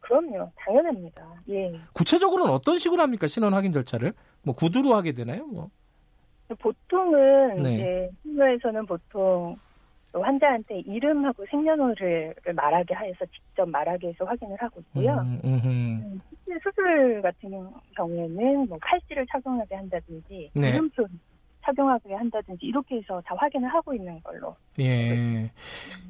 [0.00, 0.50] 그럼요.
[0.56, 1.22] 당연합니다.
[1.48, 1.72] 예.
[1.92, 3.26] 구체적으로는 어떤 식으로 합니까?
[3.28, 4.12] 신원 확인 절차를?
[4.42, 5.46] 뭐 구두로 하게 되나요?
[5.46, 5.70] 뭐.
[6.58, 7.74] 보통은 네.
[7.74, 9.56] 이제 신고에서는 보통
[10.12, 15.14] 환자한테 이름하고 생년월일을 말하게 해서 직접 말하게 해서 확인을 하고 있고요.
[15.20, 17.50] 음, 음, 실제 수술 같은
[17.96, 20.68] 경우에는 뭐 칼질을 착용하게 한다든지 네.
[20.68, 21.06] 이름표
[21.64, 24.56] 착용하게 한다든지 이렇게 해서 다 확인을 하고 있는 걸로.
[24.80, 25.50] 예.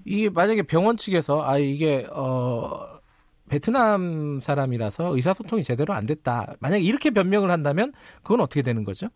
[0.05, 3.01] 이게 만약에 병원 측에서 아 이게 어
[3.49, 6.55] 베트남 사람이라서 의사소통이 제대로 안 됐다.
[6.61, 7.93] 만약 이렇게 변명을 한다면
[8.23, 9.09] 그건 어떻게 되는 거죠?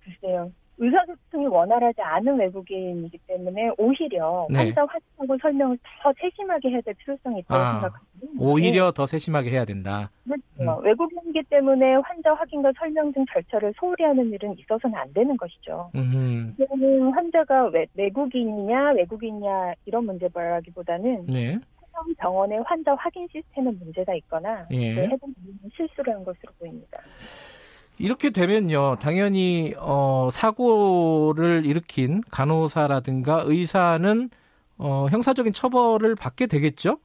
[0.00, 0.52] 글쎄요.
[0.80, 4.56] 의사소통이 원활하지 않은 외국인이기 때문에 오히려 네.
[4.56, 8.00] 환자 확인하고 설명을 더 세심하게 해야 될 필요성이 있다고 아, 생각합니다.
[8.38, 8.92] 오히려 네.
[8.96, 10.10] 더 세심하게 해야 된다.
[10.24, 10.42] 그렇죠.
[10.58, 10.84] 음.
[10.84, 15.90] 외국인이기 때문에 환자 확인과 설명 등 절차를 소홀히 하는 일은 있어서는 안 되는 것이죠.
[15.94, 16.56] 음.
[17.14, 21.58] 환자가 외, 외국인이냐 외국인이냐 이런 문제라기보다는 네.
[22.16, 25.02] 병원의 환자 확인 시스템에 문제가 있거나 예.
[25.02, 25.18] 해당
[25.76, 26.98] 실수를 한 것으로 보입니다.
[28.00, 34.30] 이렇게 되면요, 당연히 어, 사고를 일으킨 간호사라든가 의사는
[34.78, 36.98] 어, 형사적인 처벌을 받게 되겠죠?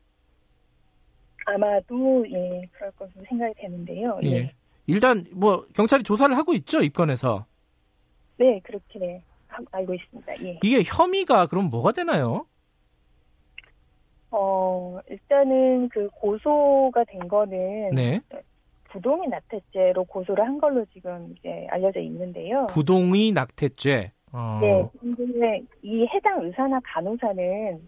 [1.47, 4.17] 아마도 예 그럴 것으로 생각이 되는데요.
[4.23, 4.31] 예.
[4.31, 4.55] 예.
[4.87, 7.45] 일단 뭐 경찰이 조사를 하고 있죠 입건해서.
[8.37, 9.21] 네 그렇게
[9.71, 10.43] 알고 있습니다.
[10.43, 10.59] 예.
[10.63, 12.47] 이게 혐의가 그럼 뭐가 되나요?
[14.31, 18.21] 어 일단은 그 고소가 된 거는 네.
[18.89, 22.67] 부동의 낙태죄로 고소를 한 걸로 지금 이제 알려져 있는데요.
[22.67, 24.11] 부동의 낙태죄.
[24.31, 24.59] 어.
[24.61, 24.89] 네.
[24.99, 27.81] 근데 이 해당 의사나 간호사는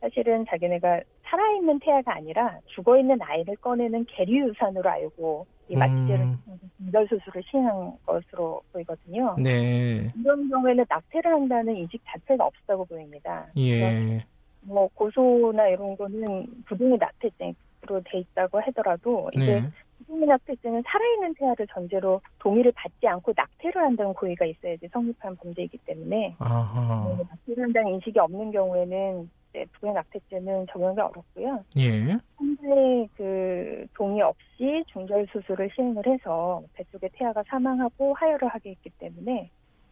[0.00, 6.38] 사실은 자기네가 살아있는 태아가 아니라 죽어있는 아이를 꺼내는 계류유산으로 알고 이 마취제를 음.
[6.78, 9.36] 분절 수술을 시행한 것으로 보이거든요.
[9.42, 10.10] 네.
[10.18, 13.46] 이런 경우에는 낙태를 한다는 인식 자체가 없다고 보입니다.
[13.58, 14.24] 예.
[14.62, 19.70] 뭐 고소나 이런 거는 부동의 낙태죄로 돼 있다고 하더라도 이제 네.
[20.08, 26.34] 국민 낙태죄는 살아있는 태아를 전제로 동의를 받지 않고 낙태를 한다는 고의가 있어야지 성립한 범죄이기 때문에
[26.38, 27.14] 아하.
[27.16, 31.62] 네, 낙태를 한다는 인식이 없는 경우에는 네, 부의 낙태죄는 적용이 어렵고요.
[31.78, 32.16] 예.
[32.36, 39.50] 현재 그 동의 없이 중절 수술을 시행을 해서 뱃속의 태아가 사망하고 하혈을 하게 했기 때문에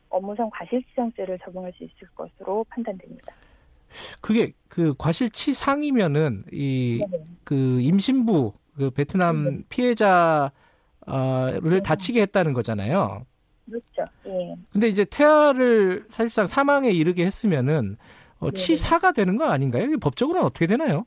[0.08, 3.34] 업무상 과실치상죄를 적용할 수 있을 것으로 판단됩니다.
[4.20, 7.00] 그게 그 과실치상이면은 이
[7.46, 9.62] 그 임신부 그 베트남 네.
[9.68, 10.50] 피해자를
[11.62, 11.80] 네.
[11.82, 13.24] 다치게 했다는 거잖아요.
[13.66, 14.12] 그렇죠.
[14.26, 14.54] 예.
[14.72, 17.96] 근데 이제 태아를 사실상 사망에 이르게 했으면은
[18.38, 18.52] 어, 네.
[18.52, 19.96] 치사가 되는 거 아닌가요?
[19.98, 21.04] 법적으로는 어떻게 되나요?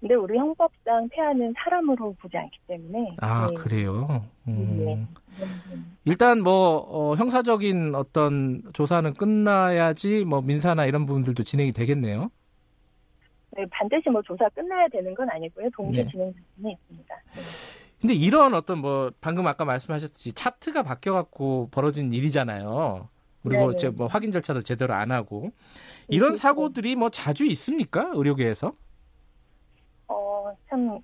[0.00, 3.14] 근데 우리 형법상 태아는 사람으로 보지 않기 때문에.
[3.20, 3.54] 아 네.
[3.54, 4.24] 그래요.
[4.48, 4.76] 음.
[4.84, 5.06] 네.
[6.04, 12.30] 일단 뭐 어, 형사적인 어떤 조사는 끝나야지 뭐 민사나 이런 부분들도 진행이 되겠네요.
[13.56, 15.68] 네, 반드시 뭐 조사 끝나야 되는 건 아니고요.
[15.76, 16.10] 동시에 네.
[16.10, 17.14] 진행 중에 있습니다.
[17.34, 17.40] 네.
[18.00, 23.08] 근데 이런 어떤 뭐 방금 아까 말씀하셨듯이 차트가 바뀌어갖고 벌어진 일이잖아요.
[23.42, 23.72] 그리고 네네.
[23.74, 25.50] 이제 뭐 확인 절차도 제대로 안 하고
[26.08, 26.40] 이런 그렇죠.
[26.40, 28.72] 사고들이 뭐 자주 있습니까 의료계에서?
[30.08, 30.98] 어 참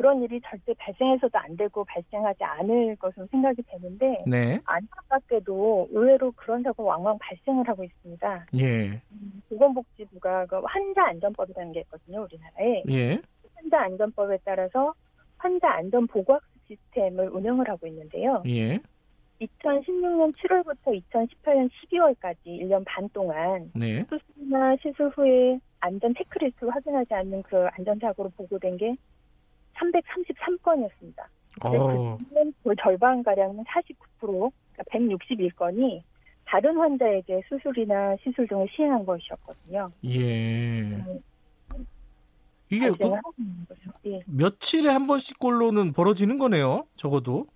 [0.00, 4.58] 그런 일이 절대 발생해서도 안 되고 발생하지 않을 것으로 생각이 되는데 네.
[4.64, 8.46] 안타깝게도 의외로 그런 사고 왕왕 발생을 하고 있습니다.
[8.60, 8.86] 예.
[9.12, 12.82] 음, 보건복지부가 그 환자 안전법이라는 게 있거든요, 우리나라에.
[12.88, 13.20] 예.
[13.56, 14.94] 환자 안전법에 따라서
[15.36, 18.42] 환자 안전 보고학습 시스템을 운영을 하고 있는데요.
[18.48, 18.78] 예.
[19.42, 24.02] 2016년 7월부터 2018년 12월까지 1년 반 동안 네.
[24.04, 28.96] 수술이나 시술 후에 안전 체크리스트를 확인하지 않는 그 안전사고로 보고된 게
[29.80, 31.24] 333건이었습니다.
[31.62, 32.18] 어.
[32.62, 36.02] 그 절반 가량은 49% 그러니까 161건이
[36.44, 39.86] 다른 환자에게 수술이나 시술 등을 시행한 것이었거든요.
[40.04, 40.82] 예.
[40.82, 41.20] 음,
[42.70, 43.10] 이게 그,
[44.06, 44.20] 예.
[44.26, 46.86] 며칠에 한 번씩 꼴로는 벌어지는 거네요.
[46.96, 47.46] 적어도.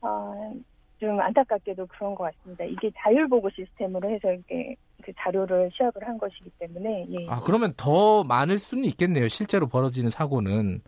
[0.00, 0.52] 아,
[0.98, 2.64] 좀 안타깝게도 그런 것 같습니다.
[2.64, 7.06] 이게 자율보고 시스템으로 해서 이게 그 자료를 시합을 한 것이기 때문에.
[7.10, 7.26] 예.
[7.28, 9.28] 아 그러면 더 많을 수는 있겠네요.
[9.28, 10.82] 실제로 벌어지는 사고는.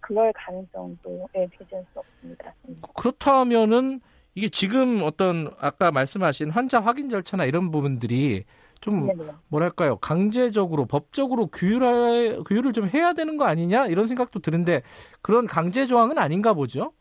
[0.00, 2.52] 그럴 가능성도 예, 배제할 수 없습니다.
[2.68, 2.80] 음.
[2.96, 4.00] 그렇다면은
[4.34, 8.44] 이게 지금 어떤 아까 말씀하신 환자 확인 절차나 이런 부분들이
[8.80, 9.32] 좀 네네.
[9.48, 14.82] 뭐랄까요 강제적으로 법적으로 규율 규율을 좀 해야 되는 거 아니냐 이런 생각도 드는데
[15.22, 16.92] 그런 강제 조항은 아닌가 보죠.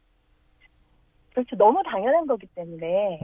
[1.34, 1.58] 그렇죠.
[1.58, 3.20] 너무 당연한 거기 때문에 네.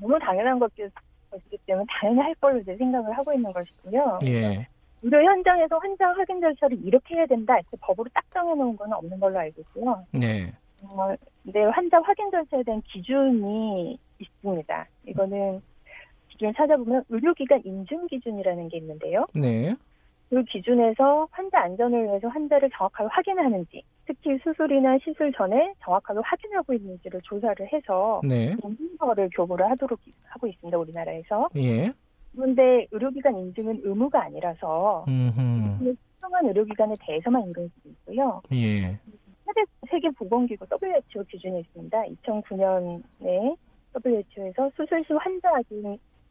[0.00, 4.18] 너무 당연한 것이기 때문에 당연히 할 걸로 이제 생각을 하고 있는 것이고요.
[4.24, 4.66] 예.
[5.06, 7.54] 의료 현장에서 환자 확인 절차를 이렇게 해야 된다.
[7.54, 10.04] 이렇게 법으로 딱 정해놓은 건 없는 걸로 알고 있고요.
[10.10, 10.52] 네.
[10.82, 11.14] 어,
[11.44, 14.86] 네, 환자 확인 절차에 대한 기준이 있습니다.
[15.06, 15.62] 이거는
[16.30, 19.26] 기준을 찾아보면 의료기관 인증 기준이라는 게 있는데요.
[19.32, 19.76] 네.
[20.28, 27.20] 그 기준에서 환자 안전을 위해서 환자를 정확하게 확인하는지, 특히 수술이나 시술 전에 정확하게 확인하고 있는지를
[27.22, 28.56] 조사를 해서 네.
[28.64, 30.76] 인증서를 교부를 하도록 하고 있습니다.
[30.76, 31.48] 우리나라에서.
[31.58, 31.92] 예.
[32.36, 35.04] 그런데 의료기관 인증은 의무가 아니라서
[35.78, 38.42] 특정한 의료기관에 대해서만 이루어지고 있고요.
[38.52, 38.98] 예.
[39.90, 42.02] 세계 보건기구 WHO 기준이 있습니다.
[42.02, 43.56] 2009년에
[44.04, 45.50] WHO에서 수술 시 환자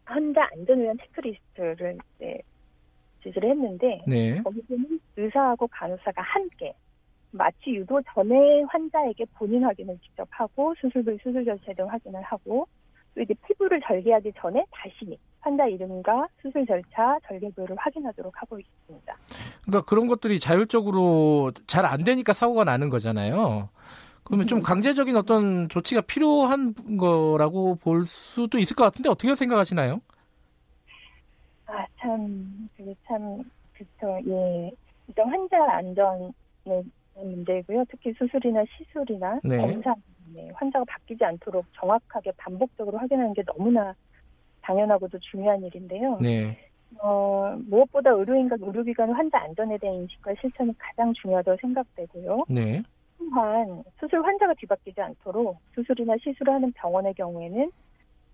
[0.03, 2.40] 환자 안전을 위한 체크리스트를 이제
[3.23, 4.40] 지시를 했는데 네.
[4.44, 6.73] 거기서는 의사하고 간호사가 함께
[7.32, 12.68] 마취 유도 전에 환자에게 본인 확인을 직접 하고 수술 부 수술 절차 등 확인을 하고
[13.15, 19.16] 또 이제 피부를 절개하기 전에 다시 환자 이름과 수술 절차, 절개부를 확인하도록 하고 있습니다.
[19.64, 23.70] 그러니까 그런 것들이 자율적으로 잘 안 되니까 사고가 나는 거잖아요.
[24.24, 24.64] 그러면 좀 음.
[24.64, 30.02] 강제적인 어떤 조치가 필요한 거라고 볼 수도 있을 것 같은데 어떻게 생각하시나요?
[31.68, 33.44] 아, 참, 그게 참,
[33.74, 34.72] 그쵸, 예.
[35.08, 36.32] 일단 환자 안전의
[37.16, 37.86] 문제고요.
[37.90, 39.58] 특히 수술이나 시술이나 네.
[39.62, 39.94] 검사,
[40.34, 43.94] 네, 환자가 바뀌지 않도록 정확하게 반복적으로 확인하는 게 너무나
[44.66, 46.18] 당연하고도 중요한 일인데요.
[46.22, 46.58] 네.
[47.00, 52.46] 어, 무엇보다 의료인과 의료기관 환자 안전에 대한 인식과 실천이 가장 중요하다고 생각되고요.
[52.50, 52.82] 네.
[53.18, 57.72] 또한 수술 환자가 뒤바뀌지 않도록 수술이나 시술을 하는 병원의 경우에는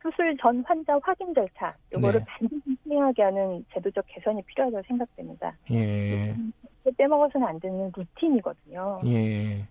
[0.02, 2.26] 수술 전 환자 확인 절차 이거를 네.
[2.26, 5.56] 반드시 시행하게 하는 제도적 개선이 필요하다고 생각됩니다.
[5.72, 6.36] 예.
[6.98, 9.02] 빼먹어서는 안 되는 루틴이거든요.
[9.06, 9.68] 예.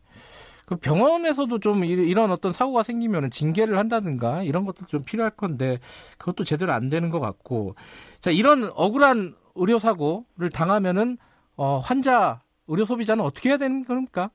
[0.71, 5.79] 그 병원에서도 좀 이런 어떤 사고가 생기면 징계를 한다든가 이런 것도 좀 필요할 건데
[6.17, 7.75] 그것도 제대로 안 되는 것 같고
[8.21, 11.19] 자 이런 억울한 의료 사고를 당하면은
[11.57, 14.31] 어, 환자 의료 소비자는 어떻게 해야 되는 겁니까?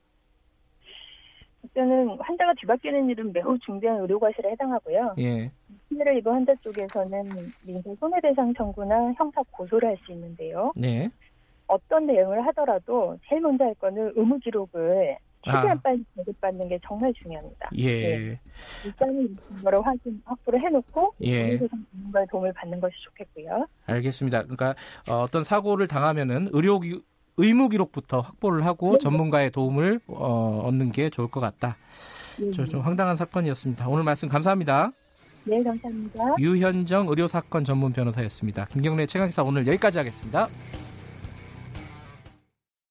[1.64, 5.16] 일단은 환자가 뒤바뀌는 일은 매우 중대한 의료과실에 해당하고요.
[5.20, 5.50] 예.
[5.88, 10.74] 피해를 입은 환자 쪽에서는 민사 손해배상 청구나 형사 고소를 할 수 있는데요.
[10.76, 11.10] 네.
[11.68, 15.82] 어떤 내용을 하더라도 제일 먼저 할 거는 의무 기록을 최대한 아.
[15.82, 17.70] 빨리 제급받는 게 정말 중요합니다.
[17.76, 18.18] 예.
[18.18, 18.40] 네.
[18.86, 21.58] 일단은 이거를 확인 확보를 해놓고 예.
[21.58, 23.68] 전문가의 도움을 받는 것이 좋겠고요.
[23.86, 24.44] 알겠습니다.
[24.44, 24.76] 그러니까
[25.08, 26.80] 어, 떤 사고를 당하면은 의료
[27.38, 28.98] 의무 기록부터 확보를 하고 네.
[29.00, 31.78] 전문가의 도움을 어, 얻는 게 좋을 것 같다.
[32.40, 32.52] 네.
[32.52, 33.88] 좀 황당한 사건이었습니다.
[33.88, 34.92] 오늘 말씀 감사합니다.
[35.46, 36.36] 네, 감사합니다.
[36.40, 38.66] 유현정 의료사건 전문 변호사였습니다.
[38.66, 40.48] 김경래 최강기사 오늘 여기까지 하겠습니다.